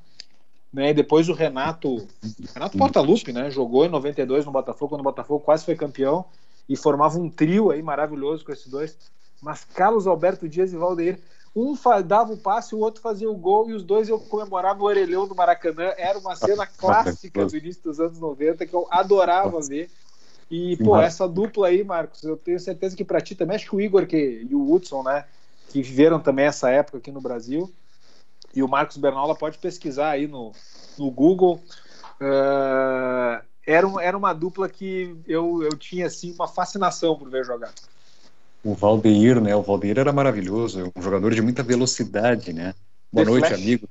Né? 0.71 0.93
Depois 0.93 1.27
o 1.27 1.33
Renato, 1.33 2.05
Renato 2.53 2.77
Portaluppi, 2.77 3.33
né? 3.33 3.49
Jogou 3.49 3.83
em 3.83 3.89
92 3.89 4.45
no 4.45 4.51
Botafogo, 4.51 4.89
quando 4.89 5.01
o 5.01 5.03
Botafogo 5.03 5.43
quase 5.43 5.65
foi 5.65 5.75
campeão 5.75 6.25
e 6.69 6.75
formava 6.75 7.17
um 7.17 7.29
trio 7.29 7.71
aí 7.71 7.81
maravilhoso 7.81 8.45
com 8.45 8.51
esses 8.51 8.67
dois. 8.67 8.95
Mas 9.41 9.63
Carlos 9.63 10.05
Alberto 10.05 10.47
Dias 10.47 10.71
e 10.71 10.77
Valdeir, 10.77 11.19
um 11.55 11.73
dava 12.05 12.33
o 12.33 12.37
passe, 12.37 12.75
o 12.75 12.79
outro 12.79 13.01
fazia 13.01 13.29
o 13.29 13.35
gol 13.35 13.69
e 13.69 13.73
os 13.73 13.83
dois 13.83 14.07
iam 14.07 14.19
comemorar 14.19 14.77
no 14.77 14.83
orelhão 14.83 15.27
do 15.27 15.33
Maracanã. 15.33 15.93
Era 15.97 16.19
uma 16.19 16.35
cena 16.35 16.67
clássica 16.77 17.45
do 17.45 17.57
início 17.57 17.81
dos 17.81 17.99
anos 17.99 18.19
90 18.19 18.67
que 18.67 18.75
eu 18.75 18.87
adorava 18.91 19.59
ver. 19.61 19.89
E, 20.49 20.77
pô, 20.77 20.97
essa 20.97 21.27
dupla 21.27 21.67
aí, 21.67 21.83
Marcos, 21.83 22.23
eu 22.23 22.37
tenho 22.37 22.59
certeza 22.59 22.95
que 22.95 23.03
para 23.03 23.19
ti 23.19 23.35
também, 23.35 23.55
acho 23.55 23.69
que 23.69 23.75
o 23.75 23.81
Igor 23.81 24.05
que, 24.05 24.47
e 24.49 24.55
o 24.55 24.71
Hudson, 24.71 25.03
né, 25.03 25.25
que 25.69 25.81
viveram 25.81 26.19
também 26.19 26.45
essa 26.45 26.69
época 26.69 26.99
aqui 26.99 27.11
no 27.11 27.19
Brasil, 27.19 27.71
e 28.55 28.63
o 28.63 28.67
Marcos 28.67 28.97
Bernola 28.97 29.35
pode 29.35 29.57
pesquisar 29.57 30.11
aí 30.11 30.25
no, 30.25 30.53
no 30.97 31.11
Google. 31.11 31.61
Uh, 32.21 33.43
era, 33.65 33.85
um, 33.85 33.99
era 33.99 34.17
uma 34.17 34.33
dupla 34.33 34.69
que 34.69 35.17
eu, 35.27 35.61
eu 35.61 35.75
tinha, 35.77 36.07
assim, 36.07 36.33
uma 36.33 36.47
fascinação 36.47 37.17
por 37.17 37.29
ver 37.29 37.45
jogar. 37.45 37.73
O 38.63 38.73
Valdeir, 38.73 39.41
né, 39.41 39.55
o 39.55 39.61
Valdeir 39.61 39.99
era 39.99 40.13
maravilhoso, 40.13 40.91
um 40.95 41.01
jogador 41.01 41.33
de 41.33 41.41
muita 41.41 41.61
velocidade, 41.61 42.53
né. 42.53 42.73
Boa 43.11 43.25
The 43.25 43.31
noite, 43.31 43.47
Flash. 43.47 43.61
amigo. 43.61 43.89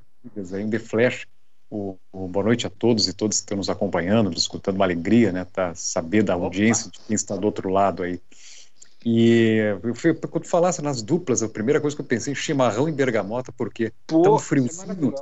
Aí, 0.55 0.71
The 0.71 0.79
Flash. 0.79 1.27
O, 1.69 1.99
o, 2.12 2.29
boa 2.29 2.45
noite 2.45 2.67
a 2.67 2.71
todos 2.71 3.09
e 3.09 3.12
todas 3.12 3.39
que 3.39 3.43
estão 3.43 3.57
nos 3.57 3.69
acompanhando, 3.69 4.31
nos 4.31 4.43
escutando, 4.43 4.77
uma 4.77 4.85
alegria, 4.85 5.33
né, 5.33 5.45
tá, 5.45 5.75
saber 5.75 6.23
da 6.23 6.35
audiência 6.35 6.91
de 6.91 6.99
quem 7.01 7.14
está 7.14 7.35
do 7.37 7.45
outro 7.45 7.69
lado 7.69 8.05
aí. 8.05 8.21
E 9.05 9.59
eu 9.83 9.95
fui, 9.95 10.14
quando 10.14 10.47
falasse 10.47 10.83
nas 10.83 11.03
duplas, 11.03 11.43
a 11.43 11.49
primeira 11.49 11.81
coisa 11.81 11.95
que 11.95 12.03
eu 12.03 12.07
pensei, 12.07 12.35
chimarrão 12.35 12.89
e 12.89 12.93
bergamota, 12.93 13.53
porque 13.53 13.93
Pô, 14.07 14.23
tá 14.23 14.31
um 14.33 14.39
friozinho, 14.39 15.14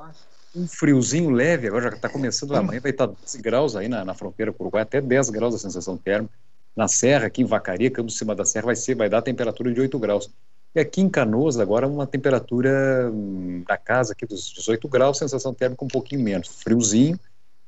um 0.55 0.67
friozinho 0.67 1.31
leve, 1.31 1.67
agora 1.67 1.91
já 1.91 1.97
está 1.97 2.09
começando 2.09 2.55
amanhã, 2.55 2.81
vai 2.81 2.93
estar 2.93 3.09
tá 3.09 3.15
12 3.21 3.43
graus 3.43 3.77
aí 3.77 3.89
na, 3.89 4.05
na 4.05 4.15
fronteira 4.15 4.53
com 4.53 4.63
o 4.63 4.67
Uruguai, 4.67 4.83
até 4.83 5.01
10 5.01 5.31
graus 5.31 5.55
a 5.55 5.59
sensação 5.59 5.97
térmica. 5.97 6.33
Na 6.77 6.89
Serra, 6.89 7.27
aqui 7.27 7.43
em 7.43 7.45
Vacaria, 7.45 7.91
Campo 7.91 8.09
de 8.09 8.15
Cima 8.15 8.35
da 8.35 8.45
Serra, 8.45 8.67
vai 8.67 8.77
ser, 8.77 8.95
vai 8.95 9.09
dar 9.09 9.23
temperatura 9.23 9.73
de 9.73 9.81
8 9.81 9.99
graus. 9.99 10.31
E 10.75 10.81
aqui 10.81 11.01
em 11.01 11.09
Canoas, 11.09 11.59
agora, 11.59 11.87
uma 11.87 12.07
temperatura 12.07 13.09
hum, 13.13 13.63
da 13.67 13.77
casa 13.77 14.13
aqui 14.13 14.27
dos 14.27 14.53
18 14.53 14.89
graus, 14.89 15.19
sensação 15.19 15.55
térmica 15.55 15.85
um 15.85 15.89
pouquinho 15.89 16.21
menos. 16.21 16.49
Friozinho, 16.49 17.19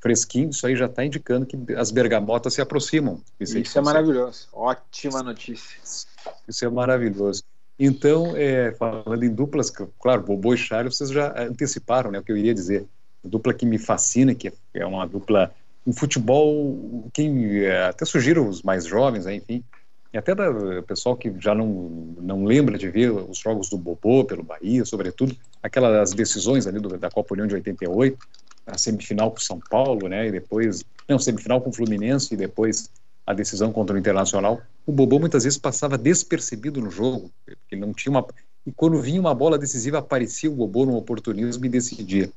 fresquinho, 0.00 0.50
isso 0.50 0.66
aí 0.66 0.74
já 0.74 0.86
está 0.86 1.04
indicando 1.04 1.46
que 1.46 1.56
as 1.74 1.92
bergamotas 1.92 2.54
se 2.54 2.60
aproximam. 2.60 3.20
Isso, 3.38 3.56
isso 3.58 3.78
é 3.78 3.80
maravilhoso. 3.80 4.48
Ótima 4.52 5.22
notícia. 5.22 5.78
Isso 6.48 6.64
é 6.64 6.68
maravilhoso. 6.68 7.44
Então, 7.78 8.36
é, 8.36 8.72
falando 8.72 9.22
em 9.22 9.32
duplas, 9.32 9.70
claro, 10.00 10.22
Bobo 10.22 10.54
e 10.54 10.56
Charles, 10.56 10.96
vocês 10.96 11.10
já 11.10 11.32
anteciparam 11.40 12.10
né, 12.10 12.18
o 12.18 12.22
que 12.22 12.32
eu 12.32 12.36
iria 12.36 12.54
dizer. 12.54 12.86
A 13.24 13.28
dupla 13.28 13.54
que 13.54 13.66
me 13.66 13.78
fascina, 13.78 14.34
que 14.34 14.52
é 14.74 14.86
uma 14.86 15.06
dupla. 15.06 15.54
Um 15.86 15.92
futebol, 15.92 17.08
quem 17.12 17.60
é, 17.64 17.84
até 17.84 18.04
sugiro 18.04 18.48
os 18.48 18.62
mais 18.62 18.86
jovens, 18.86 19.26
né, 19.26 19.36
enfim, 19.36 19.62
e 20.16 20.18
até 20.18 20.32
o 20.32 20.82
pessoal 20.82 21.14
que 21.14 21.30
já 21.38 21.54
não, 21.54 21.66
não 22.18 22.44
lembra 22.46 22.78
de 22.78 22.88
ver 22.88 23.10
os 23.10 23.36
jogos 23.36 23.68
do 23.68 23.76
Bobô 23.76 24.24
pelo 24.24 24.42
Bahia, 24.42 24.82
sobretudo 24.82 25.36
aquelas 25.62 26.14
decisões 26.14 26.66
ali 26.66 26.80
do, 26.80 26.96
da 26.96 27.10
Copa 27.10 27.34
União 27.34 27.46
de 27.46 27.54
88, 27.54 28.18
a 28.66 28.78
semifinal 28.78 29.30
com 29.30 29.38
São 29.38 29.60
Paulo, 29.60 30.08
né, 30.08 30.26
e 30.26 30.32
depois, 30.32 30.82
não, 31.06 31.18
semifinal 31.18 31.60
com 31.60 31.68
o 31.68 31.72
Fluminense 31.72 32.32
e 32.32 32.36
depois 32.36 32.88
a 33.26 33.34
decisão 33.34 33.70
contra 33.70 33.94
o 33.94 33.98
Internacional, 33.98 34.62
o 34.86 34.92
Bobô 34.92 35.18
muitas 35.18 35.44
vezes 35.44 35.58
passava 35.58 35.98
despercebido 35.98 36.80
no 36.80 36.90
jogo, 36.90 37.30
porque 37.44 37.76
não 37.76 37.92
tinha 37.92 38.10
uma 38.10 38.26
e 38.66 38.72
quando 38.72 38.98
vinha 39.00 39.20
uma 39.20 39.34
bola 39.34 39.58
decisiva 39.58 39.98
aparecia 39.98 40.50
o 40.50 40.54
Bobô 40.54 40.86
no 40.86 40.96
oportunismo 40.96 41.66
e 41.66 41.68
decidia. 41.68 42.30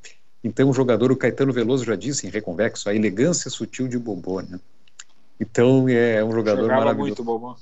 Então 0.44 0.68
o 0.68 0.74
jogador, 0.74 1.10
o 1.10 1.16
Caetano 1.16 1.52
Veloso 1.52 1.84
já 1.84 1.96
disse 1.96 2.26
em 2.26 2.30
Reconvexo, 2.30 2.90
a 2.90 2.94
elegância 2.94 3.50
sutil 3.50 3.88
de 3.88 3.98
Bobô, 3.98 4.42
né? 4.42 4.60
Então 5.40 5.88
é 5.88 6.22
um 6.22 6.30
jogador 6.30 6.62
Jogava 6.62 6.80
maravilhoso. 6.80 7.08
muito 7.08 7.24
Bobô. 7.24 7.56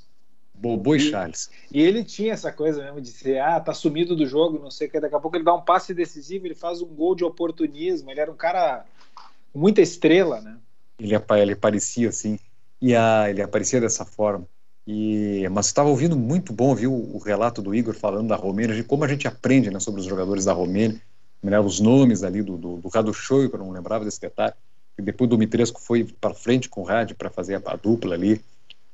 Bobo 0.60 0.96
e, 0.96 1.00
Charles. 1.00 1.50
E 1.72 1.80
ele 1.80 2.02
tinha 2.02 2.32
essa 2.32 2.52
coisa 2.52 2.82
mesmo 2.82 3.00
de 3.00 3.08
ser, 3.08 3.40
ah, 3.40 3.60
tá 3.60 3.72
sumido 3.72 4.16
do 4.16 4.26
jogo, 4.26 4.58
não 4.58 4.70
sei 4.70 4.88
o 4.88 4.90
que, 4.90 5.00
daqui 5.00 5.14
a 5.14 5.20
pouco 5.20 5.36
ele 5.36 5.44
dá 5.44 5.54
um 5.54 5.62
passe 5.62 5.94
decisivo, 5.94 6.46
ele 6.46 6.54
faz 6.54 6.82
um 6.82 6.86
gol 6.86 7.14
de 7.14 7.24
oportunismo, 7.24 8.10
ele 8.10 8.20
era 8.20 8.30
um 8.30 8.36
cara 8.36 8.84
com 9.52 9.58
muita 9.58 9.80
estrela, 9.80 10.40
né? 10.40 10.56
Ele, 10.98 11.14
ele 11.40 11.54
parecia 11.54 12.08
assim, 12.08 12.38
e 12.82 12.94
a, 12.94 13.30
ele 13.30 13.40
aparecia 13.40 13.80
dessa 13.80 14.04
forma. 14.04 14.46
E, 14.86 15.46
mas 15.50 15.66
estava 15.66 15.88
ouvindo 15.88 16.16
muito 16.16 16.52
bom, 16.52 16.74
viu, 16.74 16.92
o 16.92 17.18
relato 17.18 17.60
do 17.60 17.74
Igor 17.74 17.94
falando 17.94 18.28
da 18.28 18.36
Romênia, 18.36 18.74
de 18.74 18.82
como 18.82 19.04
a 19.04 19.08
gente 19.08 19.28
aprende 19.28 19.70
né, 19.70 19.78
sobre 19.78 20.00
os 20.00 20.06
jogadores 20.06 20.46
da 20.46 20.52
Romênia, 20.52 21.00
né, 21.42 21.60
os 21.60 21.78
nomes 21.78 22.22
ali 22.24 22.42
do, 22.42 22.56
do, 22.56 22.76
do 22.78 22.90
que 22.90 22.98
eu 22.98 23.58
não 23.58 23.70
lembrava 23.70 24.04
desse 24.04 24.20
detalhe, 24.20 24.54
e 24.98 25.02
depois 25.02 25.30
do 25.30 25.38
Mitresco 25.38 25.80
foi 25.80 26.04
para 26.04 26.34
frente 26.34 26.68
com 26.68 26.80
o 26.80 26.84
Rádio 26.84 27.16
para 27.16 27.30
fazer 27.30 27.56
a, 27.56 27.72
a 27.72 27.76
dupla 27.76 28.14
ali, 28.14 28.40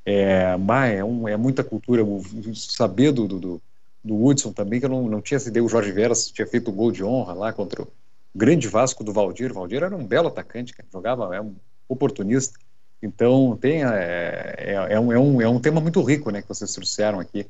é, 0.05 0.55
é, 0.95 1.03
um, 1.03 1.27
é 1.27 1.35
muita 1.35 1.63
cultura. 1.63 2.03
O, 2.03 2.21
saber 2.53 3.11
do, 3.11 3.27
do, 3.27 3.61
do 4.03 4.23
Hudson 4.23 4.53
também, 4.53 4.79
que 4.79 4.85
eu 4.85 4.89
não, 4.89 5.09
não 5.09 5.21
tinha 5.21 5.37
essa 5.37 5.49
ideia. 5.49 5.63
O 5.63 5.69
Jorge 5.69 5.91
Veras 5.91 6.29
tinha 6.29 6.45
feito 6.45 6.69
o 6.69 6.73
gol 6.73 6.91
de 6.91 7.03
honra 7.03 7.33
lá 7.33 7.51
contra 7.51 7.81
o 7.81 7.87
grande 8.33 8.67
Vasco 8.67 9.03
do 9.03 9.11
Valdir. 9.11 9.51
O 9.51 9.55
Valdir 9.55 9.81
era 9.83 9.95
um 9.95 10.05
belo 10.05 10.27
atacante, 10.27 10.73
cara, 10.73 10.87
jogava, 10.93 11.35
é 11.35 11.41
um 11.41 11.55
oportunista. 11.89 12.57
Então, 13.01 13.57
tem, 13.59 13.83
é, 13.83 14.55
é, 14.57 14.73
é, 14.89 14.99
um, 14.99 15.11
é, 15.11 15.19
um, 15.19 15.41
é 15.41 15.49
um 15.49 15.59
tema 15.59 15.81
muito 15.81 16.01
rico 16.01 16.29
né, 16.29 16.41
que 16.41 16.47
vocês 16.47 16.71
trouxeram 16.71 17.19
aqui 17.19 17.47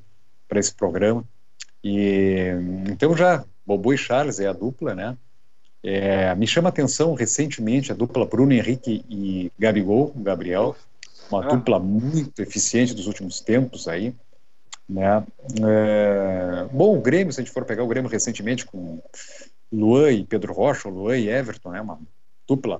para 0.47 0.59
esse 0.59 0.73
programa. 0.73 1.23
E 1.83 2.49
então 2.89 3.15
já 3.15 3.45
Bobo 3.65 3.93
e 3.93 3.97
Charles 3.97 4.39
é 4.39 4.47
a 4.47 4.53
dupla, 4.53 4.95
né? 4.95 5.15
É, 5.83 6.33
me 6.33 6.47
chama 6.47 6.69
a 6.69 6.71
atenção 6.71 7.13
recentemente 7.13 7.91
a 7.91 7.95
dupla 7.95 8.25
Bruno 8.25 8.51
Henrique 8.51 9.05
e 9.07 9.51
Gabigol, 9.59 10.11
Gabriel 10.15 10.75
uma 11.29 11.43
ah. 11.43 11.47
dupla 11.47 11.79
muito 11.79 12.41
eficiente 12.41 12.93
dos 12.93 13.07
últimos 13.07 13.39
tempos 13.39 13.87
aí. 13.87 14.13
Né? 14.87 15.25
É, 15.63 16.67
bom, 16.71 16.97
o 16.97 17.01
Grêmio, 17.01 17.33
se 17.33 17.39
a 17.39 17.43
gente 17.43 17.53
for 17.53 17.65
pegar 17.65 17.83
o 17.83 17.87
Grêmio 17.87 18.09
recentemente 18.09 18.65
com 18.65 19.01
Luan 19.71 20.11
e 20.11 20.23
Pedro 20.23 20.53
Rocha, 20.53 20.89
Luan 20.89 21.17
e 21.17 21.29
Everton, 21.29 21.69
é 21.69 21.73
né? 21.73 21.81
uma 21.81 21.99
dupla 22.47 22.79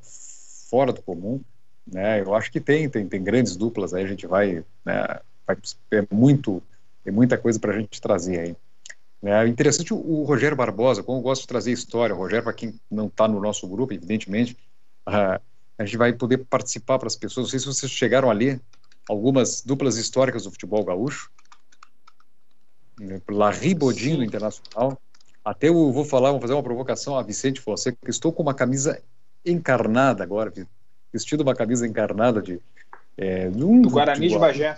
fora 0.69 0.93
do 0.93 1.01
comum. 1.01 1.41
Né? 1.85 2.21
Eu 2.21 2.33
acho 2.35 2.51
que 2.51 2.59
tem, 2.59 2.89
tem, 2.89 3.07
tem 3.07 3.23
grandes 3.23 3.55
duplas 3.55 3.93
aí, 3.93 4.03
a 4.03 4.07
gente 4.07 4.25
vai, 4.25 4.63
né, 4.83 5.19
vai 5.45 5.57
é 5.91 6.03
muito, 6.11 6.61
tem 7.03 7.13
muita 7.13 7.37
coisa 7.37 7.59
para 7.59 7.73
a 7.73 7.79
gente 7.79 8.01
trazer 8.01 8.39
aí. 8.39 8.55
É 9.23 9.47
interessante 9.47 9.93
o, 9.93 9.97
o, 9.97 10.23
Rogério 10.23 10.55
Barbosa, 10.55 11.01
como 11.01 11.17
eu 11.17 11.23
gosto 11.23 11.41
de 11.41 11.47
trazer 11.47 11.71
história, 11.71 12.13
o 12.13 12.17
Rogério, 12.17 12.43
para 12.43 12.53
quem 12.53 12.79
não 12.91 13.07
está 13.07 13.27
no 13.27 13.39
nosso 13.39 13.67
grupo, 13.67 13.93
evidentemente, 13.93 14.55
uh, 15.07 15.41
a 15.77 15.85
gente 15.85 15.97
vai 15.97 16.13
poder 16.13 16.39
participar 16.45 16.97
para 16.97 17.07
as 17.07 17.15
pessoas. 17.15 17.45
Não 17.45 17.51
sei 17.51 17.59
se 17.59 17.65
vocês 17.65 17.91
chegaram 17.91 18.29
a 18.29 18.33
ler 18.33 18.61
algumas 19.07 19.61
duplas 19.61 19.97
históricas 19.97 20.43
do 20.43 20.51
futebol 20.51 20.83
gaúcho. 20.83 21.29
Larry 23.29 23.75
Bodinho, 23.75 24.23
Internacional. 24.23 24.99
Até 25.43 25.67
eu 25.67 25.91
vou 25.91 26.05
falar, 26.05 26.31
vou 26.31 26.41
fazer 26.41 26.53
uma 26.53 26.63
provocação 26.63 27.17
a 27.17 27.21
Vicente 27.21 27.59
Fonseca, 27.59 27.97
que 28.01 28.09
estou 28.09 28.31
com 28.31 28.41
uma 28.41 28.53
camisa 28.53 29.01
encarnada 29.45 30.23
agora, 30.23 30.51
vestido 31.13 31.43
uma 31.43 31.53
camisa 31.53 31.85
encarnada 31.85 32.41
de... 32.41 32.59
É, 33.17 33.49
um, 33.49 33.81
do 33.81 33.89
Guarani 33.89 34.27
de 34.27 34.37
Bagé. 34.37 34.77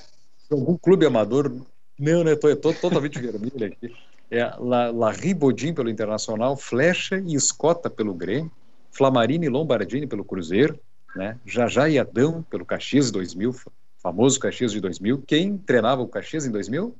Algum 0.51 0.77
clube 0.77 1.05
amador. 1.05 1.51
Não, 1.97 2.23
né, 2.23 2.33
estou 2.33 2.73
totalmente 2.73 3.19
vermelho 3.19 3.65
aqui. 3.65 3.95
É 4.29 4.43
Larry 4.59 5.33
Bodinho 5.33 5.73
pelo 5.73 5.89
Internacional, 5.89 6.57
Flecha 6.57 7.17
e 7.17 7.33
Escota 7.33 7.89
pelo 7.89 8.13
Grêmio, 8.13 8.51
Flamarini 8.91 9.45
e 9.45 9.49
Lombardini 9.49 10.05
pelo 10.05 10.25
Cruzeiro, 10.25 10.77
né? 11.15 11.37
Jajá 11.45 11.89
e 11.89 11.97
Adão 11.99 12.43
pelo 12.43 12.65
Caxias 12.65 13.11
2000, 13.11 13.55
famoso 13.97 14.39
Caxias 14.39 14.71
de 14.71 14.79
2000. 14.79 15.23
Quem 15.25 15.57
treinava 15.57 16.01
o 16.01 16.07
Caxias 16.07 16.45
em 16.45 16.51
2000? 16.51 16.95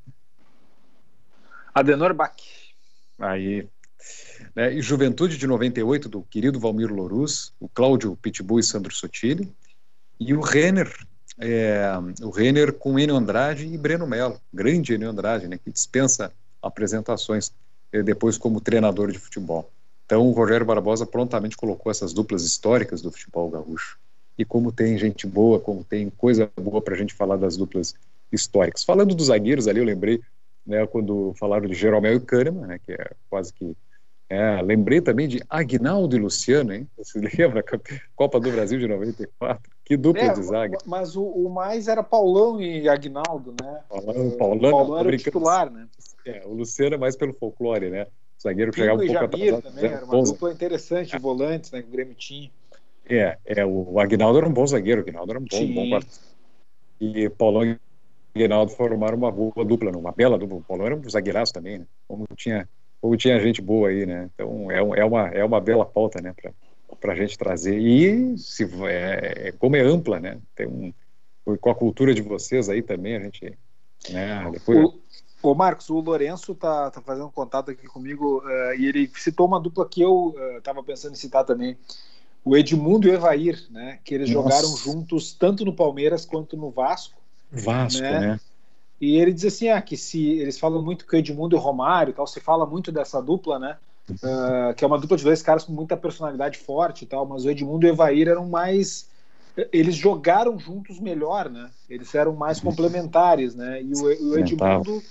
Adenor 1.73 2.13
Bach. 2.13 2.35
Aí. 3.19 3.67
Né? 4.55 4.73
E 4.73 4.81
Juventude 4.81 5.37
de 5.37 5.47
98 5.47 6.09
do 6.09 6.23
querido 6.23 6.59
Valmir 6.59 6.91
Loruz, 6.91 7.53
o 7.59 7.69
Cláudio 7.69 8.15
Pitbull 8.15 8.59
e 8.59 8.63
Sandro 8.63 8.93
Sotile. 8.93 9.51
E 10.19 10.33
o 10.33 10.41
Renner, 10.41 10.91
é, 11.39 11.91
o 12.21 12.29
Renner 12.29 12.73
com 12.73 12.97
Enio 12.97 13.15
Andrade 13.15 13.67
e 13.67 13.77
Breno 13.77 14.07
Melo, 14.07 14.41
grande 14.51 14.93
Enio 14.93 15.09
Andrade, 15.09 15.47
né, 15.47 15.57
que 15.57 15.71
dispensa 15.71 16.31
apresentações 16.61 17.53
eh, 17.91 18.01
depois 18.01 18.37
como 18.37 18.59
treinador 18.59 19.11
de 19.11 19.19
futebol. 19.19 19.71
Então, 20.07 20.25
o 20.25 20.31
Rogério 20.31 20.65
Barbosa 20.65 21.05
prontamente 21.05 21.57
colocou 21.57 21.91
essas 21.91 22.13
duplas 22.13 22.43
históricas 22.43 23.01
do 23.01 23.11
futebol 23.11 23.49
gaúcho. 23.49 23.99
E 24.37 24.45
como 24.45 24.71
tem 24.71 24.97
gente 24.97 25.27
boa, 25.27 25.59
como 25.59 25.83
tem 25.83 26.09
coisa 26.09 26.49
boa 26.55 26.81
para 26.81 26.95
a 26.95 26.97
gente 26.97 27.13
falar 27.13 27.35
das 27.35 27.57
duplas 27.57 27.93
históricas. 28.31 28.85
Falando 28.85 29.13
dos 29.13 29.27
zagueiros 29.27 29.67
ali, 29.67 29.79
eu 29.79 29.85
lembrei, 29.85 30.21
né, 30.65 30.87
quando 30.87 31.33
falaram 31.37 31.67
de 31.67 31.73
Jeromel 31.73 32.15
e 32.15 32.19
Kahneman, 32.21 32.67
né, 32.67 32.79
que 32.79 32.93
é 32.93 33.11
quase 33.29 33.51
que 33.51 33.75
É, 34.29 34.61
lembrei 34.61 35.01
também 35.01 35.27
de 35.27 35.41
Agnaldo 35.49 36.15
e 36.15 36.19
Luciano, 36.19 36.73
hein? 36.73 36.87
Você 36.97 37.19
lembra? 37.19 37.61
Copa 38.15 38.39
do 38.39 38.49
Brasil 38.49 38.79
de 38.79 38.87
94. 38.87 39.71
Que 39.83 39.97
dupla 39.97 40.23
É, 40.23 40.33
de 40.33 40.43
zaga. 40.43 40.77
mas 40.85 41.17
o, 41.17 41.23
o 41.23 41.49
mais 41.49 41.89
era 41.89 42.01
Paulão 42.03 42.61
e 42.61 42.87
Agnaldo, 42.87 43.53
né? 43.61 43.81
Paulão, 43.89 44.27
O 44.27 44.37
Paulão, 44.37 44.71
Paulão 44.71 44.99
era 44.99 45.09
o 45.09 45.17
titular, 45.17 45.69
né? 45.69 45.87
É, 46.25 46.45
o 46.45 46.53
Luciano 46.53 46.95
é 46.95 46.97
mais 46.97 47.15
pelo 47.17 47.33
folclore, 47.33 47.89
né? 47.89 48.07
Zagueiro 48.47 48.71
que 48.71 48.79
chegava 48.79 48.99
Pingo 48.99 49.11
um 49.11 49.15
pouco 49.19 49.31
Jamir 49.33 49.53
atrasado. 49.53 49.73
também, 49.75 49.91
era 49.91 50.05
uma 50.05 50.23
dupla 50.23 50.51
interessante, 50.51 51.11
de 51.11 51.17
volantes, 51.19 51.71
né? 51.71 51.81
Que 51.81 51.87
o 51.87 51.91
Grêmio 51.91 52.15
tinha. 52.15 52.49
É, 53.09 53.37
é, 53.45 53.65
o 53.65 53.99
Agnaldo 53.99 54.37
era 54.39 54.47
um 54.47 54.53
bom 54.53 54.65
zagueiro, 54.67 55.01
o 55.01 55.03
Agnaldo 55.03 55.31
era 55.31 55.39
um 55.39 55.43
bom, 55.43 55.57
Sim. 55.57 55.89
bom. 55.89 55.99
E 56.99 57.29
Paulão 57.29 57.63
e 57.65 57.77
Agnaldo 58.35 58.71
formaram 58.71 59.17
uma 59.17 59.31
boa 59.31 59.63
dupla, 59.65 59.91
uma 59.95 60.11
bela 60.11 60.37
dupla. 60.37 60.57
O 60.57 60.63
Paulão 60.63 60.85
era 60.87 60.95
um 60.95 61.09
zagueiraço 61.09 61.53
também, 61.53 61.79
né? 61.79 61.85
Como 62.07 62.25
tinha, 62.35 62.67
como 63.01 63.15
tinha 63.17 63.39
gente 63.39 63.61
boa 63.61 63.89
aí, 63.89 64.05
né? 64.05 64.29
Então 64.33 64.71
é, 64.71 64.81
um- 64.81 64.95
é, 64.95 65.05
uma, 65.05 65.27
é 65.29 65.43
uma 65.43 65.61
bela 65.61 65.85
pauta, 65.85 66.21
né? 66.21 66.33
Para 66.99 67.13
a 67.13 67.15
gente 67.15 67.37
trazer. 67.37 67.77
E 67.79 68.37
se, 68.37 68.63
é, 68.85 69.47
é- 69.49 69.51
como 69.53 69.75
é 69.75 69.81
ampla, 69.81 70.19
né? 70.19 70.39
Tem 70.55 70.67
um, 70.67 70.93
com 71.59 71.69
a 71.69 71.75
cultura 71.75 72.13
de 72.13 72.21
vocês 72.21 72.67
aí 72.69 72.81
também, 72.81 73.15
a 73.15 73.19
gente. 73.21 73.57
Né? 74.09 74.49
Depois, 74.51 74.79
O, 74.79 74.99
ô 75.41 75.55
Marcos, 75.55 75.89
o 75.89 75.99
Lourenço 75.99 76.53
tá, 76.55 76.91
tá 76.91 77.01
fazendo 77.01 77.29
contato 77.29 77.71
aqui 77.71 77.87
comigo 77.87 78.43
eh, 78.47 78.75
e 78.79 78.85
ele 78.85 79.11
citou 79.15 79.47
uma 79.47 79.59
dupla 79.59 79.87
que 79.87 80.01
eu 80.01 80.35
estava 80.57 80.83
pensando 80.83 81.13
em 81.13 81.17
citar 81.17 81.43
também. 81.43 81.77
O 82.43 82.55
Edmundo 82.55 83.07
e 83.07 83.11
o 83.11 83.13
Evair, 83.13 83.65
né? 83.69 83.99
Que 84.03 84.15
eles 84.15 84.29
Nossa. 84.29 84.49
jogaram 84.49 84.77
juntos 84.77 85.33
tanto 85.33 85.65
no 85.65 85.73
Palmeiras 85.73 86.25
quanto 86.25 86.55
no 86.55 86.71
Vasco. 86.71 87.19
Vasco, 87.51 88.01
né? 88.01 88.19
né? 88.19 88.39
E 88.99 89.17
ele 89.17 89.33
diz 89.33 89.45
assim, 89.45 89.69
ah, 89.69 89.81
que 89.81 89.95
se 89.95 90.39
eles 90.39 90.57
falam 90.57 90.81
muito 90.81 91.05
que 91.05 91.15
o 91.15 91.19
Edmundo 91.19 91.55
e 91.55 91.59
o 91.59 91.61
Romário, 91.61 92.13
tal, 92.13 92.25
se 92.25 92.39
fala 92.39 92.65
muito 92.65 92.91
dessa 92.91 93.21
dupla, 93.21 93.59
né? 93.59 93.77
Ah, 94.23 94.73
que 94.75 94.83
é 94.83 94.87
uma 94.87 94.97
dupla 94.97 95.17
de 95.17 95.23
dois 95.23 95.41
caras 95.41 95.63
com 95.63 95.73
muita 95.73 95.97
personalidade 95.97 96.57
forte 96.57 97.03
e 97.03 97.07
tal, 97.07 97.25
mas 97.25 97.45
o 97.45 97.49
Edmundo 97.49 97.85
e 97.85 97.89
o 97.89 97.93
Evair 97.93 98.27
eram 98.27 98.47
mais 98.47 99.09
eles 99.71 99.95
jogaram 99.95 100.59
juntos 100.59 100.99
melhor, 100.99 101.49
né? 101.49 101.71
Eles 101.89 102.13
eram 102.13 102.35
mais 102.35 102.59
complementares, 102.59 103.55
né? 103.55 103.81
E 103.81 103.91
o, 103.93 104.03
o 104.03 104.37
Edmundo 104.37 105.03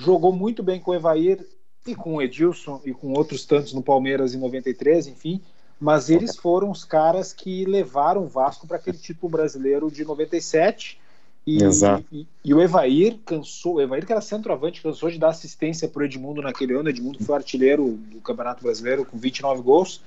jogou 0.00 0.32
muito 0.32 0.62
bem 0.62 0.80
com 0.80 0.90
o 0.90 0.94
Evair 0.94 1.46
e 1.86 1.94
com 1.94 2.16
o 2.16 2.22
Edilson 2.22 2.80
e 2.84 2.92
com 2.92 3.12
outros 3.12 3.44
tantos 3.44 3.72
no 3.72 3.82
Palmeiras 3.82 4.34
em 4.34 4.38
93, 4.38 5.06
enfim. 5.06 5.40
Mas 5.78 6.10
eles 6.10 6.36
foram 6.36 6.70
os 6.70 6.84
caras 6.84 7.32
que 7.32 7.64
levaram 7.64 8.24
o 8.24 8.28
Vasco 8.28 8.66
para 8.66 8.76
aquele 8.76 8.98
título 8.98 9.30
brasileiro 9.30 9.90
de 9.90 10.04
97. 10.04 11.00
E, 11.46 11.62
Exato. 11.62 12.04
e, 12.12 12.26
e 12.44 12.52
o 12.52 12.60
Evair 12.60 13.18
cansou, 13.24 13.76
o 13.76 13.80
Evair 13.80 14.04
que 14.04 14.12
era 14.12 14.20
centroavante, 14.20 14.82
cansou 14.82 15.10
de 15.10 15.18
dar 15.18 15.30
assistência 15.30 15.88
para 15.88 16.02
o 16.02 16.04
Edmundo 16.04 16.42
naquele 16.42 16.74
ano. 16.74 16.90
Edmundo 16.90 17.22
foi 17.24 17.34
artilheiro 17.34 17.92
do 17.92 18.20
Campeonato 18.20 18.62
Brasileiro 18.62 19.06
com 19.06 19.18
29 19.18 19.62
gols. 19.62 20.02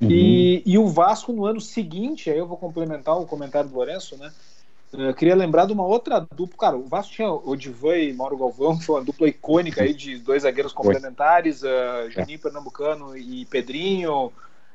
Uhum. 0.00 0.10
E, 0.10 0.62
e 0.66 0.76
o 0.76 0.88
Vasco 0.88 1.32
no 1.32 1.46
ano 1.46 1.60
seguinte, 1.60 2.28
aí 2.28 2.38
eu 2.38 2.46
vou 2.46 2.56
complementar 2.56 3.16
o 3.18 3.26
comentário 3.26 3.70
do 3.70 3.76
Lourenço, 3.76 4.16
né? 4.16 4.32
Eu 4.96 5.14
queria 5.14 5.34
lembrar 5.34 5.66
de 5.66 5.72
uma 5.72 5.84
outra 5.84 6.20
dupla. 6.20 6.58
Cara, 6.58 6.76
o 6.76 6.84
Vasco 6.84 7.12
tinha 7.12 7.30
o 7.30 7.54
Divan 7.54 7.96
e 7.96 8.12
Mauro 8.12 8.36
Galvão, 8.36 8.78
que 8.78 8.84
foi 8.84 8.96
uma 8.96 9.04
dupla 9.04 9.28
icônica 9.28 9.82
aí 9.82 9.92
de 9.92 10.18
dois 10.18 10.42
zagueiros 10.42 10.72
complementares, 10.72 11.62
uh, 11.62 12.10
Juninho 12.10 12.38
Pernambucano 12.38 13.16
e 13.16 13.44
Pedrinho, 13.46 14.32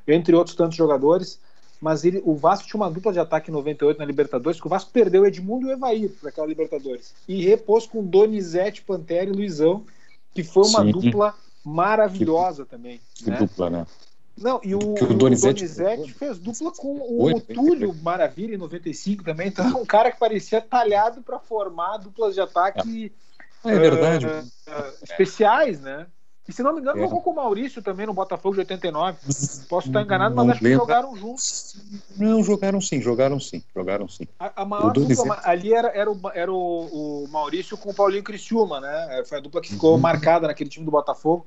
entre 0.07 0.35
outros 0.35 0.55
tantos 0.55 0.77
jogadores. 0.77 1.39
Mas 1.81 2.05
ele, 2.05 2.21
o 2.23 2.35
Vasco 2.35 2.67
tinha 2.67 2.79
uma 2.79 2.91
dupla 2.91 3.11
de 3.11 3.19
ataque 3.19 3.49
em 3.49 3.53
98 3.53 3.97
na 3.97 4.05
Libertadores, 4.05 4.61
que 4.61 4.67
o 4.67 4.69
Vasco 4.69 4.91
perdeu 4.91 5.23
o 5.23 5.25
Edmundo 5.25 5.65
e 5.65 5.69
o 5.69 5.73
Evair 5.73 6.11
para 6.21 6.29
aquela 6.29 6.45
Libertadores. 6.45 7.15
E 7.27 7.43
repôs 7.43 7.87
com 7.87 8.05
Donizete, 8.05 8.83
Pantera 8.83 9.29
e 9.29 9.33
Luizão, 9.33 9.83
que 10.33 10.43
foi 10.43 10.67
uma 10.67 10.83
Sim. 10.83 10.91
dupla 10.91 11.33
maravilhosa 11.65 12.65
também. 12.65 13.01
Que 13.15 13.31
né? 13.31 13.37
dupla, 13.37 13.69
né? 13.71 13.87
Não, 14.41 14.59
e 14.63 14.73
o, 14.75 14.79
Que 14.95 15.03
o 15.03 15.13
Donizete- 15.13 15.61
Donizete, 15.65 16.13
fez 16.13 16.37
dupla 16.39 16.71
com 16.71 16.95
o, 16.99 17.17
Foi, 17.21 17.33
o 17.33 17.39
Túlio 17.41 17.93
Maravilha 18.01 18.55
em 18.55 18.57
95 18.57 19.23
também. 19.23 19.47
Então 19.47 19.65
é 19.65 19.73
um 19.75 19.85
cara 19.85 20.11
que 20.11 20.19
parecia 20.19 20.59
talhado 20.59 21.21
para 21.21 21.39
formar 21.39 21.97
duplas 21.97 22.33
de 22.33 22.41
ataque 22.41 23.11
É 23.63 23.77
verdade. 23.77 24.25
ah, 24.25 24.43
ah, 24.67 24.91
especiais, 25.03 25.79
né? 25.79 26.07
E 26.49 26.51
se 26.51 26.63
não 26.63 26.73
me 26.73 26.81
engano, 26.81 26.97
É. 26.97 27.01
jogou 27.03 27.21
com 27.21 27.29
o 27.29 27.35
Maurício 27.35 27.81
também 27.83 28.05
no 28.07 28.13
Botafogo 28.15 28.55
de 28.55 28.61
89. 28.61 29.15
Posso 29.69 29.87
estar 29.87 30.01
enganado, 30.01 30.35
Não 30.35 30.43
mas 30.43 30.53
acho 30.53 30.59
que 30.59 30.65
lembro. 30.69 30.81
jogaram 30.81 31.15
juntos. 31.15 31.75
Não, 32.17 32.43
jogaram 32.43 32.81
sim, 32.81 32.99
jogaram 32.99 33.39
sim, 33.39 33.63
jogaram 33.75 34.07
sim. 34.09 34.27
A, 34.39 34.63
a 34.63 34.65
maior 34.65 34.91
dupla 34.91 35.39
ali 35.43 35.71
era, 35.71 35.89
era, 35.89 36.11
o, 36.11 36.19
era 36.33 36.51
o, 36.51 37.23
o 37.23 37.27
Maurício 37.29 37.77
com 37.77 37.91
o 37.91 37.93
Paulinho 37.93 38.23
Criciúma, 38.23 38.81
né? 38.81 39.23
Foi 39.27 39.37
a 39.37 39.41
dupla 39.41 39.61
que 39.61 39.69
ficou 39.69 39.93
Uhum. 39.93 39.99
marcada 39.99 40.47
naquele 40.47 40.69
time 40.69 40.83
do 40.83 40.91
Botafogo. 40.91 41.45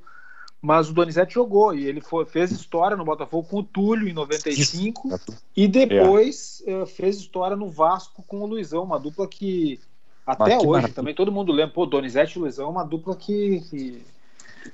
Mas 0.65 0.89
o 0.89 0.95
Donizete 0.95 1.35
jogou 1.35 1.75
e 1.75 1.85
ele 1.87 2.01
foi- 2.01 2.25
fez 2.25 2.51
história 2.51 2.97
no 2.97 3.05
Botafogo 3.05 3.47
com 3.47 3.59
o 3.59 3.63
Túlio 3.63 4.09
em 4.09 4.15
95 4.15 5.11
e 5.55 5.69
depois 5.69 6.63
eh, 6.67 6.87
fez 6.87 7.19
história 7.19 7.55
no 7.55 7.69
Vasco 7.69 8.25
com 8.27 8.41
o 8.41 8.47
Luizão, 8.47 8.83
uma 8.83 8.99
dupla 8.99 9.29
que 9.29 9.79
até 10.27 10.57
que 10.57 10.67
hoje 10.67 10.71
maravilha. 10.71 10.95
também 10.95 11.15
todo 11.15 11.31
mundo 11.31 11.53
lembra. 11.53 11.75
Pô, 11.75 11.85
Donizete 11.85 12.39
e 12.39 12.41
Luizão 12.41 12.65
é 12.65 12.71
uma 12.71 12.83
dupla 12.83 13.15
que, 13.15 13.61
que, 13.69 14.03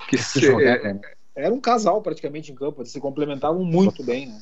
que 0.09 0.17
se- 0.17 0.47
é- 0.47 0.95
né? 0.95 1.01
era 1.35 1.53
um 1.53 1.61
casal 1.61 2.01
praticamente 2.01 2.53
em 2.53 2.55
campo, 2.55 2.83
eles 2.83 2.93
se 2.93 3.01
complementavam 3.01 3.65
muito 3.65 4.05
bem, 4.05 4.27
né? 4.27 4.41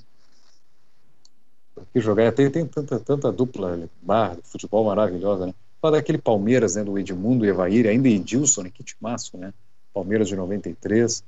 que 1.94 2.00
jogar. 2.00 2.30
Tem, 2.32 2.50
tem 2.50 2.66
tanta, 2.66 3.00
tanta 3.00 3.32
dupla 3.32 3.88
barra 4.02 4.34
de 4.34 4.42
futebol 4.42 4.84
maravilhosa, 4.84 5.46
né? 5.46 5.54
Fala 5.80 5.96
daquele 5.96 6.18
Palmeiras, 6.18 6.76
né? 6.76 6.84
Do 6.84 6.98
Edmundo 6.98 7.46
e 7.46 7.48
Evair, 7.48 7.86
ainda 7.86 8.06
Edilson, 8.08 8.64
né? 8.64 8.70
Que 8.70 8.82
timaço, 8.82 9.38
né? 9.38 9.54
Palmeiras 9.94 10.28
de 10.28 10.36
93. 10.36 11.24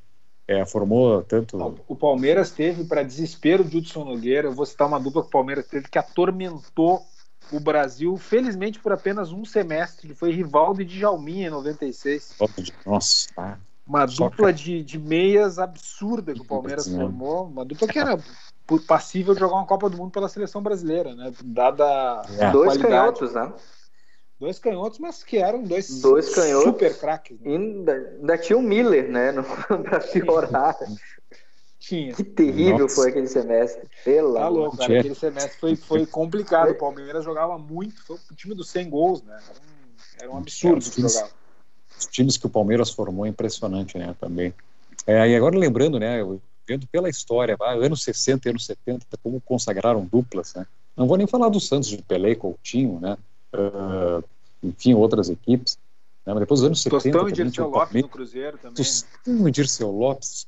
É, 0.51 0.67
formou 0.67 1.23
tanto. 1.23 1.57
O 1.87 1.95
Palmeiras 1.95 2.51
teve, 2.51 2.83
para 2.83 3.05
desespero 3.05 3.63
de 3.63 3.79
Hudson 3.79 4.05
Nogueira, 4.05 4.49
eu 4.49 4.53
vou 4.53 4.67
citar 4.67 4.89
uma 4.89 4.99
dupla 4.99 5.23
que 5.23 5.29
o 5.29 5.31
Palmeiras 5.31 5.65
teve 5.65 5.87
que 5.89 5.97
atormentou 5.97 7.07
o 7.53 7.61
Brasil, 7.61 8.17
felizmente 8.17 8.81
por 8.81 8.93
apenas 8.93 9.31
um 9.31 9.45
semestre, 9.45 10.09
que 10.09 10.15
foi 10.15 10.33
Rivaldo 10.33 10.83
e 10.83 10.85
Djalminha 10.85 11.47
em 11.47 11.51
96. 11.51 12.37
Nossa, 12.85 13.29
ah, 13.37 13.59
Uma 13.87 14.09
Só 14.09 14.29
dupla 14.29 14.53
de, 14.53 14.83
de 14.83 14.99
meias 14.99 15.61
absurda 15.61 16.35
que 16.35 16.41
o 16.41 16.45
Palmeiras 16.45 16.87
Sim. 16.87 16.97
formou, 16.97 17.47
uma 17.47 17.65
dupla 17.65 17.87
que 17.87 17.99
era 18.01 18.19
passível 18.89 19.35
de 19.35 19.41
jogar 19.41 19.55
uma 19.55 19.67
Copa 19.67 19.89
do 19.89 19.97
Mundo 19.97 20.11
pela 20.11 20.29
seleção 20.29 20.61
brasileira, 20.61 21.15
né? 21.15 21.33
Dada 21.45 22.23
É. 22.39 22.47
a 22.47 22.51
Dois 22.51 22.77
canhotos, 22.77 23.35
né? 23.35 23.53
Dois 24.41 24.59
canhotos, 24.59 24.99
mas 24.99 25.23
que 25.23 25.37
eram 25.37 25.63
dois, 25.63 26.01
Dois 26.01 26.35
canhotos. 26.35 26.65
super 26.65 26.99
craques. 26.99 27.37
E 27.43 27.49
Né? 27.49 27.57
ainda, 27.57 27.93
ainda 28.19 28.39
tinha 28.39 28.57
o 28.59 28.63
Miller, 28.63 29.09
né? 29.11 29.33
No, 29.33 29.45
pra 29.85 30.01
piorar. 30.01 30.77
Tinha. 31.79 32.15
Que 32.15 32.25
terrível 32.25 32.81
Nossa. 32.81 32.95
foi 32.95 33.11
aquele 33.11 33.27
semestre. 33.27 33.87
Pelo 34.05 34.35
Tá 34.35 34.49
louco, 34.49 34.77
cara. 34.79 34.99
Aquele 35.01 35.15
semestre 35.15 35.59
foi, 35.59 35.77
foi 35.77 36.07
complicado. 36.07 36.71
O 36.71 36.75
Palmeiras 36.75 37.23
jogava 37.25 37.59
muito. 37.59 38.03
Foi 38.07 38.17
o 38.17 38.35
time 38.35 38.55
dos 38.55 38.71
100 38.71 38.89
gols, 38.91 39.23
né? 39.23 39.39
Era 39.39 39.53
um, 39.61 40.23
era 40.23 40.31
um 40.33 40.39
absurdo 40.39 40.79
É, 40.87 40.91
times- 40.91 41.13
jogava. 41.15 41.33
os 41.99 42.07
times 42.07 42.37
que 42.39 42.47
o 42.47 42.51
Palmeiras 42.51 42.91
formou 42.91 43.27
é 43.27 43.29
impressionante, 43.29 43.99
né? 43.99 44.15
Também. 44.21 44.55
É, 45.07 45.29
e 45.29 45.37
agora 45.37 45.57
lembrando, 45.59 45.99
né? 46.01 46.21
eu- 46.21 46.41
Vendo 46.69 46.87
pela 46.87 47.09
história, 47.09 47.57
anos 47.61 48.05
60 48.05 48.47
e 48.47 48.51
anos 48.51 48.65
70, 48.65 49.05
como 49.25 49.41
consagraram 49.41 50.05
duplas, 50.05 50.55
né? 50.55 50.65
Não 50.97 51.05
vou 51.09 51.17
nem 51.17 51.27
falar 51.27 51.49
do 51.49 51.59
Santos 51.59 51.89
de 51.89 52.01
Pelé 52.01 52.31
e 52.31 52.37
Coutinho, 52.37 53.01
né? 53.01 53.19
Ah, 53.53 54.23
enfim, 54.63 54.95
outras 54.95 55.29
equipes. 55.29 55.79
Né? 56.27 56.33
Mas 56.35 56.41
depois 56.41 56.61
dos 56.61 56.67
anos 56.67 56.83
70 56.83 57.03
Tostão 57.19 57.29
e 57.29 57.33
Dirceu 57.33 57.65
o 57.65 57.69
Lopes 57.69 57.85
Palmeiras. 57.87 58.03
no 58.11 58.13
Cruzeiro 58.17 58.59
também. 58.59 58.71
né? 58.71 58.77
Tostão 58.77 59.49
e 59.49 59.51
Dirceu 59.51 59.91
Lopes, 59.91 60.47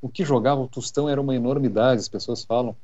o- 0.00 0.08
que 0.08 0.24
jogava 0.24 0.60
o 0.60 0.68
Tostão 0.68 1.08
era 1.08 1.20
uma 1.20 1.34
enormidade, 1.34 2.00
as 2.00 2.08
pessoas 2.08 2.44
falam. 2.44 2.70
O 2.72 2.76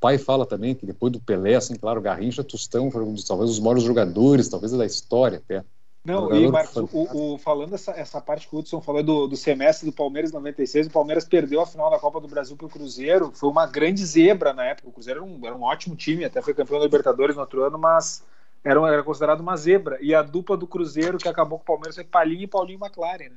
pai 0.00 0.18
fala 0.18 0.44
também 0.44 0.74
que 0.74 0.84
depois 0.84 1.12
do 1.12 1.20
Pelé, 1.20 1.54
assim, 1.54 1.76
claro, 1.76 2.00
Garrincha, 2.00 2.42
Tostão 2.44 2.90
foi 2.90 3.02
um 3.02 3.14
dos, 3.14 3.24
talvez 3.24 3.50
os 3.50 3.60
maiores 3.60 3.82
jogadores, 3.84 4.48
talvez 4.48 4.72
da 4.72 4.84
história 4.84 5.38
até. 5.38 5.64
Não, 6.06 6.36
e 6.36 6.46
Marcos, 6.50 6.76
o, 6.92 7.34
o- 7.34 7.38
falando 7.38 7.74
essa, 7.74 7.92
essa 7.92 8.20
parte 8.20 8.46
que 8.46 8.54
o 8.54 8.58
Hudson 8.58 8.78
falou 8.82 9.02
do, 9.02 9.26
do 9.26 9.36
semestre 9.38 9.86
do 9.88 9.92
Palmeiras 9.94 10.30
em 10.30 10.34
96, 10.34 10.88
o 10.88 10.90
Palmeiras 10.90 11.24
perdeu 11.24 11.62
a 11.62 11.66
final 11.66 11.88
da 11.90 11.98
Copa 11.98 12.20
do 12.20 12.28
Brasil 12.28 12.54
para 12.58 12.66
o 12.66 12.68
Cruzeiro. 12.70 13.32
Foi 13.34 13.48
uma 13.48 13.66
grande 13.66 14.04
zebra 14.04 14.52
na 14.52 14.66
época. 14.66 14.88
O 14.88 14.92
Cruzeiro 14.92 15.20
era 15.20 15.26
um, 15.30 15.46
era 15.46 15.56
um 15.56 15.62
ótimo 15.62 15.96
time, 15.96 16.22
até 16.26 16.42
foi 16.42 16.52
campeão 16.52 16.78
da 16.78 16.84
Libertadores 16.84 17.34
no 17.36 17.40
outro 17.40 17.64
ano, 17.64 17.78
mas 17.78 18.22
era, 18.64 18.80
era 18.88 19.02
considerado 19.02 19.40
uma 19.40 19.56
zebra. 19.56 19.98
E 20.00 20.14
a 20.14 20.22
dupla 20.22 20.56
do 20.56 20.66
Cruzeiro 20.66 21.18
que 21.18 21.28
acabou 21.28 21.58
com 21.58 21.62
o 21.62 21.66
Palmeiras 21.66 21.94
foi 21.94 22.04
Palinho 22.04 22.42
e 22.42 22.46
Paulinho 22.46 22.80
McLaren. 22.82 23.28
Né? 23.30 23.36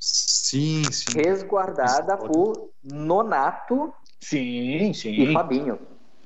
Sim, 0.00 0.82
sim. 0.90 1.16
Resguardada 1.16 2.16
por 2.16 2.70
Nonato 2.82 3.94
Sim, 4.20 4.90
e 4.90 4.94
sim. 4.94 5.32
Fabinho. 5.32 5.78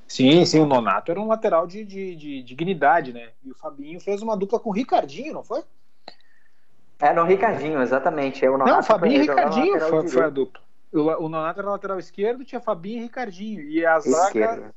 Sim, 0.07 0.45
sim, 0.45 0.59
o 0.59 0.65
Nonato 0.65 1.11
era 1.11 1.19
um 1.19 1.27
lateral 1.27 1.65
de, 1.65 1.83
de, 1.83 2.15
de 2.15 2.43
dignidade, 2.43 3.11
né? 3.11 3.29
E 3.43 3.51
o 3.51 3.55
Fabinho 3.55 3.99
fez 3.99 4.21
uma 4.21 4.37
dupla 4.37 4.59
com 4.59 4.69
o 4.69 4.73
Ricardinho, 4.73 5.33
não 5.33 5.43
foi? 5.43 5.63
É, 6.99 7.11
no 7.13 7.23
Ricardinho, 7.23 7.81
exatamente. 7.81 8.45
É, 8.45 8.49
o 8.49 8.57
Não, 8.57 8.83
Fabinho 8.83 9.15
e 9.15 9.21
Ricardinho 9.21 9.79
foi, 9.79 10.07
foi 10.07 10.23
a 10.23 10.29
dupla. 10.29 10.61
O, 10.93 11.25
o 11.25 11.29
Nonato 11.29 11.59
era 11.59 11.69
lateral 11.69 11.99
esquerdo, 11.99 12.45
tinha 12.45 12.61
Fabinho 12.61 12.99
e 12.99 13.01
Ricardinho. 13.03 13.61
E 13.61 13.85
a 13.85 13.99
zaga, 13.99 14.25
Esquerda. 14.27 14.75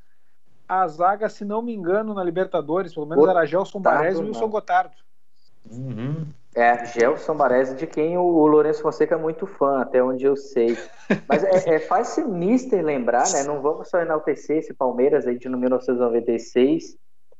A 0.69 0.87
zaga, 0.87 1.29
se 1.29 1.45
não 1.45 1.63
me 1.63 1.75
engano, 1.75 2.13
na 2.13 2.23
Libertadores, 2.23 2.93
pelo 2.93 3.07
menos 3.07 3.21
Gotardo, 3.21 3.39
era 3.39 3.47
Gelson 3.49 3.81
Barés 3.81 4.17
e 4.17 4.21
não. 4.21 4.29
Wilson 4.29 4.49
Gotardo. 4.49 4.97
Uhum. 5.71 6.27
É, 6.55 6.85
Gelson 6.87 7.37
Baresi, 7.37 7.75
de 7.77 7.87
quem 7.87 8.19
o, 8.19 8.23
o 8.23 8.47
Lourenço 8.47 8.83
Fonseca 8.83 9.15
é 9.15 9.19
muito 9.19 9.47
fã, 9.47 9.81
até 9.81 10.03
onde 10.03 10.25
eu 10.25 10.37
sei. 10.37 10.77
Mas 11.29 11.45
é, 11.45 11.77
é 11.77 11.79
faz-se 11.79 12.25
mister 12.25 12.85
lembrar, 12.85 13.31
né? 13.33 13.45
Não 13.45 13.61
vamos 13.63 13.89
só 13.89 14.01
enaltecer 14.01 14.59
esse 14.59 14.75
Palmeiras 14.75 15.27
aí 15.27 15.39
de 15.39 15.49
1996, 15.49 16.97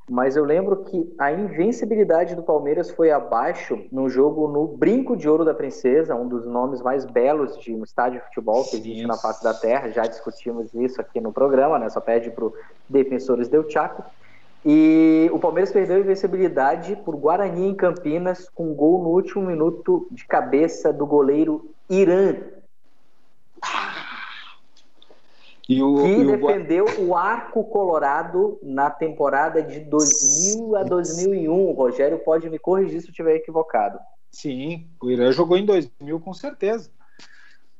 mas 0.09 0.37
eu 0.37 0.45
lembro 0.45 0.85
que 0.85 1.15
a 1.19 1.31
invencibilidade 1.31 2.35
do 2.35 2.43
Palmeiras 2.43 2.91
foi 2.91 3.11
abaixo 3.11 3.79
no 3.93 4.09
jogo 4.09 4.49
no 4.49 4.67
Brinco 4.67 5.17
de 5.17 5.29
Ouro 5.29 5.45
da 5.45 5.53
Princesa, 5.53 6.15
um 6.15 6.27
dos 6.27 6.47
nomes 6.47 6.81
mais 6.81 7.05
belos 7.05 7.59
de 7.59 7.75
um 7.75 7.85
estádio 7.85 8.21
de 8.21 8.27
futebol 8.27 8.65
que 8.65 8.77
existe 8.77 9.07
na 9.07 9.17
face 9.17 9.43
da 9.45 9.53
Terra. 9.53 9.91
Já 9.91 10.03
discutimos 10.03 10.73
isso 10.75 11.01
aqui 11.01 11.21
no 11.21 11.33
programa, 11.33 11.79
né? 11.79 11.89
Só 11.91 12.01
pede 12.01 12.31
para 12.31 12.47
o 12.47 12.55
Defensores 12.89 13.49
Del 13.49 13.69
Chaco. 13.69 14.03
E 14.65 15.31
o 15.33 15.39
Palmeiras 15.39 15.71
perdeu 15.71 15.97
a 15.97 16.01
invencibilidade 16.01 16.97
por 16.97 17.15
Guarani 17.15 17.69
em 17.69 17.75
Campinas 17.75 18.49
com 18.49 18.71
um 18.71 18.75
gol 18.75 19.03
no 19.03 19.11
último 19.11 19.47
minuto 19.47 20.09
de 20.11 20.27
cabeça 20.27 20.93
do 20.93 21.07
goleiro 21.07 21.71
Irã. 21.89 22.35
E 25.69 25.83
o, 25.83 25.97
que 25.97 26.09
e 26.09 26.25
defendeu 26.25 26.87
o... 26.99 27.09
o 27.09 27.17
arco 27.17 27.63
colorado 27.65 28.59
na 28.63 28.89
temporada 28.91 29.63
de 29.63 29.81
2000 29.81 30.77
a 30.77 30.83
2001. 30.83 31.53
O 31.53 31.73
Rogério 31.73 32.19
pode 32.21 32.49
me 32.49 32.59
corrigir 32.59 33.01
se 33.01 33.09
eu 33.09 33.11
estiver 33.11 33.37
equivocado. 33.37 33.99
Sim, 34.33 34.89
o 35.03 35.11
Irã 35.11 35.31
jogou 35.31 35.59
em 35.59 35.67
2000 35.67 36.21
com 36.21 36.33
certeza. 36.33 36.91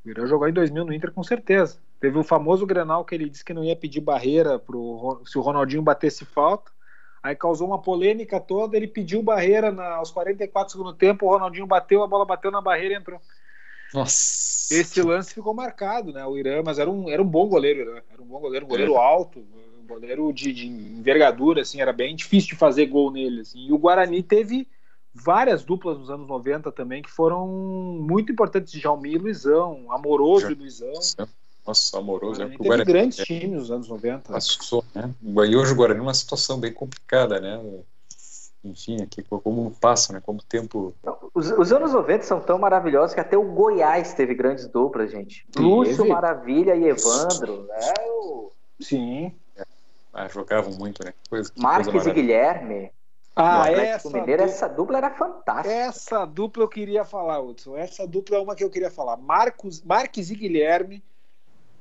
O 0.05 0.11
Irã 0.11 0.27
jogou 0.27 0.49
em 0.49 0.53
2000 0.53 0.85
no 0.85 0.93
Inter 0.93 1.13
com 1.13 1.23
certeza. 1.23 1.79
Teve 1.99 2.19
o 2.19 2.23
famoso 2.23 2.67
Grenal 2.67 3.05
que 3.05 3.15
ele 3.15 3.29
disse 3.29 3.45
que 3.45 3.55
não 3.55 3.65
ia 3.65 3.75
pedir 3.75 4.01
barreira 4.01 4.59
pro, 4.59 5.23
se 5.25 5.39
o 5.39 5.41
Ronaldinho 5.41 5.83
batesse 5.83 6.25
falta. 6.25 6.71
Aí 7.23 7.35
causou 7.35 7.67
uma 7.67 7.81
polêmica 7.81 8.39
toda, 8.39 8.77
ele 8.77 8.87
pediu 8.87 9.23
barreira 9.23 9.73
na, 9.73 9.95
aos 9.95 10.11
44 10.11 10.73
segundo 10.73 10.93
tempo, 10.93 11.27
o 11.27 11.31
Ronaldinho 11.31 11.67
bateu, 11.67 12.03
a 12.03 12.07
bola 12.07 12.25
bateu 12.25 12.51
na 12.51 12.61
barreira 12.61 12.95
e 12.95 12.97
entrou. 12.97 13.21
Nossa. 13.93 14.75
Esse 14.75 15.01
lance 15.01 15.33
ficou 15.33 15.55
marcado, 15.55 16.13
né? 16.13 16.25
O 16.27 16.37
Irã, 16.37 16.63
mas 16.65 16.79
era 16.79 16.91
um, 16.91 17.09
era 17.09 17.23
um 17.23 17.27
bom 17.27 17.49
goleiro, 17.49 17.81
Irã. 17.81 18.03
Era 18.13 18.23
um 18.23 18.27
bom 18.27 18.39
goleiro, 18.39 18.67
um 18.67 18.69
goleiro 18.69 18.95
é. 18.95 18.99
alto, 18.99 19.41
um 19.41 19.87
goleiro 19.87 20.33
de, 20.33 20.53
de, 20.53 20.67
envergadura, 20.67 21.63
assim, 21.63 21.81
era 21.81 21.93
bem 21.93 22.15
difícil 22.15 22.51
de 22.51 22.57
fazer 22.57 22.87
gol 22.87 23.11
nele. 23.11 23.41
Assim. 23.41 23.67
E 23.67 23.73
o 23.73 23.79
Guarani 23.79 24.23
teve 24.23 24.69
várias 25.15 25.65
duplas 25.65 25.99
nos 25.99 26.11
anos 26.11 26.29
90 26.29 26.71
também 26.71 27.03
que 27.03 27.11
foram 27.11 27.47
muito 27.49 28.31
importantes, 28.31 28.73
Jalmi 28.73 29.15
e 29.15 29.19
Luizão, 29.19 29.91
Amoroso 29.91 30.47
Já. 30.47 30.53
e 30.53 30.55
Luizão. 30.55 30.93
Nossa, 31.67 31.99
amoroso. 31.99 32.37
Guarani, 32.37 32.55
é, 32.55 32.59
teve 32.59 32.69
Guarani, 32.69 32.93
grandes 32.93 33.19
é, 33.19 33.25
times 33.25 33.59
nos 33.59 33.71
anos 33.71 33.89
90. 33.89 34.33
Passou, 34.33 34.85
né? 34.95 35.11
E 35.23 35.57
hoje 35.57 35.73
o 35.73 35.77
Guarani 35.77 36.01
é 36.01 36.03
uma 36.03 36.15
situação 36.15 36.59
bem 36.59 36.73
complicada, 36.73 37.41
né? 37.41 37.59
Enfim, 38.71 39.03
aqui 39.03 39.23
como 39.23 39.71
passa, 39.81 40.13
né? 40.13 40.21
Como 40.25 40.39
o 40.39 40.43
tempo. 40.43 40.95
Os, 41.35 41.51
os, 41.51 41.73
anos 41.73 41.93
90 41.93 42.25
são 42.25 42.41
tão 42.41 42.59
maravilhosos 42.59 43.15
que 43.15 43.21
até 43.21 43.37
o 43.37 43.53
Goiás 43.53 44.15
teve 44.15 44.35
grandes 44.35 44.67
duplas, 44.67 45.11
gente. 45.11 45.47
Lúcio, 45.57 46.07
Maravilha 46.07 46.77
e 46.77 46.85
Evandro. 46.89 47.67
Né? 47.67 47.95
O... 48.21 48.53
Sim. 48.81 49.35
É. 49.57 49.65
Ah, 50.13 50.29
jogavam 50.29 50.73
muito, 50.75 51.05
né? 51.05 51.13
Coisa, 51.29 51.53
Marques 51.57 51.91
coisa 51.91 52.11
e 52.11 52.13
Guilherme. 52.13 52.93
Ah, 53.35 53.71
essa 53.71 54.09
Mineiro, 54.09 54.43
dupla, 54.43 54.45
essa 54.45 54.69
dupla 54.69 54.99
era 54.99 55.11
fantástica. 55.11 55.73
Essa 55.73 56.25
dupla 56.25 56.65
eu 56.65 56.69
queria 56.69 57.05
falar, 57.05 57.41
Hudson. 57.41 57.77
Essa 57.77 58.05
dupla 58.05 58.37
é 58.37 58.41
uma 58.41 58.57
que 58.57 58.65
eu 58.65 58.71
queria 58.71 58.91
falar. 58.91 59.17
Marcos, 59.17 59.81
Marques 59.83 60.31
e 60.31 60.35
Guilherme 60.35 61.05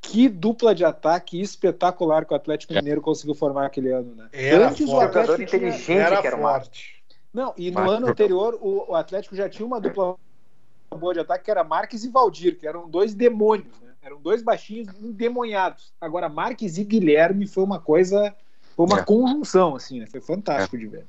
que 0.02 0.30
dupla 0.30 0.74
de 0.74 0.86
ataque 0.86 1.41
espetacular 1.41 2.26
que 2.26 2.34
o 2.34 2.36
Atlético 2.36 2.74
é. 2.74 2.78
Mineiro 2.78 3.02
conseguiu 3.02 3.36
formar 3.36 3.66
aquele 3.66 3.91
ano, 3.91 4.16
né? 4.16 4.30
Era 4.32 4.70
Antes 4.70 4.89
forte. 4.89 5.18
o 5.18 5.22
Atlético 5.22 5.41
inteligente 5.41 5.84
tinha... 5.84 6.02
era 6.02 6.22
que 6.22 6.28
era 6.28 6.38
forte. 6.38 7.04
Não, 7.34 7.54
e 7.58 7.70
no 7.70 7.89
ano 7.89 8.08
anterior 8.08 8.58
o, 8.62 8.91
o, 8.91 8.95
Atlético 8.95 9.36
já 9.36 9.50
tinha 9.50 9.66
uma 9.66 9.80
dupla 9.80 10.16
boa 10.89 11.14
de 11.14 11.20
ataque 11.20 11.45
que 11.45 11.52
era 11.52 11.64
Marques 11.64 12.04
e 12.04 12.10
Valdir, 12.10 12.58
que 12.58 12.68
eram 12.68 12.89
dois 12.89 13.14
demônios, 13.14 13.80
né? 13.82 13.91
Eram 14.02 14.20
dois 14.22 14.41
baixinhos 14.41 14.88
endemoniados. 15.02 15.91
Agora 16.00 16.30
Marques 16.30 16.78
e 16.78 16.84
Guilherme 16.84 17.45
foi 17.45 17.64
uma 17.64 17.80
coisa, 17.80 18.34
foi 18.76 18.86
uma 18.86 19.00
é. 19.00 19.04
conjunção 19.04 19.76
assim, 19.76 20.00
né? 20.00 20.08
Foi 20.08 20.22
fantástico 20.22 20.76
é. 20.78 20.80
de 20.80 20.88
ver. 20.88 21.06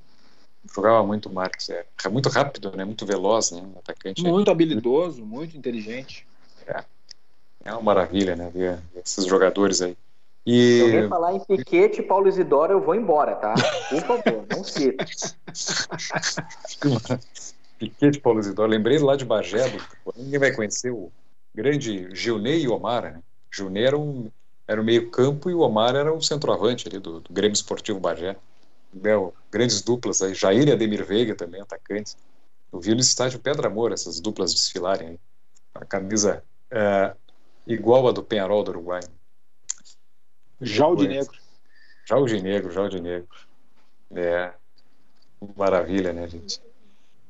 Jogava 0.75 1.07
muito 1.07 1.31
Marques, 1.31 1.71
é. 1.71 1.87
é 2.05 2.09
muito 2.09 2.29
rápido, 2.29 2.77
né? 2.77 2.85
Muito 2.85 3.07
veloz, 3.07 3.53
né? 3.53 3.65
Atacante. 3.79 4.23
Muito 4.23 4.51
habilidoso, 4.51 5.25
muito 5.25 5.57
inteligente. 5.57 6.27
É. 6.67 6.85
É 7.69 7.73
uma 7.73 7.83
maravilha, 7.83 8.35
né? 8.35 8.51
Ver 8.53 8.81
esses 8.97 9.25
jogadores 9.27 9.81
aí. 9.83 9.97
E... 10.47 10.79
Se 10.79 10.85
alguém 10.85 11.09
falar 11.09 11.35
em 11.35 11.41
Piquete 11.41 12.03
Paulo 12.03 12.27
Isidoro, 12.27 12.73
eu 12.73 12.81
vou 12.81 12.95
embora, 12.95 13.37
tá? 13.37 13.53
Por 13.91 14.01
favor, 14.01 14.47
não 14.51 14.65
cita. 14.65 15.05
Piquete 17.79 18.21
Paulo 18.21 18.41
Isidoro. 18.41 18.71
Lembrei 18.71 18.99
lá 18.99 19.17
de 19.17 19.27
Bagé, 19.27 19.71
ninguém 20.17 20.39
vai 20.39 20.53
conhecer 20.53 20.91
o 20.91 21.13
grande 21.55 22.09
Gilney 22.17 22.63
e 22.63 22.69
Omar, 22.69 23.03
né? 23.03 23.23
Gilney 23.53 23.85
era 23.85 23.99
um, 23.99 24.31
era 24.67 24.81
o 24.81 24.85
meio 24.85 25.11
campo 25.11 25.51
e 25.51 25.55
o 25.55 25.61
Omar 25.61 25.95
era 25.95 26.11
o 26.11 26.23
centroavante 26.23 26.89
ali 26.89 26.99
do, 26.99 27.21
do 27.21 27.31
Grêmio 27.31 27.53
Esportivo 27.53 28.01
Bagé. 28.01 28.35
Bel, 28.91 29.35
grandes 29.53 29.83
duplas 29.83 30.23
aí. 30.23 30.33
Jair 30.33 30.69
e 30.69 30.73
Ademir 30.73 31.05
Veiga 31.05 31.35
também, 31.35 31.61
atacantes. 31.61 32.17
Eu 32.73 32.81
vi 32.81 32.95
no 32.95 33.01
estádio 33.01 33.39
Pedra 33.39 33.69
Moura 33.69 33.93
essas 33.93 34.21
duplas 34.21 34.55
desfilarem 34.55 35.09
aí. 35.09 35.21
A 35.75 35.85
camisa 35.85 36.43
é, 36.71 37.15
igual 37.69 38.09
a 38.09 38.13
do 38.13 38.23
Penharol 38.23 38.65
do 38.65 38.71
Uruguai. 38.71 39.01
Negro. 42.43 42.73
Jaldi 42.73 43.01
Negro. 43.01 43.29
É. 44.15 44.53
Maravilha, 45.57 46.13
né, 46.13 46.27
gente? 46.27 46.61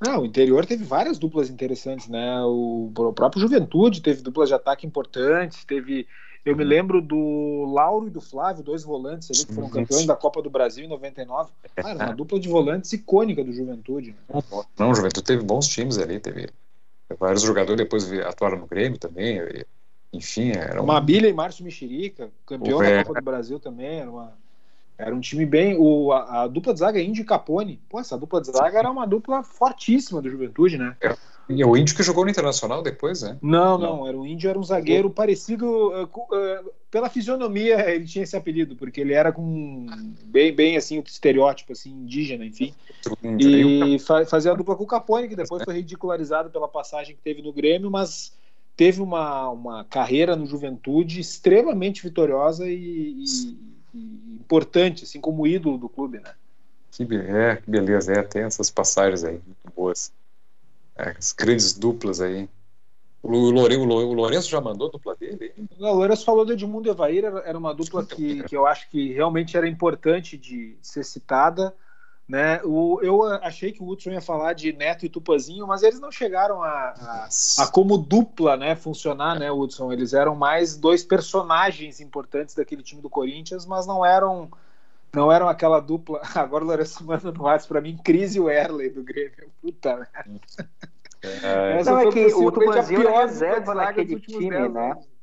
Não, 0.01 0.23
o 0.23 0.27
interior 0.27 0.65
teve 0.65 0.85
várias 0.85 1.19
duplas 1.19 1.51
interessantes, 1.51 2.09
né? 2.09 2.41
O, 2.45 2.91
o 2.97 3.13
próprio 3.13 3.43
Juventude 3.43 4.01
teve 4.01 4.23
duplas 4.23 4.49
de 4.49 4.55
ataque 4.55 4.87
importantes, 4.87 5.65
teve. 5.65 6.07
Eu 6.45 6.57
me 6.57 6.65
lembro 6.65 7.03
do 7.03 7.67
Lauro 7.75 8.07
e 8.07 8.11
do 8.11 8.21
Flávio, 8.21 8.63
dois 8.63 8.85
volantes 8.85 9.29
ali 9.31 9.45
que 9.45 9.53
foram 9.53 9.69
campeões 9.69 10.07
da 10.07 10.17
Copa 10.17 10.41
do 10.41 10.49
Brasil 10.49 10.85
em 10.85 10.89
99. 10.89 11.51
Cara, 11.75 11.97
uma 11.97 12.15
dupla 12.15 12.39
de 12.39 12.49
volantes 12.49 12.93
icônica 12.93 13.43
do 13.45 13.53
Juventude. 13.53 14.15
Né? 14.29 14.43
Não, 14.79 14.91
o 14.91 14.95
Juventude 14.95 15.27
teve 15.27 15.43
bons 15.43 15.67
times 15.67 15.99
ali, 15.99 16.21
teve 16.21 16.49
vários 17.19 17.43
jogadores 17.43 17.77
depois 17.77 18.11
atuaram 18.21 18.59
no 18.59 18.67
Grêmio 18.67 18.99
também. 18.99 19.41
Enfim, 20.13 20.53
era 20.53 20.83
uma 20.83 21.01
Bilha 21.01 21.29
e 21.29 21.33
Márcio 21.33 21.65
Mexerica, 21.65 22.31
campeão 22.47 22.79
da 22.79 23.05
Copa 23.05 23.21
do 23.21 23.25
Brasil 23.25 23.61
também, 23.61 24.01
era 24.01 24.11
uma 24.11 24.33
era 24.99 25.15
um 25.15 25.21
time 25.21 25.47
bem. 25.47 25.77
O, 25.79 26.13
a, 26.13 26.43
a 26.43 26.49
dupla 26.49 26.75
de 26.75 26.81
zaga 26.81 27.01
Índio 27.01 27.23
e 27.23 27.25
Capone. 27.25 27.81
Pô, 27.89 28.01
essa 28.01 28.19
dupla 28.19 28.41
de 28.41 28.51
zaga 28.51 28.81
era 28.81 28.91
uma 28.91 29.07
dupla 29.07 29.45
fortíssima 29.45 30.21
do 30.21 30.29
Juventude, 30.29 30.77
né? 30.77 30.97
É. 31.01 31.15
E 31.49 31.65
o 31.65 31.77
Índio 31.77 31.97
que 31.97 32.03
jogou 32.03 32.25
no 32.25 32.31
Internacional 32.31 32.83
depois, 32.83 33.23
né? 33.23 33.39
Não, 33.41 33.79
não. 33.79 33.97
não 33.99 34.07
era 34.07 34.19
o 34.19 34.27
Índio 34.27 34.51
era 34.51 34.59
um 34.59 34.63
zagueiro 34.63 35.09
parecido. 35.09 35.67
Uh, 35.67 36.05
uh, 36.05 36.71
pela 36.91 37.09
fisionomia, 37.09 37.89
ele 37.91 38.05
tinha 38.05 38.25
esse 38.25 38.37
apelido, 38.37 38.75
porque 38.75 39.01
ele 39.01 39.15
era 39.15 39.33
com. 39.33 39.87
Bem, 40.25 40.53
bem 40.53 40.77
assim, 40.77 40.99
o 40.99 41.05
estereótipo, 41.07 41.73
assim, 41.73 41.91
indígena, 41.91 42.45
enfim. 42.45 42.75
E 43.39 43.99
fa 44.01 44.27
fazia 44.27 44.51
a 44.51 44.55
dupla 44.55 44.77
com 44.77 44.85
o 44.85 44.87
Capone, 44.87 45.29
que 45.29 45.37
depois 45.37 45.63
foi 45.63 45.75
ridicularizado 45.75 46.51
pela 46.51 46.69
passagem 46.69 47.15
que 47.15 47.23
teve 47.23 47.41
no 47.41 47.53
Grêmio, 47.53 47.91
mas 47.91 48.37
teve 48.79 49.03
uma, 49.03 49.51
uma 49.51 49.85
carreira 49.85 50.37
no 50.37 50.47
Juventude 50.47 51.19
extremamente 51.19 52.01
vitoriosa 52.01 52.65
e, 52.65 53.25
e, 53.25 53.59
e 53.93 54.37
importante, 54.41 55.03
assim 55.03 55.21
como 55.21 55.49
ídolo 55.49 55.77
do 55.77 55.89
clube, 55.89 56.21
né? 56.21 56.33
Que, 56.93 57.03
é, 57.03 57.57
que 57.57 57.69
beleza, 57.69 58.13
é, 58.13 58.23
tem 58.23 58.43
essas 58.43 58.71
passagens 58.71 59.25
aí 59.25 59.41
muito 59.45 59.75
boas. 59.75 60.13
É, 60.97 61.11
as 61.19 61.33
grandes 61.33 61.73
duplas 61.73 62.21
aí. 62.21 62.49
O, 63.21 63.29
Lourenço, 63.29 63.83
o 63.83 64.13
Lourenço 64.15 64.49
já 64.49 64.61
mandou 64.61 64.87
a 64.87 64.93
dupla 64.93 65.17
dele? 65.17 65.53
Não, 65.77 65.91
o 65.91 65.95
Lourenço 65.95 66.25
falou 66.25 66.45
do 66.45 66.53
Edmundo 66.53 66.89
Evair, 66.89 67.25
era 67.25 67.59
uma 67.59 67.75
dupla 67.75 68.07
que, 68.07 68.45
que 68.45 68.57
eu 68.57 68.65
acho 68.65 68.89
que 68.91 69.13
realmente 69.13 69.57
era 69.57 69.69
importante 69.69 70.39
de 70.39 70.77
ser 70.81 71.05
citada. 71.05 71.75
Né? 72.29 72.61
O, 72.63 73.01
eu 73.03 73.23
achei 73.23 73.73
que 73.73 73.83
o 73.83 73.89
Hudson 73.89 74.11
ia 74.11 74.21
falar 74.21 74.53
de 74.53 74.71
Neto 74.71 75.07
e 75.07 75.09
Tupazinho, 75.09 75.67
mas 75.67 75.83
eles 75.83 75.99
não 75.99 76.13
chegaram 76.13 76.63
a, 76.63 76.69
a, 76.69 77.29
a, 77.61 77.67
como 77.69 77.97
dupla 77.97 78.55
né, 78.55 78.77
funcionar, 78.77 79.39
né, 79.39 79.51
Hudson? 79.51 79.91
Eles 79.91 80.13
eram 80.13 80.37
mais 80.37 80.77
dois 80.77 81.03
personagens 81.03 82.01
importantes 82.01 82.55
daquele 82.55 82.83
time 82.83 83.01
do 83.01 83.09
Corinthians, 83.09 83.65
mas 83.65 83.87
não 83.87 84.05
eram 84.05 84.51
não 85.11 85.33
eram 85.33 85.49
aquela 85.49 85.81
dupla. 85.81 86.21
Agora 86.37 86.65
o 86.65 86.67
Lourenço 86.67 87.03
manda 87.03 87.33
no 87.33 87.45
WhatsApp 87.45 87.69
para 87.69 87.81
mim, 87.81 87.97
Crise 87.97 88.39
Werley 88.39 88.91
do 88.91 89.03
Grêmio. 89.03 89.51
Puta 89.63 89.97
merda. 89.97 90.69
É, 91.23 91.83
não, 91.83 91.99
é 91.99 92.13
que 92.13 92.27
o 92.27 92.53
Tupazinho 92.53 93.09
era 93.09 93.21
reserva 93.21 93.75
naquele 93.75 94.21
time, 94.21 94.51
né? 94.51 94.93
Anos. 94.93 95.18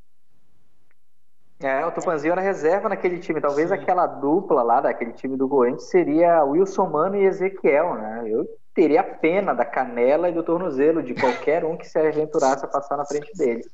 É, 1.58 1.86
o 1.86 1.90
Tupanzinho 1.90 2.32
era 2.32 2.40
reserva 2.40 2.88
naquele 2.88 3.18
time. 3.18 3.40
Talvez 3.40 3.68
Sim. 3.68 3.74
aquela 3.74 4.06
dupla 4.06 4.62
lá 4.62 4.80
daquele 4.80 5.12
time 5.12 5.36
do 5.36 5.48
Corinthians 5.48 5.88
seria 5.88 6.44
Wilson 6.44 6.88
Mano 6.88 7.16
e 7.16 7.24
Ezequiel, 7.24 7.94
né? 7.94 8.24
Eu 8.26 8.46
teria 8.74 9.02
pena 9.02 9.54
da 9.54 9.64
canela 9.64 10.28
e 10.28 10.34
do 10.34 10.42
tornozelo 10.42 11.02
de 11.02 11.14
qualquer 11.14 11.64
um 11.64 11.76
que 11.76 11.88
se 11.88 11.98
aventurasse 11.98 12.64
a 12.64 12.68
passar 12.68 12.98
na 12.98 13.06
frente 13.06 13.32
dele. 13.34 13.64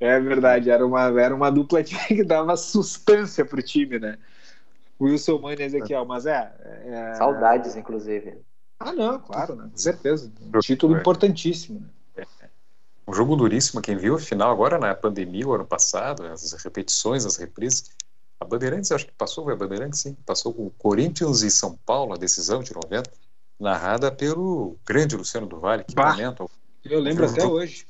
É 0.00 0.18
verdade, 0.18 0.70
era 0.70 0.86
uma, 0.86 1.20
era 1.20 1.34
uma 1.34 1.50
dupla 1.50 1.82
que 1.82 2.24
dava 2.24 2.56
sustância 2.56 3.44
pro 3.44 3.62
time, 3.62 3.98
né? 3.98 4.16
Wilson 4.98 5.38
Mano 5.38 5.60
e 5.60 5.64
Ezequiel, 5.64 6.06
mas 6.06 6.24
é, 6.24 6.50
é... 6.86 7.14
Saudades, 7.14 7.76
inclusive. 7.76 8.38
Ah, 8.80 8.92
não, 8.92 9.18
claro, 9.18 9.54
né? 9.54 9.68
com 9.70 9.76
certeza. 9.76 10.32
Um 10.54 10.58
título 10.60 10.96
importantíssimo. 10.96 11.80
Né? 11.80 11.86
Um 13.08 13.14
jogo 13.14 13.34
duríssimo. 13.36 13.80
Quem 13.80 13.96
viu 13.96 14.16
a 14.16 14.18
final 14.18 14.50
agora 14.52 14.78
na 14.78 14.94
pandemia, 14.94 15.48
o 15.48 15.54
ano 15.54 15.64
passado, 15.64 16.24
as 16.26 16.52
repetições, 16.62 17.24
as 17.24 17.36
reprises. 17.36 17.90
A 18.38 18.44
Bandeirantes, 18.44 18.92
acho 18.92 19.06
que 19.06 19.12
passou, 19.12 19.44
foi 19.44 19.54
a 19.54 19.56
Bandeirantes, 19.56 20.00
sim. 20.00 20.14
Passou 20.26 20.52
com 20.52 20.66
o 20.66 20.70
Corinthians 20.70 21.40
e 21.42 21.50
São 21.50 21.76
Paulo, 21.86 22.12
a 22.12 22.16
decisão 22.18 22.62
de 22.62 22.72
90, 22.74 23.10
narrada 23.58 24.12
pelo 24.12 24.76
grande 24.86 25.16
Luciano 25.16 25.46
do 25.46 25.58
Vale, 25.58 25.84
que 25.84 25.94
Bah. 25.94 26.12
comenta 26.12 26.44
Eu 26.84 27.00
lembro 27.00 27.24
Um 27.26 27.30
até 27.30 27.40
jogo- 27.40 27.54
hoje. 27.56 27.86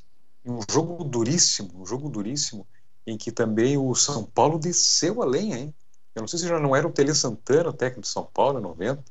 um 0.46 0.60
jogo 0.70 1.04
duríssimo, 1.04 1.70
um 1.82 1.84
jogo 1.84 2.08
duríssimo, 2.08 2.66
em 3.06 3.18
que 3.18 3.30
também 3.32 3.76
o 3.76 3.94
São 3.94 4.24
Paulo 4.24 4.58
desceu 4.58 5.20
a 5.20 5.26
lenha, 5.26 5.58
hein? 5.58 5.74
Eu 6.14 6.20
não 6.22 6.28
sei 6.28 6.38
se 6.38 6.48
já 6.48 6.58
não 6.58 6.74
era 6.74 6.86
o 6.86 6.92
Tele 6.92 7.14
Santana, 7.14 7.68
o 7.70 7.72
técnico 7.72 8.02
de 8.02 8.08
São 8.08 8.24
Paulo, 8.24 8.58
em 8.58 8.62
90. 8.62 9.04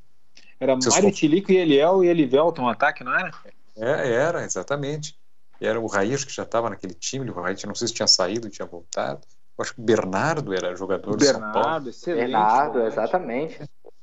Era 0.59 0.73
Vocês 0.75 0.95
Mário 0.95 1.11
Tilico 1.11 1.51
e 1.51 1.57
Eliel 1.57 2.03
e 2.03 2.07
Elivelton 2.07 2.63
no 2.63 2.69
ataque, 2.69 3.03
não 3.03 3.13
era? 3.13 3.31
É, 3.75 4.11
era, 4.11 4.43
exatamente. 4.43 5.15
Era 5.59 5.79
o 5.79 5.87
Raí, 5.87 6.13
acho 6.13 6.27
que 6.27 6.33
já 6.33 6.43
estava 6.43 6.69
naquele 6.69 6.93
time, 6.93 7.29
o 7.29 7.33
Raí, 7.33 7.55
não 7.65 7.75
sei 7.75 7.87
se 7.87 7.93
tinha 7.93 8.07
saído, 8.07 8.49
tinha 8.49 8.65
voltado. 8.67 9.21
Eu 9.57 9.63
acho 9.63 9.73
que 9.73 9.81
o 9.81 9.83
Bernardo 9.83 10.53
era 10.53 10.75
jogador 10.75 11.15
do 11.15 11.23
São 11.23 11.39
Paulo. 11.39 11.53
Bernardo, 11.53 11.89
excelente. 11.89 12.21
Bernardo, 12.21 12.81
exatamente. 12.81 13.59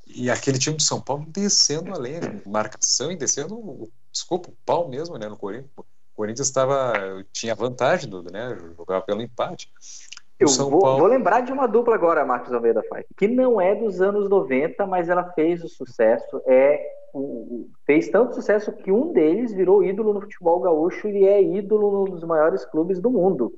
E 0.07 0.31
aquele 0.31 0.59
time 0.59 0.77
de 0.77 0.83
São 0.83 1.01
Paulo 1.01 1.25
descendo 1.29 1.95
a 1.95 1.99
lenha, 1.99 2.43
marcação 2.45 3.11
e 3.11 3.17
descendo 3.17 3.55
o 3.55 3.91
escopo, 4.13 4.51
o 4.51 4.57
pau 4.65 4.89
mesmo, 4.89 5.17
né, 5.17 5.29
no 5.29 5.37
Corinthians. 5.37 5.71
O 5.77 5.85
Corinthians 6.17 6.49
estava, 6.49 6.93
tinha 7.33 7.55
vantagem, 7.55 8.09
do, 8.09 8.23
né, 8.23 8.57
jogava 8.77 9.03
pelo 9.03 9.23
empate. 9.23 9.73
Eu 10.39 10.49
vou, 10.49 10.81
Paulo- 10.81 10.99
vou 10.99 11.07
lembrar 11.07 11.41
de 11.43 11.53
uma 11.53 11.67
dupla 11.67 11.95
agora, 11.95 12.25
Marcos 12.25 12.53
Almeida 12.53 12.83
Fai, 12.89 13.05
que 13.17 13.29
não 13.29 13.61
é 13.61 13.75
dos 13.75 14.01
anos 14.01 14.29
90, 14.29 14.87
mas 14.87 15.09
ela 15.09 15.31
fez 15.33 15.63
o 15.63 15.69
sucesso. 15.69 16.43
É 16.47 16.85
o- 17.13 17.69
fez 17.87 18.09
tanto 18.09 18.35
sucesso 18.35 18.73
que 18.73 18.91
um 18.91 19.13
deles 19.13 19.53
virou 19.53 19.85
ídolo 19.85 20.13
no 20.13 20.21
futebol 20.23 20.59
gaúcho 20.61 21.07
e 21.09 21.25
é 21.25 21.41
ídolo 21.41 21.91
num 21.93 22.05
dos 22.13 22.25
maiores 22.25 22.65
clubes 22.65 23.01
do 23.01 23.11
mundo. 23.11 23.53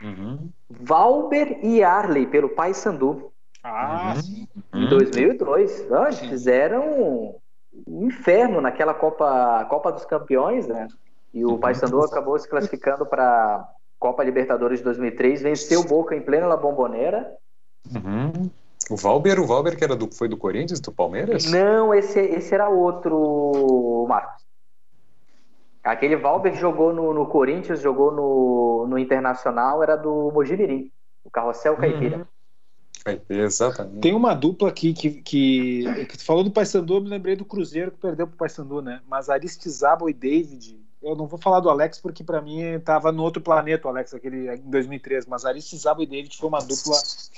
Uhum. 0.00 0.48
Valber 0.70 1.58
e 1.64 1.82
Arley, 1.82 2.26
pelo 2.26 2.48
Paysandu, 2.50 3.30
Ah, 3.64 4.12
Uhum. 4.16 4.20
sim. 4.20 4.48
em 4.74 4.82
Uhum. 4.82 4.88
2002. 4.88 5.86
Ah, 5.92 6.04
eles 6.06 6.16
Sim. 6.18 6.28
fizeram 6.28 7.36
um 7.86 8.04
inferno 8.06 8.60
naquela 8.60 8.92
Copa, 8.92 9.64
Copa 9.70 9.92
dos 9.92 10.04
Campeões, 10.04 10.66
né? 10.66 10.88
E 11.32 11.44
o 11.44 11.50
Uhum. 11.52 11.58
Paysandu 11.60 12.00
acabou 12.02 12.36
se 12.38 12.48
classificando 12.48 13.06
para 13.06 13.64
Copa 14.02 14.24
Libertadores 14.24 14.80
de 14.80 14.84
2003, 14.84 15.42
venceu 15.42 15.80
o 15.80 15.86
Boca 15.86 16.16
em 16.16 16.20
plena 16.20 16.48
La 16.48 16.56
Bombonera. 16.56 17.36
Uhum. 17.94 18.50
O 18.90 18.96
Valber, 18.96 19.38
o 19.38 19.46
Valber 19.46 19.78
que 19.78 19.84
era 19.84 19.94
do, 19.94 20.12
foi 20.12 20.26
do 20.26 20.36
Corinthians, 20.36 20.80
do 20.80 20.90
Palmeiras? 20.90 21.44
Não, 21.44 21.94
esse, 21.94 22.18
esse 22.18 22.52
era 22.52 22.68
outro, 22.68 24.04
Marcos. 24.08 24.42
Aquele 25.84 26.16
Valber 26.16 26.52
jogou 26.56 26.92
no, 26.92 27.14
no 27.14 27.26
Corinthians, 27.26 27.80
jogou 27.80 28.10
no, 28.10 28.88
no 28.88 28.98
Internacional, 28.98 29.84
era 29.84 29.94
do 29.94 30.32
Mojimirim, 30.32 30.90
o 31.22 31.30
Carrossel 31.30 31.76
Caipira. 31.76 32.26
Uhum. 33.06 33.20
Exatamente. 33.28 34.00
Tem 34.00 34.14
uma 34.14 34.34
dupla 34.34 34.68
aqui 34.68 34.92
que, 34.92 35.10
que, 35.22 36.06
que 36.06 36.18
tu 36.18 36.24
falou 36.24 36.42
do 36.42 36.50
Paysandu, 36.50 36.94
eu 36.94 37.00
me 37.00 37.08
lembrei 37.08 37.36
do 37.36 37.44
Cruzeiro 37.44 37.92
que 37.92 37.98
perdeu 37.98 38.26
pro 38.26 38.36
Paysandu, 38.36 38.82
né? 38.82 39.00
Mas 39.08 39.28
Aristizábal 39.28 40.10
e 40.10 40.12
David, 40.12 40.80
eu 41.02 41.16
não 41.16 41.26
vou 41.26 41.38
falar 41.38 41.60
do 41.60 41.68
Alex 41.68 41.98
porque 42.00 42.22
pra 42.22 42.40
mim 42.40 42.78
tava 42.84 43.10
no 43.10 43.22
outro 43.22 43.42
planeta 43.42 43.86
o 43.86 43.90
Alex 43.90 44.14
aquele 44.14 44.48
em 44.54 44.70
2003, 44.70 45.26
mas 45.26 45.44
Aristizábal 45.44 46.02
e 46.02 46.06
David 46.06 46.36
foi 46.36 46.48
uma 46.48 46.60
dupla 46.60 46.96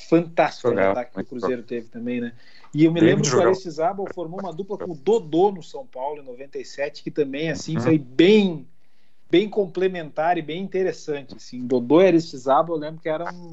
fantástica 0.08 0.68
ataque 0.90 1.14
que 1.14 1.20
o 1.20 1.24
Cruzeiro 1.24 1.62
teve 1.62 1.88
também, 1.88 2.20
né? 2.20 2.32
E 2.72 2.84
eu 2.84 2.92
me 2.92 3.00
David 3.00 3.16
lembro 3.16 3.30
que 3.30 3.36
o. 3.36 3.40
Aristizábal 3.48 4.06
formou 4.08 4.40
uma 4.40 4.52
dupla 4.52 4.76
com 4.76 4.92
o 4.92 4.94
Dodô 4.96 5.50
no 5.52 5.62
São 5.62 5.86
Paulo 5.86 6.20
em 6.20 6.24
97, 6.24 7.02
que 7.02 7.10
também 7.10 7.50
assim 7.50 7.76
Uhum. 7.76 7.80
foi 7.82 7.98
bem 7.98 8.66
bem 9.30 9.48
complementar 9.48 10.38
e 10.38 10.42
bem 10.42 10.62
interessante, 10.62 11.34
assim. 11.36 11.66
Dodô 11.66 12.00
e 12.00 12.06
Aristizábal, 12.06 12.76
eu 12.76 12.80
lembro 12.80 13.00
que 13.00 13.08
era 13.08 13.24
um 13.32 13.50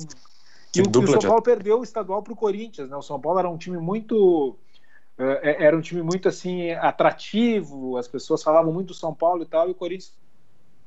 Que 0.71 0.79
e 0.79 0.83
o, 0.83 0.89
o 0.89 1.07
São 1.07 1.19
de- 1.19 1.27
Paulo 1.27 1.41
perdeu 1.41 1.79
o 1.79 1.83
estadual 1.83 2.21
para 2.21 2.33
o 2.33 2.35
Corinthians, 2.35 2.89
né? 2.89 2.95
O 2.95 3.01
São 3.01 3.19
Paulo 3.19 3.39
era 3.39 3.49
um 3.49 3.57
time 3.57 3.77
muito 3.77 4.55
era 5.41 5.75
um 5.75 5.81
time 5.81 6.01
muito 6.01 6.27
assim 6.27 6.71
atrativo, 6.71 7.97
as 7.97 8.07
pessoas 8.07 8.43
falavam 8.43 8.71
muito 8.73 8.87
do 8.87 8.93
São 8.93 9.13
Paulo 9.13 9.43
e 9.43 9.45
tal, 9.45 9.67
e 9.67 9.71
o 9.71 9.75
Corinthians 9.75 10.13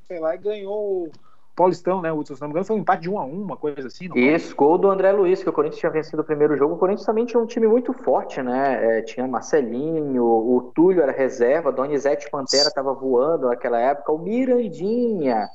foi 0.07 0.19
lá 0.19 0.35
e 0.35 0.37
ganhou 0.37 1.05
o 1.05 1.11
Paulistão, 1.55 2.01
né? 2.01 2.11
O 2.11 2.23
se 2.23 2.31
não 2.33 2.47
me 2.47 2.51
engano 2.51 2.65
foi 2.65 2.75
um 2.75 2.79
empate 2.79 3.03
de 3.03 3.09
1 3.09 3.17
a 3.17 3.25
1, 3.25 3.41
uma 3.41 3.55
coisa 3.55 3.87
assim? 3.87 4.09
Isso, 4.13 4.55
gol 4.55 4.77
do 4.77 4.89
André 4.89 5.11
Luiz, 5.11 5.41
que 5.41 5.49
o 5.49 5.53
Corinthians 5.53 5.79
tinha 5.79 5.91
vencido 5.91 6.21
o 6.21 6.25
primeiro 6.25 6.57
jogo. 6.57 6.75
O 6.75 6.77
Corinthians 6.77 7.05
também 7.05 7.25
tinha 7.25 7.41
um 7.41 7.45
time 7.45 7.67
muito 7.67 7.93
forte, 7.93 8.41
né? 8.41 8.99
É, 8.99 9.01
tinha 9.01 9.27
Marcelinho, 9.27 10.23
o 10.23 10.71
Túlio 10.75 11.01
era 11.01 11.11
reserva, 11.13 11.71
Donizete 11.71 12.29
Pantera 12.29 12.67
estava 12.67 12.93
voando 12.93 13.47
naquela 13.47 13.79
época, 13.79 14.11
o 14.11 14.17
Mirandinha. 14.17 15.47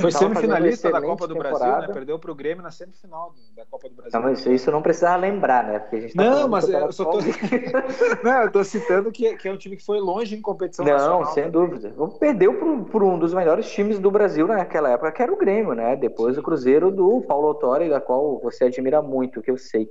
Foi 0.00 0.10
semifinalista 0.10 0.90
da 0.90 1.00
Copa 1.00 1.26
do 1.28 1.34
Brasil, 1.34 1.58
temporada. 1.58 1.86
né? 1.88 1.92
Perdeu 1.94 2.18
pro 2.18 2.34
Grêmio 2.34 2.62
na 2.62 2.70
semifinal 2.70 3.34
da 3.56 3.64
Copa 3.66 3.88
do 3.88 3.94
Brasil. 3.94 4.18
Não, 4.18 4.28
mas 4.28 4.44
isso 4.46 4.70
não 4.70 4.82
precisava 4.82 5.16
lembrar, 5.16 5.64
né? 5.64 5.78
Porque 5.78 5.96
a 5.96 6.00
gente 6.00 6.14
tá 6.14 6.22
Não, 6.22 6.42
do 6.42 6.48
mas 6.50 6.64
Campeonato 6.64 6.88
eu 6.88 6.92
só 6.92 7.04
tô, 7.04 7.18
não, 8.24 8.42
eu 8.42 8.52
tô 8.52 8.64
citando 8.64 9.12
que, 9.12 9.36
que 9.36 9.48
é 9.48 9.52
um 9.52 9.56
time 9.56 9.76
que 9.76 9.84
foi 9.84 10.00
longe 10.00 10.36
em 10.36 10.40
competição 10.40 10.84
Não, 10.84 10.92
nacional. 10.92 11.26
sem 11.26 11.50
também. 11.50 11.68
dúvida. 11.68 11.94
Perdeu 12.18 12.84
por 12.90 13.02
um 13.02 13.18
dos 13.18 13.32
melhores 13.34 13.70
times 13.70 13.98
do 13.98 14.10
Brasil 14.10 14.46
naquela 14.46 14.90
época, 14.90 15.12
que 15.12 15.22
era 15.22 15.32
o 15.32 15.36
Grêmio, 15.36 15.74
né? 15.74 15.96
Depois 15.96 16.36
o 16.36 16.42
Cruzeiro 16.42 16.90
do 16.90 17.22
Paulo 17.22 17.48
Autori, 17.48 17.88
da 17.88 18.00
qual 18.00 18.38
você 18.40 18.64
admira 18.64 19.00
muito, 19.02 19.42
que 19.42 19.50
eu 19.50 19.58
sei. 19.58 19.88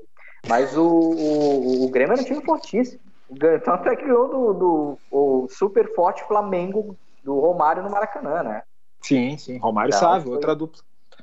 Mas 0.47 0.75
o, 0.77 0.85
o, 0.85 1.85
o 1.85 1.89
Grêmio 1.89 2.13
era 2.13 2.21
um 2.21 2.25
time 2.25 2.43
fortíssimo. 2.43 3.01
Tanto 3.63 3.89
é 3.89 3.95
que 3.95 4.03
ganhou 4.05 4.27
do, 4.27 4.53
do 4.53 4.97
o 5.11 5.47
super 5.49 5.93
forte 5.93 6.23
Flamengo 6.27 6.97
do 7.23 7.39
Romário 7.39 7.83
no 7.83 7.89
Maracanã, 7.91 8.41
né? 8.41 8.63
Sim, 9.01 9.37
sim. 9.37 9.57
Romário 9.57 9.89
e 9.89 9.93
Não, 9.93 9.99
Sávio, 9.99 10.23
foi- 10.27 10.33
outra 10.35 10.55
dupla. 10.55 10.81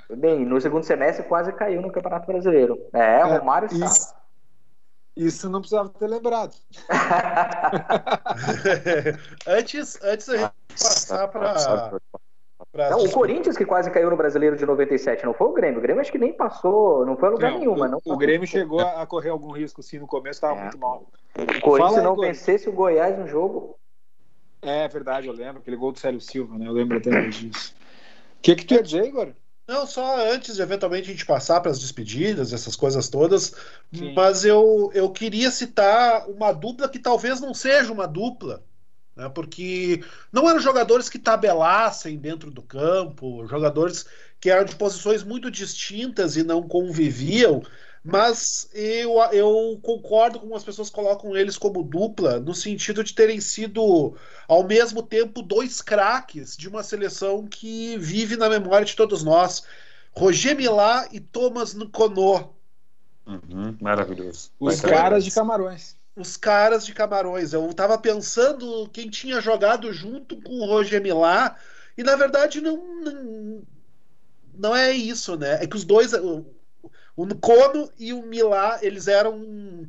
Bem, 0.09 0.45
no 0.45 0.61
segundo 0.61 0.85
semestre 0.85 1.25
quase 1.27 1.53
caiu 1.53 1.83
no 1.83 1.91
Campeonato 1.91 2.27
Brasileiro. 2.27 2.79
É, 2.93 3.21
É, 3.21 3.39
Romário 3.39 3.67
e 3.67 3.71
Sávio. 3.71 3.87
Isso, 3.87 4.15
isso 5.17 5.51
não 5.51 5.61
precisava 5.61 5.89
ter 5.89 6.07
lembrado. 6.07 6.55
antes, 9.47 9.99
antes 10.03 10.29
a 10.29 10.37
gente 10.37 10.53
passar 10.71 11.29
para. 11.29 12.01
Não, 12.91 13.05
o 13.05 13.11
Corinthians 13.11 13.57
que 13.57 13.65
quase 13.65 13.91
caiu 13.91 14.11
no 14.11 14.17
Brasileiro 14.17 14.57
de 14.57 14.67
97, 14.67 15.25
não 15.25 15.33
foi 15.35 15.47
o 15.49 15.53
Grêmio. 15.53 15.79
O 15.79 15.83
Grêmio 15.83 16.01
acho 16.01 16.13
que 16.13 16.19
nem 16.19 16.33
passou, 16.33 17.05
não 17.07 17.17
foi 17.17 17.29
a 17.29 17.33
lugar 17.33 17.51
Não, 17.53 17.59
nenhum, 17.59 17.73
o, 17.73 17.89
não 17.89 18.01
o 18.05 18.17
Grêmio 18.17 18.47
chegou 18.47 18.81
a 18.81 19.07
correr 19.07 19.31
algum 19.31 19.51
risco 19.51 19.83
sim 19.83 19.99
no 19.99 20.07
começo, 20.07 20.39
estava 20.39 20.59
É. 20.59 20.63
muito 20.63 20.79
mal. 20.79 21.07
O 21.39 21.61
Corinthians 21.61 21.95
Fala 21.95 22.03
não 22.03 22.17
vencesse 22.17 22.69
o 22.69 22.73
Goiás 22.73 23.19
no 23.19 23.27
jogo. 23.27 23.79
É 24.67 24.89
verdade, 24.89 25.29
eu 25.29 25.33
lembro, 25.33 25.61
aquele 25.61 25.77
gol 25.77 25.93
do 25.93 25.99
Célio 25.99 26.21
Silva, 26.21 26.59
né? 26.59 26.67
Eu 26.67 26.73
lembro 26.73 26.99
até 26.99 27.09
hoje 27.09 27.49
disso. 27.49 27.73
O 28.39 28.43
que, 28.43 28.57
que 28.57 28.65
tu 28.65 28.75
ia 28.75 28.83
dizer, 28.83 29.05
Igor? 29.05 29.33
Não, 29.69 29.87
só 29.87 30.29
antes 30.33 30.57
de 30.57 30.63
eventualmente 30.63 31.09
a 31.09 31.13
gente 31.13 31.27
passar 31.27 31.61
para 31.61 31.71
as 31.71 31.81
despedidas, 31.81 32.53
essas 32.53 32.77
coisas 32.77 33.09
todas, 33.09 33.55
Sim. 33.93 34.13
mas 34.15 34.45
eu, 34.45 34.91
eu 34.95 35.11
queria 35.11 35.51
citar 35.51 36.29
uma 36.29 36.53
dupla 36.53 36.89
que 36.89 36.99
talvez 36.99 37.41
não 37.41 37.53
seja 37.53 37.93
uma 37.93 38.07
dupla, 38.07 38.63
né, 39.17 39.29
porque 39.29 40.05
não 40.33 40.49
eram 40.49 40.61
jogadores 40.61 41.09
que 41.09 41.19
tabelassem 41.19 42.17
dentro 42.17 42.51
do 42.51 42.63
campo, 42.63 43.47
jogadores 43.49 44.07
que 44.41 44.51
eram 44.51 44.65
de 44.65 44.77
posições 44.77 45.25
muito 45.25 45.51
distintas 45.51 46.37
e 46.37 46.45
não 46.45 46.63
conviviam, 46.63 47.63
mas 48.07 48.69
eu, 48.73 49.15
eu 49.33 49.79
concordo 49.83 50.41
com 50.41 50.55
as 50.55 50.65
pessoas 50.65 50.89
que 50.89 50.95
colocam 50.95 51.37
eles 51.37 51.59
como 51.59 51.83
dupla, 51.83 52.39
no 52.41 52.55
sentido 52.55 53.03
de 53.05 53.15
terem 53.15 53.41
sido, 53.41 54.17
ao 54.49 54.63
mesmo 54.65 55.03
tempo, 55.03 55.43
dois 55.43 55.83
craques 55.83 56.57
de 56.57 56.69
uma 56.69 56.83
seleção 56.83 57.47
que 57.47 57.99
vive 57.99 58.37
na 58.37 58.49
memória 58.49 58.87
de 58.87 58.97
todos 58.97 59.23
nós. 59.25 59.65
Roger 60.17 60.57
Milá 60.57 61.09
e 61.13 61.21
Thomas 61.21 61.75
Nkono, 61.75 62.55
Uhum, 63.27 63.77
maravilhoso. 63.81 64.53
Os 64.59 64.81
Vai, 64.81 64.91
caras 64.93 65.25
de 65.25 65.31
Camarões. 65.33 65.97
os 66.15 66.37
caras 66.37 66.87
de 66.87 66.95
Camarões. 66.95 67.53
Eu 67.53 67.73
tava 67.75 67.99
pensando 67.99 68.89
quem 68.91 69.11
tinha 69.11 69.41
jogado 69.41 69.93
junto 69.93 70.41
com 70.43 70.61
o 70.61 70.67
Roger 70.67 71.03
Milá, 71.03 71.57
e 71.97 72.03
na 72.03 72.17
verdade 72.17 72.61
não, 72.61 72.77
não, 73.03 73.63
não 74.55 74.77
é 74.77 74.93
isso, 74.93 75.37
né? 75.37 75.63
É 75.63 75.67
que 75.67 75.77
os 75.77 75.85
dois, 75.85 76.13
o, 77.17 77.23
o 77.23 77.27
Nkono 77.27 77.91
e 77.99 78.13
o 78.13 78.23
Milá, 78.23 78.79
eles 78.83 79.09
eram 79.09 79.39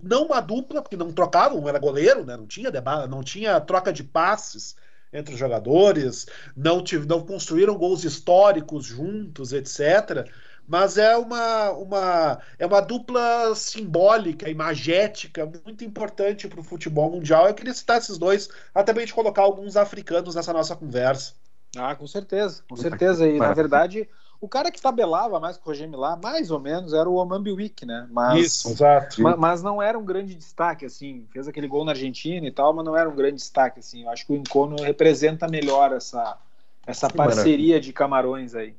não 0.02 0.28
uma 0.28 0.42
dupla, 0.42 0.82
porque 0.82 0.98
não 0.98 1.12
trocavam, 1.12 1.60
um 1.60 1.70
era 1.70 1.80
goleiro, 1.80 2.26
né? 2.26 2.38
Não 2.38 2.48
tinha 2.48 2.72
debate, 2.72 3.10
não 3.10 3.24
tinha 3.24 3.60
troca 3.60 3.92
de 3.92 4.04
passes 4.04 4.76
entre 5.12 5.34
os 5.34 5.40
jogadores, 5.40 6.26
não, 6.56 6.84
tive, 6.84 7.08
não 7.08 7.22
construíram 7.22 7.78
gols 7.78 8.04
históricos 8.04 8.86
juntos, 8.86 9.54
etc. 9.54 10.28
Mas 10.68 10.98
é 10.98 11.16
uma, 11.16 11.72
uma, 11.72 12.40
é 12.60 12.66
uma 12.66 12.82
dupla 12.82 13.56
simbólica, 13.56 14.50
imagética, 14.50 15.50
muito 15.64 15.86
importante 15.86 16.48
para 16.48 16.60
o 16.60 16.64
futebol 16.64 17.10
mundial. 17.10 17.48
Eu 17.48 17.54
queria 17.54 17.74
citar 17.74 17.98
esses 18.00 18.18
dois, 18.18 18.50
até 18.76 18.92
para 18.92 19.02
a 19.02 19.06
gente 19.06 19.16
colocar 19.16 19.44
alguns 19.44 19.78
africanos 19.78 20.36
nessa 20.36 20.52
nossa 20.52 20.76
conversa. 20.76 21.34
Ah, 21.76 21.96
com 21.96 22.06
certeza, 22.06 22.64
com 22.68 22.76
certeza. 22.76 23.26
E 23.26 23.38
na 23.38 23.54
verdade, 23.54 24.10
O 24.40 24.48
cara 24.48 24.70
que 24.70 24.80
tabelava 24.82 25.40
mais 25.40 25.58
com 25.58 25.64
o 25.70 25.74
Roger 25.74 25.90
Milá, 25.90 26.16
mais 26.22 26.52
ou 26.52 26.60
menos, 26.60 26.94
era 26.94 27.10
o 27.10 27.16
Oman 27.16 27.42
Biwick, 27.42 27.86
né? 27.86 28.08
Mas, 28.12 28.46
Isso, 28.46 28.70
exato. 28.70 29.20
ma- 29.22 29.36
mas, 29.36 29.64
não 29.64 29.82
era 29.82 29.98
um 29.98 30.06
grande 30.06 30.36
destaque, 30.36 30.86
assim. 30.86 31.26
Fez 31.32 31.48
aquele 31.48 31.68
gol 31.68 31.84
na 31.84 31.92
Argentina 31.94 32.46
e 32.46 32.52
tal, 32.52 32.72
mas 32.74 32.86
não 32.86 32.96
era 32.96 33.10
um 33.10 33.16
grande 33.16 33.38
destaque, 33.38 33.80
assim. 33.80 34.04
Eu 34.04 34.10
acho 34.12 34.26
que 34.28 34.34
o 34.34 34.36
Encono 34.36 34.76
representa 34.84 35.48
melhor 35.48 35.92
essa, 35.92 36.38
essa 36.86 37.08
Que 37.08 37.18
parceria 37.18 37.80
de 37.82 37.92
camarões 37.92 38.54
aí. 38.54 38.76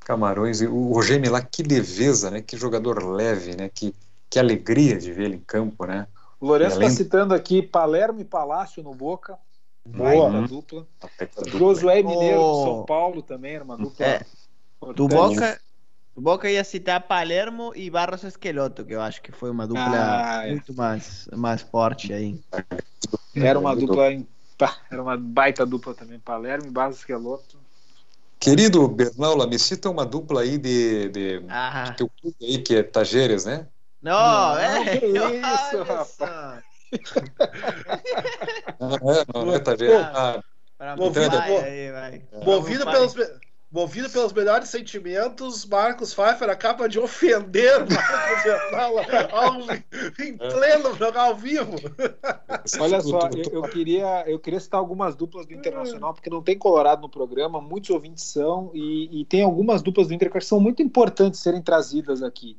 Camarões 0.00 0.60
e 0.60 0.66
o 0.66 0.92
Roger 0.92 1.20
Milá, 1.20 1.42
que 1.42 1.62
leveza, 1.62 2.30
né? 2.30 2.40
Que 2.42 2.56
jogador 2.56 3.02
leve, 3.04 3.56
né? 3.56 3.68
Que, 3.72 3.94
que 4.30 4.38
alegria 4.38 4.96
de 4.98 5.10
ver 5.12 5.24
ele 5.24 5.36
em 5.36 5.40
campo, 5.40 5.86
né? 5.86 6.06
O 6.40 6.46
Lourenço 6.46 6.74
está 6.74 6.84
Além- 6.84 6.96
citando 6.96 7.34
aqui 7.34 7.62
Palermo 7.62 8.20
e 8.20 8.24
Palácio 8.24 8.82
no 8.82 8.94
Boca. 8.94 9.38
Boa. 9.86 10.30
Baita 10.30 10.46
dupla. 10.48 10.86
Tá. 11.00 11.08
Josué 11.48 12.02
Mineiro 12.02 12.40
Oh. 12.40 12.64
São 12.64 12.84
Paulo 12.86 13.22
também, 13.22 13.54
era 13.56 13.64
uma 13.64 13.76
dupla. 13.76 14.04
É, 14.06 14.24
Do 14.92 15.04
importante. 15.04 15.34
Boca, 15.34 15.60
do 16.14 16.20
Boca 16.22 16.50
ia 16.50 16.64
citar 16.64 17.00
Palermo 17.06 17.72
e 17.74 17.88
Barros 17.90 18.22
Esqueloto, 18.24 18.84
que 18.84 18.94
eu 18.94 19.00
acho 19.00 19.22
que 19.22 19.32
foi 19.32 19.50
uma 19.50 19.66
dupla 19.66 19.82
Ah, 19.86 20.46
é. 20.46 20.50
muito 20.50 20.74
mais, 20.74 21.28
mais 21.32 21.62
forte 21.62 22.12
aí. 22.12 22.38
Era 23.34 23.58
uma 23.58 23.74
dupla. 23.74 24.04
pá, 24.58 24.76
Era 24.90 25.02
uma 25.02 25.16
baita 25.16 25.64
dupla 25.66 25.94
também. 25.94 26.18
Palermo 26.18 26.66
e 26.66 26.70
Barros 26.70 26.98
Esqueloto. 26.98 27.58
Querido 28.38 28.86
Bernaula, 28.88 29.46
me 29.46 29.58
cita 29.58 29.88
uma 29.88 30.04
dupla 30.04 30.42
aí 30.42 30.58
de, 30.58 31.08
de 31.08 31.42
Ah, 31.48 31.94
teu 31.96 32.08
clube 32.20 32.36
aí, 32.42 32.58
que 32.58 32.76
é 32.76 32.82
Tajeres, 32.82 33.46
né? 33.46 33.66
não, 34.02 34.12
Não, 34.12 34.58
é. 34.58 34.98
que 34.98 35.06
isso, 35.06 35.76
olha 35.76 35.84
rapaz. 35.84 36.08
só. 36.08 36.62
Não, 38.78 38.94
é, 39.12 39.24
não, 39.34 39.44
não 39.46 39.54
é 39.54 39.58
Tajeres. 39.58 40.06
Ah, 40.12 40.42
Movido- 40.96 41.38
aí, 41.38 41.90
vai. 41.92 42.22
Movido 42.44 42.84
pelos, 42.84 43.14
movido 43.74 44.08
pelos 44.08 44.32
melhores 44.32 44.68
sentimentos, 44.68 45.66
Marcos 45.66 46.14
Pfeiffer 46.14 46.48
acaba 46.48 46.88
de 46.88 47.00
ofender 47.00 47.80
Marcos 47.80 48.44
Bernala 48.44 49.02
ao, 49.32 50.24
em 50.24 50.36
pleno 50.36 50.96
jogar 50.96 51.24
ao 51.24 51.36
vivo. 51.36 51.74
Olha 52.78 53.00
só, 53.00 53.28
eu, 53.34 53.52
eu 53.52 53.62
queria, 53.62 54.22
eu 54.28 54.38
queria 54.38 54.60
citar 54.60 54.78
algumas 54.78 55.16
duplas 55.16 55.44
do 55.44 55.54
Internacional, 55.54 56.14
porque 56.14 56.30
não 56.30 56.40
tem 56.40 56.56
Colorado 56.56 57.02
no 57.02 57.08
programa, 57.08 57.60
muitos 57.60 57.90
ouvintes 57.90 58.22
são, 58.22 58.70
e, 58.72 59.20
e 59.20 59.24
tem 59.24 59.42
algumas 59.42 59.82
duplas 59.82 60.06
do 60.06 60.14
Inter 60.14 60.30
que 60.30 60.40
são 60.40 60.60
muito 60.60 60.80
importantes 60.80 61.40
serem 61.40 61.60
trazidas 61.60 62.22
aqui. 62.22 62.56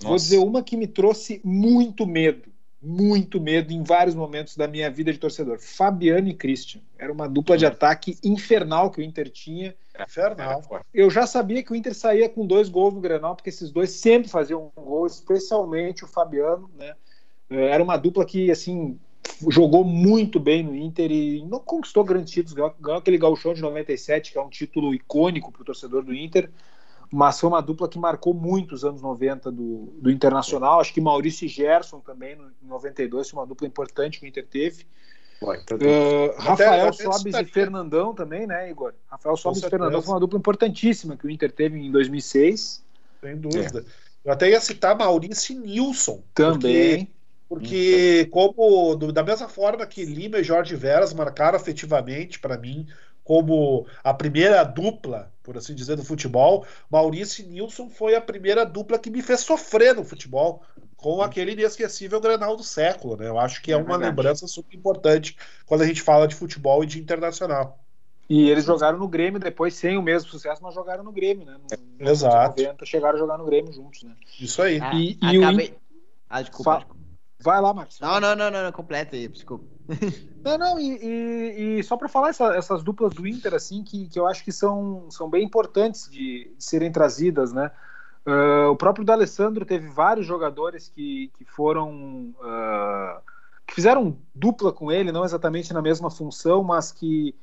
Vou 0.00 0.12
Nossa. 0.12 0.24
dizer 0.24 0.38
uma 0.38 0.62
que 0.62 0.76
me 0.76 0.86
trouxe 0.86 1.40
muito 1.42 2.06
medo, 2.06 2.48
muito 2.86 3.40
medo 3.40 3.72
em 3.72 3.82
vários 3.82 4.14
momentos 4.14 4.56
da 4.56 4.68
minha 4.68 4.88
vida 4.88 5.12
de 5.12 5.18
torcedor. 5.18 5.58
Fabiano 5.58 6.28
e 6.28 6.34
Christian. 6.34 6.80
Era 6.96 7.12
uma 7.12 7.28
dupla 7.28 7.58
de 7.58 7.66
ataque 7.66 8.16
infernal 8.22 8.92
que 8.92 9.00
o 9.00 9.02
Inter 9.02 9.28
tinha. 9.28 9.74
Infernal. 10.00 10.62
Eu 10.94 11.10
já 11.10 11.26
sabia 11.26 11.64
que 11.64 11.72
o 11.72 11.74
Inter 11.74 11.94
saía 11.94 12.28
com 12.28 12.46
dois 12.46 12.68
gols 12.68 12.94
no 12.94 13.00
Grenal, 13.00 13.34
porque 13.34 13.50
esses 13.50 13.72
dois 13.72 13.90
sempre 13.90 14.30
faziam 14.30 14.70
um 14.76 14.82
gol, 14.82 15.04
especialmente 15.04 16.04
o 16.04 16.06
Fabiano, 16.06 16.70
né? 16.78 16.94
Eh, 17.50 17.70
Era 17.70 17.82
uma 17.82 17.96
dupla 17.96 18.24
que, 18.24 18.52
assim, 18.52 18.96
jogou 19.48 19.82
muito 19.82 20.38
bem 20.38 20.62
no 20.62 20.76
Inter 20.76 21.10
e 21.10 21.44
não 21.44 21.58
conquistou 21.58 22.04
grandes 22.04 22.32
títulos, 22.32 22.52
ganhou, 22.52 22.74
ganhou 22.80 22.98
aquele 23.00 23.18
gauchão 23.18 23.52
de 23.52 23.62
97, 23.62 24.30
que 24.30 24.38
é 24.38 24.40
um 24.40 24.48
título 24.48 24.94
icônico 24.94 25.50
para 25.50 25.62
o 25.62 25.64
torcedor 25.64 26.04
do 26.04 26.14
Inter, 26.14 26.48
mas 27.12 27.38
foi 27.40 27.48
uma 27.48 27.60
dupla 27.62 27.88
que 27.88 27.98
marcou 27.98 28.34
muito 28.34 28.74
os 28.74 28.84
anos 28.84 29.00
90 29.02 29.50
do, 29.52 29.92
do 30.00 30.10
Internacional. 30.10 30.80
Acho 30.80 30.92
que 30.92 31.00
Maurício 31.00 31.44
e 31.44 31.48
Gerson 31.48 32.00
também, 32.00 32.36
no, 32.36 32.44
em 32.62 32.66
92, 32.68 33.28
foi 33.30 33.40
uma 33.40 33.46
dupla 33.46 33.66
importante 33.66 34.18
que 34.18 34.26
o 34.26 34.28
Inter 34.28 34.46
teve. 34.46 34.86
Vai, 35.40 35.62
tá 35.64 35.74
Uh, 35.74 36.34
Rafael 36.38 36.88
até 36.88 37.04
Sobes 37.04 37.20
e 37.20 37.24
destaquei. 37.24 37.52
Fernandão 37.52 38.14
também, 38.14 38.46
né, 38.46 38.70
Igor? 38.70 38.94
Rafael 39.06 39.36
Sobes 39.36 39.62
e. 39.62 39.68
Fernandão 39.68 40.00
foi 40.00 40.14
uma 40.14 40.20
dupla 40.20 40.38
importantíssima 40.38 41.16
que 41.16 41.26
o 41.26 41.30
Inter 41.30 41.52
teve 41.52 41.78
em 41.78 41.90
2006 41.90 42.82
Sem 43.20 43.36
dúvida. 43.36 43.84
Eu 44.24 44.32
até 44.32 44.50
ia 44.50 44.60
citar 44.60 44.96
Maurício 44.96 45.54
e 45.54 45.58
Nilson. 45.58 46.22
também. 46.34 47.10
Porque, 47.48 48.26
como 48.32 48.96
do- 48.96 49.12
da 49.12 49.22
mesma 49.22 49.48
forma 49.48 49.86
que 49.86 50.04
Lima 50.04 50.38
e 50.38 50.42
Jorge 50.42 50.74
Veras 50.74 51.14
marcaram 51.14 51.56
afetivamente 51.56 52.40
para 52.40 52.58
mim 52.58 52.88
como 53.26 53.86
a 54.04 54.14
primeira 54.14 54.62
dupla, 54.62 55.32
por 55.42 55.56
assim 55.58 55.74
dizer, 55.74 55.96
do 55.96 56.04
futebol, 56.04 56.64
Maurício 56.88 57.44
e 57.44 57.48
Nilson 57.48 57.90
foi 57.90 58.14
a 58.14 58.20
primeira 58.20 58.64
dupla 58.64 59.00
que 59.00 59.10
me 59.10 59.20
fez 59.20 59.40
sofrer 59.40 59.96
no 59.96 60.04
futebol, 60.04 60.62
com 60.96 61.20
aquele 61.20 61.52
inesquecível 61.52 62.20
Grenal 62.20 62.56
do 62.56 62.62
século, 62.62 63.16
né? 63.16 63.26
Eu 63.26 63.36
acho 63.38 63.60
que 63.60 63.72
é, 63.72 63.74
É 63.74 63.76
uma 63.76 63.96
verdade. 63.96 64.10
lembrança 64.10 64.46
super 64.46 64.76
importante 64.76 65.36
quando 65.66 65.82
a 65.82 65.86
gente 65.86 66.02
fala 66.02 66.28
de 66.28 66.36
futebol 66.36 66.84
e 66.84 66.86
de 66.86 67.00
internacional. 67.00 67.80
E 68.28 68.48
eles 68.48 68.64
jogaram 68.64 68.98
no 68.98 69.08
Grêmio 69.08 69.40
depois, 69.40 69.74
sem 69.74 69.98
o 69.98 70.02
mesmo 70.02 70.30
sucesso, 70.30 70.62
mas 70.62 70.74
jogaram 70.74 71.02
no 71.02 71.12
Grêmio, 71.12 71.44
né? 71.44 71.58
No, 71.98 72.08
Exato. 72.08 72.60
90, 72.60 72.86
chegaram 72.86 73.16
a 73.16 73.20
jogar 73.20 73.38
no 73.38 73.44
Grêmio 73.44 73.72
juntos, 73.72 74.04
né? 74.04 74.14
Isso 74.40 74.62
aí. 74.62 74.80
Ah, 74.80 74.94
E- 74.94 75.18
e 75.20 75.38
o 75.38 75.42
acabei... 75.42 75.74
Ah, 76.28 76.42
desculpa, 76.42 76.70
Fa- 76.70 76.76
desculpa. 76.78 77.06
Vai 77.40 77.60
lá, 77.60 77.74
Marcos. 77.74 78.00
Não, 78.00 78.20
não, 78.20 78.34
não, 78.34 78.50
não, 78.50 78.62
não, 78.64 78.72
completa 78.72 79.14
aí, 79.14 79.28
desculpa. 79.28 79.75
Não, 80.44 80.56
não, 80.58 80.78
e, 80.78 80.96
e- 81.02 81.78
e 81.80 81.82
só 81.82 81.96
para 81.96 82.08
falar 82.08 82.28
essa- 82.30 82.54
essas 82.56 82.82
duplas 82.82 83.12
do 83.14 83.26
Inter, 83.26 83.54
assim, 83.54 83.82
que, 83.82 84.08
que 84.08 84.18
eu 84.18 84.26
acho 84.28 84.44
que 84.44 84.52
são, 84.52 85.10
são 85.10 85.28
bem 85.28 85.44
importantes 85.44 86.08
de, 86.08 86.54
de 86.56 86.64
serem 86.64 86.90
trazidas, 86.92 87.52
né? 87.52 87.70
Ah, 88.26 88.70
o 88.70 88.76
próprio 88.76 89.04
D'Alessandro 89.04 89.64
teve 89.66 89.88
vários 89.88 90.26
jogadores 90.26 90.88
que, 90.88 91.32
que 91.38 91.44
foram. 91.44 92.34
ah, 92.42 93.22
que 93.66 93.74
fizeram 93.74 94.18
dupla 94.34 94.72
com 94.72 94.92
ele, 94.92 95.12
não 95.12 95.24
exatamente 95.24 95.72
na 95.74 95.82
mesma 95.82 96.10
função, 96.10 96.62
mas 96.64 96.92
que 96.92 97.34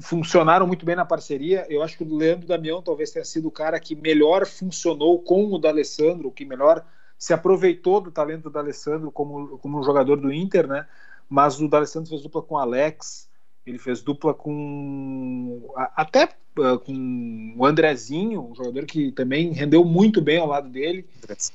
funcionaram 0.00 0.66
muito 0.66 0.86
bem 0.86 0.94
na 0.96 1.04
parceria. 1.04 1.66
Eu 1.68 1.82
acho 1.82 1.96
que 1.96 2.04
o 2.04 2.16
Leandro 2.16 2.46
Damião 2.46 2.82
talvez 2.82 3.10
tenha 3.10 3.24
sido 3.24 3.48
o 3.48 3.50
cara 3.50 3.78
que 3.80 3.94
melhor 3.94 4.46
funcionou 4.46 5.20
com 5.22 5.52
o 5.52 5.58
D'Alessandro, 5.58 6.30
que 6.30 6.44
melhor 6.44 6.84
se 7.18 7.32
aproveitou 7.32 8.00
do 8.00 8.10
talento 8.10 8.44
do 8.44 8.50
D'Alessandro 8.50 9.10
como, 9.10 9.58
como 9.58 9.78
um 9.78 9.82
jogador 9.82 10.16
do 10.20 10.32
Inter, 10.32 10.66
né? 10.68 10.86
Mas 11.28 11.60
o 11.60 11.68
D'Alessandro 11.68 12.08
fez 12.08 12.22
dupla 12.22 12.42
com 12.42 12.54
o 12.54 12.58
Alex, 12.58 13.28
ele 13.66 13.78
fez 13.78 14.02
dupla 14.02 14.34
com 14.34 15.72
até 15.96 16.28
ah, 16.58 16.78
com 16.78 17.54
o 17.56 17.66
Andrezinho, 17.66 18.50
um 18.50 18.54
jogador 18.54 18.86
que 18.86 19.10
também 19.10 19.52
rendeu 19.52 19.84
muito 19.84 20.20
bem 20.20 20.38
ao 20.38 20.46
lado 20.46 20.68
dele. 20.68 21.04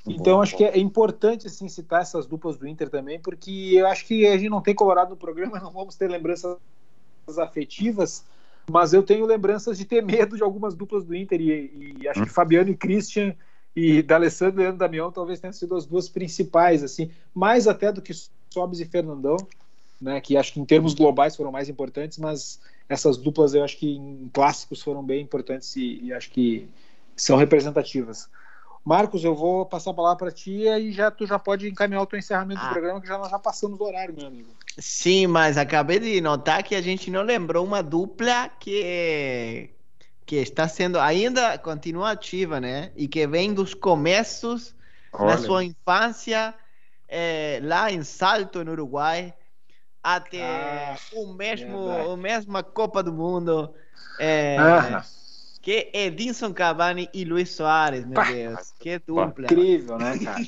Então 0.05 0.41
acho 0.41 0.57
que 0.57 0.63
é 0.63 0.78
importante 0.78 1.47
assim 1.47 1.70
citar 1.70 2.01
essas 2.01 2.26
duplas 2.26 2.57
do 2.57 2.67
Inter 2.67 2.89
também, 2.89 3.20
porque 3.20 3.72
eu 3.76 3.88
acho 3.88 4.05
que 4.05 4.28
a 4.28 4.38
gente 4.38 4.49
não 4.49 4.61
tem 4.61 4.76
Colorado 4.76 5.11
no 5.11 5.17
programa, 5.17 5.59
não 5.61 5.72
vamos 5.72 5.95
ter 5.95 6.09
lembranças 6.09 6.57
afetivas, 7.38 8.26
mas 8.70 8.91
eu 8.91 9.03
tenho 9.03 9.26
lembranças 9.26 9.78
de 9.78 9.86
ter 9.86 10.03
medo 10.03 10.36
de 10.36 10.43
algumas 10.43 10.76
duplas 10.76 11.05
do 11.05 11.15
Inter 11.15 11.39
e, 11.39 11.97
e 12.01 12.07
acho 12.07 12.24
que 12.24 12.30
Fabiano 12.30 12.70
e 12.70 12.76
Christian 12.76 13.36
e 13.76 14.01
D'Alessandro 14.01 14.59
e 14.59 14.63
Leandro 14.63 14.80
Damião 14.80 15.11
talvez 15.11 15.39
tenham 15.39 15.53
sido 15.53 15.76
as 15.76 15.86
duas 15.86 16.09
principais 16.09 16.84
assim, 16.84 17.11
mais 17.34 17.67
até 17.67 17.91
do 17.91 18.01
que 18.01 18.11
Sobes 18.52 18.80
e 18.80 18.86
Fernandão, 18.86 19.38
né, 20.02 20.20
que 20.22 20.38
acho 20.38 20.54
que 20.54 20.60
em 20.60 20.66
termos 20.66 20.93
globais 20.93 21.36
foram 21.36 21.52
mais 21.52 21.70
importantes, 21.70 22.18
mas 22.18 22.60
essas 22.88 23.18
duplas 23.18 23.54
eu 23.54 23.64
acho 23.64 23.78
que 23.78 23.95
em 23.95 24.30
clássicos 24.34 24.82
foram 24.82 25.04
bem 25.04 25.22
importantes 25.22 25.76
e, 25.76 26.00
e 26.04 26.14
acho 26.14 26.30
que 26.32 26.68
são 27.16 27.38
representativas. 27.38 28.30
Marcos, 28.84 29.24
eu 29.24 29.36
vou 29.36 29.66
passar 29.66 29.91
a 29.91 29.93
palavra 29.93 30.18
para 30.18 30.32
ti 30.32 30.64
e 30.68 30.91
já 30.91 31.12
tu 31.12 31.26
já 31.28 31.38
pode 31.38 31.68
encaminhar 31.70 32.02
o 32.02 32.06
teu 32.06 32.18
encerramento 32.18 32.62
do 32.62 32.68
Ah. 32.68 32.70
programa 32.72 33.02
que 33.02 33.08
já 33.08 33.18
nós 33.18 33.30
já 33.30 33.38
passamos 33.38 33.78
do 33.78 33.84
horário, 33.84 34.16
meu 34.16 34.26
amigo. 34.26 34.50
Sim, 34.78 35.28
mas 35.28 35.58
acabei 35.58 36.00
de 36.00 36.22
notar 36.22 36.64
que 36.64 36.74
a 36.74 36.82
gente 36.82 37.12
não 37.12 37.22
lembrou 37.22 37.66
uma 37.66 37.84
dupla 37.84 38.50
que 38.60 39.70
que 40.26 40.36
está 40.36 40.68
sendo 40.68 41.00
ainda 41.00 41.58
continua 41.58 42.12
ativa, 42.12 42.60
né? 42.60 42.91
E 42.95 43.08
que 43.08 43.26
vem 43.26 43.52
dos 43.52 43.74
começos 43.74 44.76
Olha, 45.12 45.32
na 45.32 45.38
sua 45.39 45.64
infância 45.64 46.54
eh, 47.10 47.60
lá 47.64 47.91
em 47.91 48.03
Salto, 48.03 48.64
no 48.64 48.72
Uruguai, 48.72 49.34
até 50.03 50.93
Ah, 50.93 50.97
o 51.16 51.34
mesmo 51.34 51.89
verdade. 51.89 52.14
a 52.14 52.18
mesma 52.18 52.64
Copa 52.64 53.03
do 53.03 53.14
Mundo, 53.14 53.74
eh, 54.18 54.57
Ah, 54.60 55.03
que 55.62 55.91
Edinson 55.93 56.53
Cavani 56.53 57.10
e 57.14 57.26
Luiz 57.26 57.51
Soares, 57.51 58.05
meu 58.05 58.16
Pá. 58.18 58.26
Deus, 58.26 58.72
que 58.80 58.99
dupla. 58.99 59.47
incrível, 59.47 59.97
né, 59.99 60.18
cara? 60.24 60.41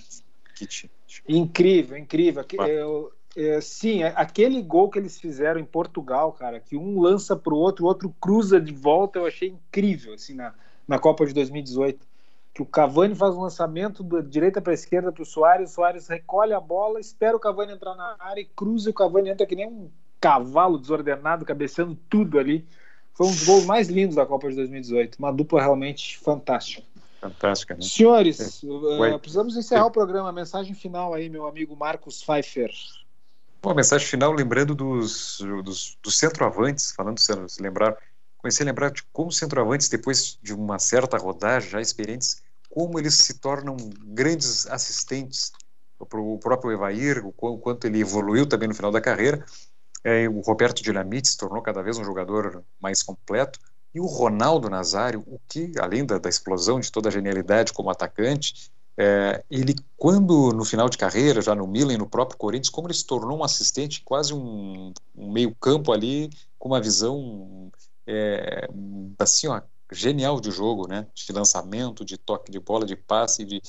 Incrível, 1.28 1.97
incrível. 1.97 2.45
Eu- 2.68 3.12
é, 3.34 3.62
sim, 3.62 4.03
aquele 4.03 4.62
gol 4.62 4.89
que 4.89 4.99
eles 4.99 5.18
fizeram 5.20 5.57
em 5.59 5.66
Portugal, 5.66 6.34
cara, 6.34 6.59
que 6.59 6.76
um 6.76 6.99
lança 6.99 7.34
pro 7.34 7.55
outro, 7.55 7.86
o 7.86 7.88
outro 7.88 8.14
cruza 8.20 8.59
de 8.59 8.74
volta, 8.74 9.20
eu 9.20 9.26
achei 9.26 9.47
incrível, 9.47 10.14
assim, 10.14 10.34
na, 10.34 10.53
na 10.86 10.99
Copa 10.99 11.26
de 11.26 11.34
2018. 11.34 12.05
Que 12.54 12.62
o 12.62 12.66
Cavani 12.66 13.16
faz 13.16 13.36
um 13.36 13.41
lançamento 13.41 14.04
da 14.04 14.22
direita 14.22 14.62
para 14.62 14.74
a 14.74 14.74
esquerda 14.74 15.12
para 15.12 15.24
o 15.24 15.26
Soares, 15.26 15.72
o 15.72 15.74
Soares 15.74 16.08
recolhe 16.08 16.54
a 16.54 16.60
bola, 16.60 16.99
espera 16.99 17.36
o 17.36 17.39
Cavani 17.39 17.74
entrar 17.74 17.95
na 17.95 18.16
área 18.20 18.41
e 18.41 18.45
cruza 18.45 18.89
e 18.89 18.91
o 18.91 18.93
Cavani 18.93 19.30
entra 19.30 19.45
que 19.45 19.56
nem 19.56 19.68
um 19.68 19.89
cavalo 20.20 20.78
desordenado, 20.78 21.45
cabeceando 21.45 21.97
tudo 22.10 22.38
ali. 22.38 22.68
Foi 23.14 23.28
um 23.28 23.32
dos 23.32 23.45
gols 23.45 23.66
mais 23.66 23.89
lindos 23.89 24.16
da 24.16 24.26
Copa 24.26 24.49
de 24.49 24.56
2018. 24.56 25.18
Uma 25.18 25.32
dupla 25.32 25.62
realmente 25.62 26.18
fantástica. 26.20 26.86
Fantástica, 27.20 27.76
né? 27.76 27.82
Senhores, 27.82 28.64
uh, 28.64 29.20
precisamos 29.20 29.56
encerrar 29.56 29.86
o 29.86 29.91
programa. 29.91 30.32
Mensagem 30.32 30.74
final 30.74 31.14
aí, 31.14 31.30
meu 31.30 31.47
amigo 31.47 31.76
Marcos 31.76 32.24
Pfeiffer. 32.24 32.72
Bom, 33.62 33.76
mensagem 33.76 34.08
final, 34.08 34.32
lembrando 34.32 34.74
dos, 34.74 35.39
dos, 35.64 35.97
dos 36.02 36.18
centroavantes, 36.18 36.93
falando, 36.93 37.20
se 37.20 37.32
se 37.47 37.62
lembrar, 37.62 37.95
comecei 38.41 38.65
a 38.65 38.67
lembrar 38.67 38.91
de 38.91 39.03
como 39.13 39.31
centroavantes, 39.31 39.87
depois 39.87 40.37
de 40.41 40.53
uma 40.53 40.79
certa 40.79 41.17
rodagem, 41.17 41.69
já 41.69 41.79
experientes, 41.79 42.41
como 42.69 42.97
eles 42.97 43.15
se 43.15 43.35
tornam 43.35 43.77
grandes 44.03 44.65
assistentes 44.67 45.51
para 46.09 46.19
o 46.19 46.39
próprio 46.39 46.71
Evair, 46.71 47.23
o 47.23 47.31
quanto 47.31 47.85
ele 47.85 47.99
evoluiu 47.99 48.47
também 48.47 48.67
no 48.67 48.73
final 48.73 48.91
da 48.91 48.99
carreira. 48.99 49.45
É, 50.03 50.27
o 50.27 50.39
Roberto 50.39 50.81
Dinamite 50.81 51.29
se 51.29 51.37
tornou 51.37 51.61
cada 51.61 51.83
vez 51.83 51.99
um 51.99 52.03
jogador 52.03 52.63
mais 52.81 53.03
completo. 53.03 53.59
E 53.93 53.99
o 53.99 54.05
Ronaldo 54.05 54.69
Nazário, 54.69 55.23
o 55.27 55.39
que, 55.47 55.73
além 55.79 56.05
da, 56.05 56.17
da 56.17 56.29
explosão 56.29 56.79
de 56.79 56.91
toda 56.91 57.09
a 57.09 57.11
genialidade 57.11 57.73
como 57.73 57.89
atacante, 57.91 58.71
é, 58.97 59.43
ele, 59.51 59.75
quando 59.97 60.51
no 60.53 60.65
final 60.65 60.89
de 60.89 60.97
carreira, 60.97 61.41
já 61.41 61.53
no 61.53 61.67
Milan 61.67 61.97
no 61.97 62.09
próprio 62.09 62.37
Corinthians, 62.37 62.69
como 62.69 62.87
ele 62.87 62.93
se 62.93 63.05
tornou 63.05 63.37
um 63.37 63.43
assistente, 63.43 64.01
quase 64.03 64.33
um, 64.33 64.93
um 65.15 65.31
meio-campo 65.31 65.91
ali, 65.91 66.29
com 66.57 66.69
uma 66.69 66.81
visão 66.81 67.71
é, 68.08 68.68
assim, 69.20 69.47
ó, 69.47 69.62
genial 69.91 70.39
de 70.39 70.52
jogo, 70.52 70.88
né? 70.88 71.08
De 71.14 71.34
lançamento, 71.34 72.06
de 72.06 72.18
toque 72.18 72.52
de 72.52 72.60
bola, 72.60 72.86
de 72.86 72.95
passe, 72.95 73.43
de, 73.43 73.62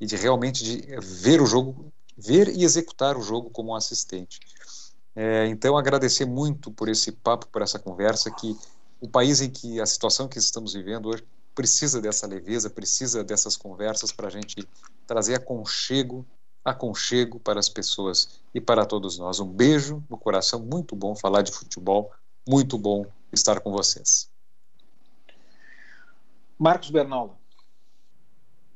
e 0.00 0.06
de 0.06 0.16
realmente 0.16 0.62
de 0.62 0.96
ver 1.00 1.40
o 1.40 1.46
jogo, 1.46 1.92
ver 2.16 2.48
e 2.48 2.64
executar 2.64 3.16
o 3.16 3.22
jogo 3.22 3.50
como 3.50 3.72
um 3.72 3.74
assistente. 3.74 4.38
É, 5.16 5.46
então, 5.46 5.76
agradecer 5.76 6.26
muito 6.26 6.70
por 6.70 6.88
esse 6.88 7.12
papo, 7.12 7.46
por 7.48 7.62
essa 7.62 7.78
conversa, 7.78 8.30
que 8.30 8.56
o 9.00 9.08
país 9.08 9.40
em 9.40 9.50
que 9.50 9.80
a 9.80 9.86
situação 9.86 10.28
que 10.28 10.38
estamos 10.38 10.74
vivendo 10.74 11.08
hoje 11.08 11.24
precisa 11.54 12.00
dessa 12.00 12.26
leveza, 12.26 12.70
precisa 12.70 13.24
dessas 13.24 13.56
conversas 13.56 14.12
para 14.12 14.28
a 14.28 14.30
gente 14.30 14.66
trazer 15.06 15.34
aconchego, 15.34 16.24
aconchego 16.64 17.40
para 17.40 17.58
as 17.58 17.68
pessoas 17.68 18.40
e 18.54 18.60
para 18.60 18.86
todos 18.86 19.18
nós. 19.18 19.40
Um 19.40 19.48
beijo 19.48 20.04
no 20.08 20.16
coração, 20.16 20.60
muito 20.60 20.94
bom 20.94 21.16
falar 21.16 21.42
de 21.42 21.50
futebol, 21.50 22.12
muito 22.48 22.78
bom 22.78 23.04
estar 23.32 23.60
com 23.60 23.70
vocês. 23.70 24.30
Marcos 26.58 26.90
Bernal. 26.90 27.38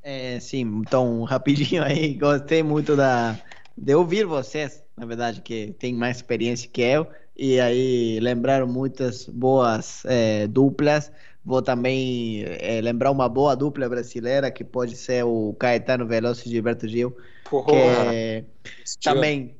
É, 0.02 0.38
sim, 0.40 0.61
então, 0.61 1.22
rapidinho 1.24 1.82
aí, 1.82 2.14
gostei 2.14 2.62
muito 2.62 2.94
da, 2.94 3.38
de 3.76 3.94
ouvir 3.94 4.26
vocês, 4.26 4.82
na 4.96 5.07
verdade, 5.07 5.40
que 5.40 5.74
tem 5.78 5.94
mais 5.94 6.16
experiência 6.16 6.68
que 6.70 6.82
eu, 6.82 7.07
e 7.36 7.59
aí 7.59 8.20
lembraram 8.20 8.66
muitas 8.66 9.26
boas 9.26 10.02
é, 10.05 10.46
duplas. 10.46 11.11
Vou 11.44 11.61
também 11.61 12.44
é, 12.46 12.80
lembrar 12.80 13.11
uma 13.11 13.28
boa 13.28 13.55
dupla 13.55 13.88
brasileira, 13.88 14.50
que 14.50 14.64
pode 14.64 14.96
ser 14.96 15.24
o 15.24 15.55
Caetano 15.59 16.07
Veloso 16.07 16.42
e 16.46 16.50
Gilberto 16.50 16.88
Gil, 16.88 17.14
Porra. 17.50 17.66
que 17.66 17.76
é, 17.76 18.44
também 19.02 19.55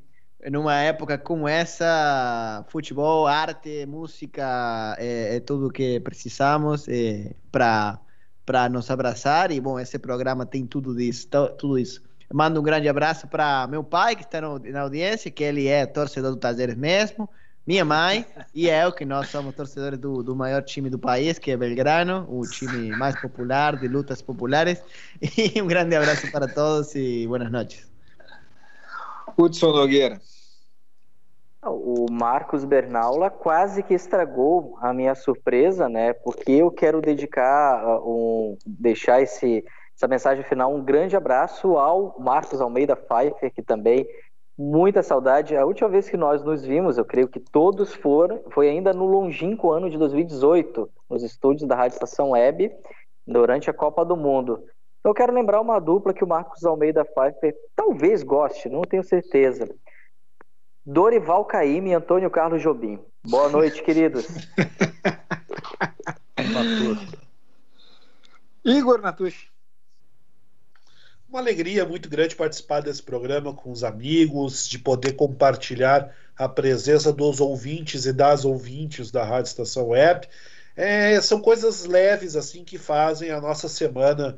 numa 0.51 0.75
época 0.75 1.17
como 1.17 1.47
essa, 1.47 2.63
futebol, 2.69 3.27
arte, 3.27 3.85
música 3.85 4.95
é, 4.99 5.37
é 5.37 5.39
tudo 5.39 5.71
que 5.71 5.99
precisamos 5.99 6.87
é, 6.87 7.33
para 7.51 7.99
para 8.45 8.69
nos 8.69 8.91
abraçar. 8.91 9.51
E 9.51 9.59
bom 9.59 9.79
esse 9.79 9.97
programa 9.97 10.45
tem 10.45 10.65
tudo 10.65 10.99
isso 10.99 11.27
tudo 11.57 11.79
isso. 11.79 12.01
Mando 12.33 12.59
um 12.59 12.63
grande 12.63 12.87
abraço 12.87 13.27
para 13.27 13.67
meu 13.67 13.83
pai 13.83 14.15
que 14.15 14.23
está 14.23 14.39
na 14.41 14.81
audiência 14.81 15.31
que 15.31 15.43
ele 15.43 15.67
é 15.67 15.85
torcedor 15.85 16.31
do 16.31 16.37
Tajeres 16.37 16.75
mesmo 16.75 17.29
minha 17.65 17.83
mãe 17.83 18.25
e 18.53 18.67
eu 18.67 18.91
que 18.91 19.05
nós 19.05 19.29
somos 19.29 19.55
torcedores 19.55 19.97
do, 19.97 20.21
do 20.21 20.35
maior 20.35 20.61
time 20.61 20.89
do 20.89 20.99
país 20.99 21.39
que 21.39 21.49
é 21.49 21.57
Belgrano 21.57 22.27
o 22.29 22.47
time 22.47 22.95
mais 22.95 23.19
popular 23.19 23.75
de 23.77 23.87
lutas 23.87 24.21
populares. 24.21 24.83
E 25.55 25.59
um 25.61 25.67
grande 25.67 25.95
abraço 25.95 26.31
para 26.31 26.47
todos 26.47 26.93
e 26.93 27.25
boas 27.27 27.51
noites 27.51 27.89
Hudson 29.37 29.71
Nogueira 29.71 30.21
o 31.69 32.05
Marcos 32.11 32.63
Bernaula 32.63 33.29
quase 33.29 33.83
que 33.83 33.93
estragou 33.93 34.77
a 34.81 34.93
minha 34.93 35.15
surpresa, 35.15 35.89
né? 35.89 36.13
Porque 36.13 36.51
eu 36.51 36.71
quero 36.71 37.01
dedicar 37.01 37.83
uh, 37.85 38.09
um, 38.09 38.57
deixar 38.65 39.21
esse, 39.21 39.63
essa 39.95 40.07
mensagem 40.07 40.43
final 40.43 40.73
um 40.73 40.83
grande 40.83 41.15
abraço 41.15 41.77
ao 41.77 42.15
Marcos 42.19 42.61
Almeida 42.61 42.95
Pfeiffer, 42.95 43.51
que 43.53 43.61
também 43.61 44.07
muita 44.57 45.03
saudade. 45.03 45.55
A 45.55 45.65
última 45.65 45.89
vez 45.89 46.09
que 46.09 46.17
nós 46.17 46.43
nos 46.43 46.63
vimos, 46.63 46.97
eu 46.97 47.05
creio 47.05 47.27
que 47.27 47.39
todos 47.39 47.93
foram, 47.93 48.41
foi 48.51 48.69
ainda 48.69 48.93
no 48.93 49.05
longínquo 49.05 49.71
ano 49.71 49.89
de 49.89 49.97
2018, 49.97 50.89
nos 51.09 51.23
estúdios 51.23 51.67
da 51.67 51.75
Rádio 51.75 51.95
Estação 51.95 52.31
Web, 52.31 52.71
durante 53.27 53.69
a 53.69 53.73
Copa 53.73 54.05
do 54.05 54.15
Mundo. 54.15 54.63
Então, 54.99 55.11
eu 55.11 55.13
quero 55.13 55.33
lembrar 55.33 55.61
uma 55.61 55.79
dupla 55.79 56.13
que 56.13 56.23
o 56.23 56.27
Marcos 56.27 56.63
Almeida 56.63 57.05
Pfeiffer 57.05 57.55
talvez 57.75 58.23
goste, 58.23 58.69
não 58.69 58.81
tenho 58.81 59.03
certeza. 59.03 59.67
Dorival 60.85 61.45
Caymmi 61.45 61.89
e 61.89 61.93
Antônio 61.95 62.29
Carlos 62.29 62.61
Jobim. 62.61 62.99
Boa 63.23 63.49
noite, 63.49 63.81
queridos. 63.81 64.27
Igor 68.63 69.01
Natush. 69.01 69.47
Uma 71.27 71.39
alegria 71.39 71.83
muito 71.85 72.07
grande 72.07 72.35
participar 72.35 72.81
desse 72.81 73.01
programa 73.01 73.51
com 73.51 73.71
os 73.71 73.83
amigos, 73.83 74.69
de 74.69 74.77
poder 74.77 75.13
compartilhar 75.13 76.15
a 76.37 76.47
presença 76.47 77.11
dos 77.11 77.41
ouvintes 77.41 78.05
e 78.05 78.13
das 78.13 78.45
ouvintes 78.45 79.09
da 79.09 79.23
Rádio 79.23 79.49
Estação 79.49 79.87
Web. 79.87 80.27
É, 80.75 81.19
são 81.19 81.41
coisas 81.41 81.85
leves 81.85 82.35
assim 82.35 82.63
que 82.63 82.77
fazem 82.77 83.31
a 83.31 83.41
nossa 83.41 83.67
semana 83.67 84.37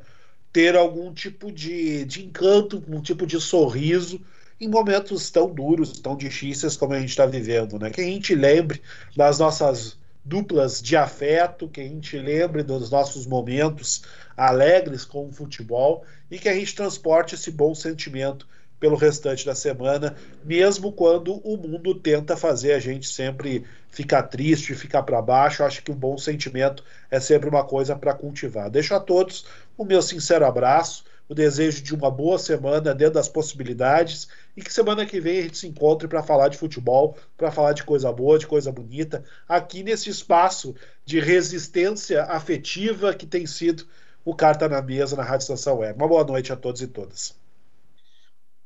ter 0.50 0.74
algum 0.76 1.12
tipo 1.12 1.52
de, 1.52 2.06
de 2.06 2.24
encanto, 2.24 2.82
um 2.88 3.02
tipo 3.02 3.26
de 3.26 3.38
sorriso 3.38 4.18
em 4.60 4.68
momentos 4.68 5.30
tão 5.30 5.48
duros, 5.52 6.00
tão 6.00 6.16
difíceis 6.16 6.76
como 6.76 6.92
a 6.92 7.00
gente 7.00 7.10
está 7.10 7.26
vivendo, 7.26 7.78
né? 7.78 7.90
Que 7.90 8.00
a 8.00 8.04
gente 8.04 8.34
lembre 8.34 8.82
das 9.16 9.38
nossas 9.38 9.96
duplas 10.24 10.82
de 10.82 10.96
afeto, 10.96 11.68
que 11.68 11.80
a 11.80 11.84
gente 11.84 12.18
lembre 12.18 12.62
dos 12.62 12.90
nossos 12.90 13.26
momentos 13.26 14.02
alegres 14.36 15.04
com 15.04 15.26
o 15.26 15.32
futebol 15.32 16.04
e 16.30 16.38
que 16.38 16.48
a 16.48 16.54
gente 16.54 16.74
transporte 16.74 17.34
esse 17.34 17.50
bom 17.50 17.74
sentimento 17.74 18.46
pelo 18.78 18.94
restante 18.94 19.44
da 19.44 19.54
semana, 19.54 20.14
mesmo 20.44 20.92
quando 20.92 21.36
o 21.38 21.56
mundo 21.56 21.94
tenta 21.94 22.36
fazer 22.36 22.72
a 22.74 22.78
gente 22.78 23.08
sempre 23.08 23.64
ficar 23.90 24.24
triste, 24.24 24.74
ficar 24.74 25.02
para 25.02 25.20
baixo. 25.20 25.64
Acho 25.64 25.82
que 25.82 25.90
o 25.90 25.94
bom 25.94 26.16
sentimento 26.16 26.84
é 27.10 27.18
sempre 27.18 27.48
uma 27.48 27.64
coisa 27.64 27.96
para 27.96 28.14
cultivar. 28.14 28.70
Deixo 28.70 28.94
a 28.94 29.00
todos 29.00 29.46
o 29.76 29.84
meu 29.84 30.00
sincero 30.00 30.44
abraço 30.44 31.04
o 31.28 31.34
desejo 31.34 31.82
de 31.82 31.94
uma 31.94 32.10
boa 32.10 32.38
semana 32.38 32.94
dentro 32.94 33.14
das 33.14 33.28
possibilidades 33.28 34.28
e 34.56 34.62
que 34.62 34.72
semana 34.72 35.04
que 35.04 35.20
vem 35.20 35.38
a 35.38 35.42
gente 35.42 35.58
se 35.58 35.68
encontre 35.68 36.08
para 36.08 36.22
falar 36.22 36.48
de 36.48 36.56
futebol, 36.56 37.16
para 37.36 37.50
falar 37.50 37.74
de 37.74 37.84
coisa 37.84 38.10
boa, 38.10 38.38
de 38.38 38.46
coisa 38.46 38.72
bonita, 38.72 39.22
aqui 39.46 39.82
nesse 39.82 40.08
espaço 40.08 40.74
de 41.04 41.20
resistência 41.20 42.24
afetiva 42.24 43.14
que 43.14 43.26
tem 43.26 43.46
sido 43.46 43.86
o 44.24 44.34
Carta 44.34 44.68
na 44.68 44.82
Mesa 44.82 45.16
na 45.16 45.22
Rádio 45.22 45.44
Estação 45.44 45.78
Web. 45.78 45.98
Uma 45.98 46.08
boa 46.08 46.24
noite 46.24 46.52
a 46.52 46.56
todos 46.56 46.82
e 46.82 46.86
todas. 46.86 47.37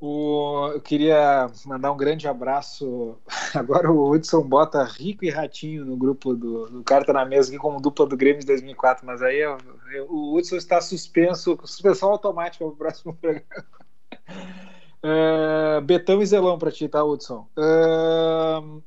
O, 0.05 0.73
eu 0.75 0.81
queria 0.81 1.49
mandar 1.65 1.93
um 1.93 1.97
grande 1.97 2.27
abraço. 2.27 3.17
Agora 3.55 3.89
o 3.89 4.11
Hudson 4.11 4.43
bota 4.43 4.83
Rico 4.83 5.25
e 5.25 5.31
Ratinho 5.31 5.85
no 5.85 5.97
grupo 5.97 6.35
do, 6.35 6.69
do 6.69 6.83
Carta 6.83 7.13
na 7.13 7.25
Mesa 7.25 7.51
aqui 7.51 7.59
como 7.59 7.81
dupla 7.81 8.05
do 8.05 8.17
Grêmio 8.17 8.41
de 8.41 8.47
2004, 8.47 9.07
mas 9.07 9.23
aí 9.23 9.39
eu, 9.39 9.57
eu, 9.95 10.11
o 10.11 10.37
Hudson 10.37 10.57
está 10.57 10.81
suspenso, 10.81 11.57
suspensão 11.63 12.11
automática 12.11 12.65
para 12.65 12.73
o 12.75 12.77
próximo 12.77 13.15
programa. 13.23 13.47
Uh, 15.05 15.81
Betão 15.83 16.21
e 16.21 16.27
Zelão 16.27 16.59
para 16.59 16.73
ti, 16.73 16.89
tá, 16.89 17.05
Hudson? 17.05 17.47
Uh, 17.57 18.83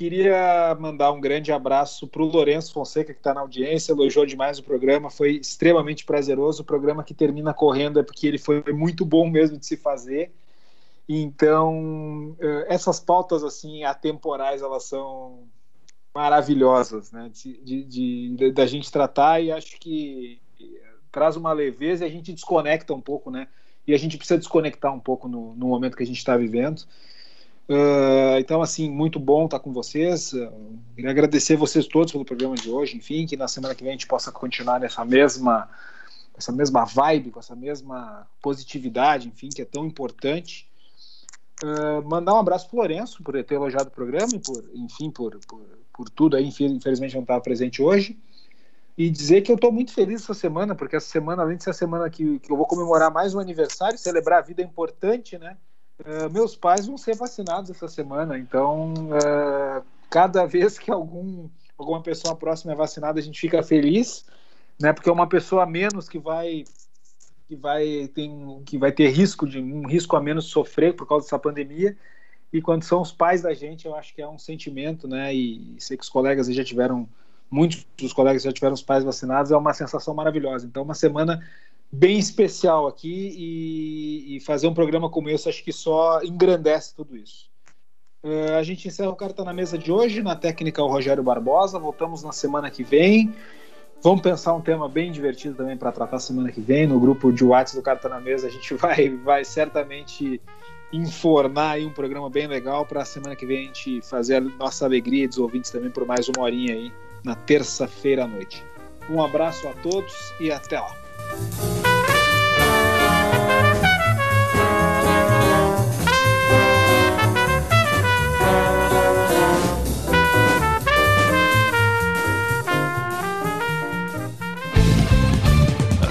Queria 0.00 0.74
mandar 0.80 1.12
um 1.12 1.20
grande 1.20 1.52
abraço 1.52 2.08
para 2.08 2.22
o 2.22 2.24
Lourenço 2.24 2.72
Fonseca, 2.72 3.12
que 3.12 3.20
está 3.20 3.34
na 3.34 3.42
audiência, 3.42 3.92
elogiou 3.92 4.24
demais 4.24 4.58
o 4.58 4.62
programa, 4.62 5.10
foi 5.10 5.32
extremamente 5.32 6.06
prazeroso. 6.06 6.62
O 6.62 6.64
programa 6.64 7.04
que 7.04 7.12
termina 7.12 7.52
correndo 7.52 8.00
é 8.00 8.02
porque 8.02 8.26
ele 8.26 8.38
foi 8.38 8.62
muito 8.72 9.04
bom 9.04 9.28
mesmo 9.28 9.58
de 9.58 9.66
se 9.66 9.76
fazer. 9.76 10.32
Então, 11.06 12.34
eh, 12.40 12.66
essas 12.70 12.98
pautas 12.98 13.44
assim 13.44 13.84
atemporais, 13.84 14.62
elas 14.62 14.84
são 14.84 15.40
maravilhosas, 16.14 17.12
né? 17.12 17.30
De, 17.34 18.52
da 18.54 18.64
gente 18.64 18.90
tratar 18.90 19.42
e 19.42 19.52
acho 19.52 19.78
que 19.78 20.40
traz 21.12 21.36
uma 21.36 21.52
leveza 21.52 22.06
e 22.06 22.08
a 22.08 22.10
gente 22.10 22.32
desconecta 22.32 22.94
um 22.94 23.02
pouco, 23.02 23.30
né? 23.30 23.48
E 23.86 23.92
a 23.92 23.98
gente 23.98 24.16
precisa 24.16 24.38
desconectar 24.38 24.94
um 24.94 25.00
pouco 25.00 25.28
no, 25.28 25.54
no 25.54 25.66
momento 25.66 25.94
que 25.94 26.02
a 26.02 26.06
gente 26.06 26.16
está 26.16 26.38
vivendo. 26.38 26.86
Uh, 27.70 28.36
então, 28.40 28.60
assim, 28.60 28.90
muito 28.90 29.20
bom 29.20 29.44
estar 29.44 29.60
com 29.60 29.72
vocês. 29.72 30.32
Uh, 30.32 30.50
queria 30.96 31.12
agradecer 31.12 31.54
vocês 31.54 31.86
todos 31.86 32.10
pelo 32.10 32.24
programa 32.24 32.56
de 32.56 32.68
hoje. 32.68 32.96
Enfim, 32.96 33.24
que 33.26 33.36
na 33.36 33.46
semana 33.46 33.76
que 33.76 33.84
vem 33.84 33.90
a 33.90 33.94
gente 33.94 34.08
possa 34.08 34.32
continuar 34.32 34.80
nessa 34.80 35.04
mesma, 35.04 35.70
essa 36.36 36.50
mesma 36.50 36.84
vibe, 36.84 37.30
com 37.30 37.38
essa 37.38 37.54
mesma 37.54 38.26
positividade, 38.42 39.28
enfim, 39.28 39.50
que 39.50 39.62
é 39.62 39.64
tão 39.64 39.86
importante. 39.86 40.68
Uh, 41.62 42.02
mandar 42.08 42.34
um 42.34 42.38
abraço 42.38 42.68
para 42.68 42.74
o 42.74 42.78
Lourenço 42.80 43.22
por 43.22 43.40
ter 43.44 43.54
elogiado 43.54 43.86
o 43.86 43.92
programa 43.92 44.34
e 44.34 44.40
por, 44.40 44.68
enfim, 44.74 45.08
por, 45.08 45.38
por, 45.46 45.62
por 45.92 46.10
tudo 46.10 46.36
aí. 46.36 46.48
Infelizmente 46.48 47.14
não 47.14 47.22
estava 47.22 47.40
presente 47.40 47.80
hoje. 47.80 48.18
E 48.98 49.08
dizer 49.08 49.42
que 49.42 49.52
eu 49.52 49.54
estou 49.54 49.70
muito 49.70 49.92
feliz 49.92 50.22
essa 50.24 50.34
semana, 50.34 50.74
porque 50.74 50.96
essa 50.96 51.06
semana, 51.06 51.44
além 51.44 51.56
de 51.56 51.62
ser 51.62 51.70
a 51.70 51.74
semana 51.74 52.10
que, 52.10 52.40
que 52.40 52.50
eu 52.50 52.56
vou 52.56 52.66
comemorar 52.66 53.12
mais 53.12 53.32
um 53.32 53.38
aniversário, 53.38 53.96
celebrar 53.96 54.40
a 54.40 54.42
vida 54.42 54.60
é 54.60 54.64
importante, 54.64 55.38
né? 55.38 55.56
Uh, 56.00 56.30
meus 56.32 56.56
pais 56.56 56.86
vão 56.86 56.96
ser 56.96 57.14
vacinados 57.14 57.70
essa 57.70 57.86
semana, 57.86 58.38
então 58.38 58.94
uh, 58.94 59.84
cada 60.08 60.46
vez 60.46 60.78
que 60.78 60.90
algum 60.90 61.48
alguma 61.76 62.02
pessoa 62.02 62.34
próxima 62.34 62.72
é 62.72 62.76
vacinada, 62.76 63.18
a 63.18 63.22
gente 63.22 63.40
fica 63.40 63.62
feliz, 63.62 64.24
né? 64.80 64.92
Porque 64.92 65.08
é 65.08 65.12
uma 65.12 65.28
pessoa 65.28 65.62
a 65.62 65.66
menos 65.66 66.08
que 66.08 66.18
vai 66.18 66.64
que 67.46 67.56
vai 67.56 68.08
tem 68.14 68.62
que 68.64 68.78
vai 68.78 68.92
ter 68.92 69.08
risco 69.08 69.46
de 69.46 69.58
um 69.58 69.86
risco 69.86 70.16
a 70.16 70.20
menos 70.20 70.46
sofrer 70.46 70.94
por 70.94 71.06
causa 71.06 71.26
dessa 71.26 71.38
pandemia. 71.38 71.96
E 72.52 72.60
quando 72.60 72.82
são 72.82 73.00
os 73.00 73.12
pais 73.12 73.42
da 73.42 73.54
gente, 73.54 73.86
eu 73.86 73.94
acho 73.94 74.14
que 74.14 74.20
é 74.20 74.28
um 74.28 74.38
sentimento, 74.38 75.06
né? 75.06 75.34
E 75.34 75.76
sei 75.78 75.96
que 75.96 76.02
os 76.02 76.08
colegas 76.08 76.46
já 76.48 76.64
tiveram 76.64 77.08
muitos 77.50 77.86
dos 77.98 78.12
colegas 78.12 78.42
já 78.42 78.52
tiveram 78.52 78.74
os 78.74 78.82
pais 78.82 79.02
vacinados, 79.02 79.50
é 79.50 79.56
uma 79.56 79.74
sensação 79.74 80.14
maravilhosa. 80.14 80.66
Então, 80.66 80.82
uma 80.82 80.94
semana 80.94 81.44
bem 81.92 82.18
especial 82.18 82.86
aqui 82.86 83.34
e, 83.36 84.36
e 84.36 84.40
fazer 84.40 84.68
um 84.68 84.74
programa 84.74 85.10
como 85.10 85.28
esse 85.28 85.48
acho 85.48 85.64
que 85.64 85.72
só 85.72 86.22
engrandece 86.22 86.94
tudo 86.94 87.16
isso. 87.16 87.50
Uh, 88.22 88.54
a 88.58 88.62
gente 88.62 88.86
encerra 88.86 89.10
o 89.10 89.16
Carta 89.16 89.42
na 89.44 89.52
Mesa 89.52 89.78
de 89.78 89.90
hoje, 89.90 90.22
na 90.22 90.36
técnica 90.36 90.82
o 90.82 90.86
Rogério 90.86 91.22
Barbosa. 91.22 91.78
Voltamos 91.78 92.22
na 92.22 92.32
semana 92.32 92.70
que 92.70 92.84
vem. 92.84 93.34
Vamos 94.02 94.22
pensar 94.22 94.54
um 94.54 94.60
tema 94.60 94.88
bem 94.88 95.10
divertido 95.10 95.56
também 95.56 95.76
para 95.76 95.92
tratar 95.92 96.18
semana 96.18 96.52
que 96.52 96.60
vem. 96.60 96.86
No 96.86 97.00
grupo 97.00 97.32
de 97.32 97.44
WhatsApp 97.44 97.78
do 97.78 97.82
Carta 97.82 98.08
na 98.08 98.20
Mesa, 98.20 98.46
a 98.46 98.50
gente 98.50 98.72
vai, 98.76 99.08
vai 99.08 99.44
certamente 99.44 100.40
informar 100.92 101.72
aí 101.72 101.86
um 101.86 101.92
programa 101.92 102.28
bem 102.28 102.46
legal 102.46 102.84
para 102.84 103.02
a 103.02 103.04
semana 103.04 103.36
que 103.36 103.46
vem 103.46 103.58
a 103.58 103.66
gente 103.66 104.02
fazer 104.02 104.36
a 104.36 104.40
nossa 104.40 104.84
alegria 104.84 105.28
dos 105.28 105.38
ouvintes 105.38 105.70
também 105.70 105.90
por 105.90 106.04
mais 106.04 106.28
uma 106.28 106.42
horinha 106.44 106.74
aí 106.74 106.92
na 107.24 107.34
terça-feira 107.34 108.24
à 108.24 108.26
noite. 108.26 108.64
Um 109.08 109.22
abraço 109.22 109.66
a 109.68 109.72
todos 109.74 110.14
e 110.40 110.50
até 110.50 110.78
lá. 110.80 110.99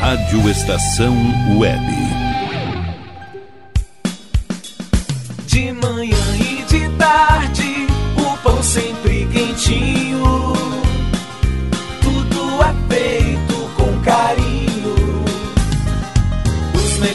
Rádio 0.10 0.50
Estação 0.50 1.16
Web. 1.58 1.86
De 5.46 5.72
manhã 5.74 6.18
e 6.36 6.64
de 6.64 6.90
tarde, 6.98 7.88
o 8.18 8.38
pão 8.38 8.64
sempre 8.64 9.28
quentinho. 9.32 10.39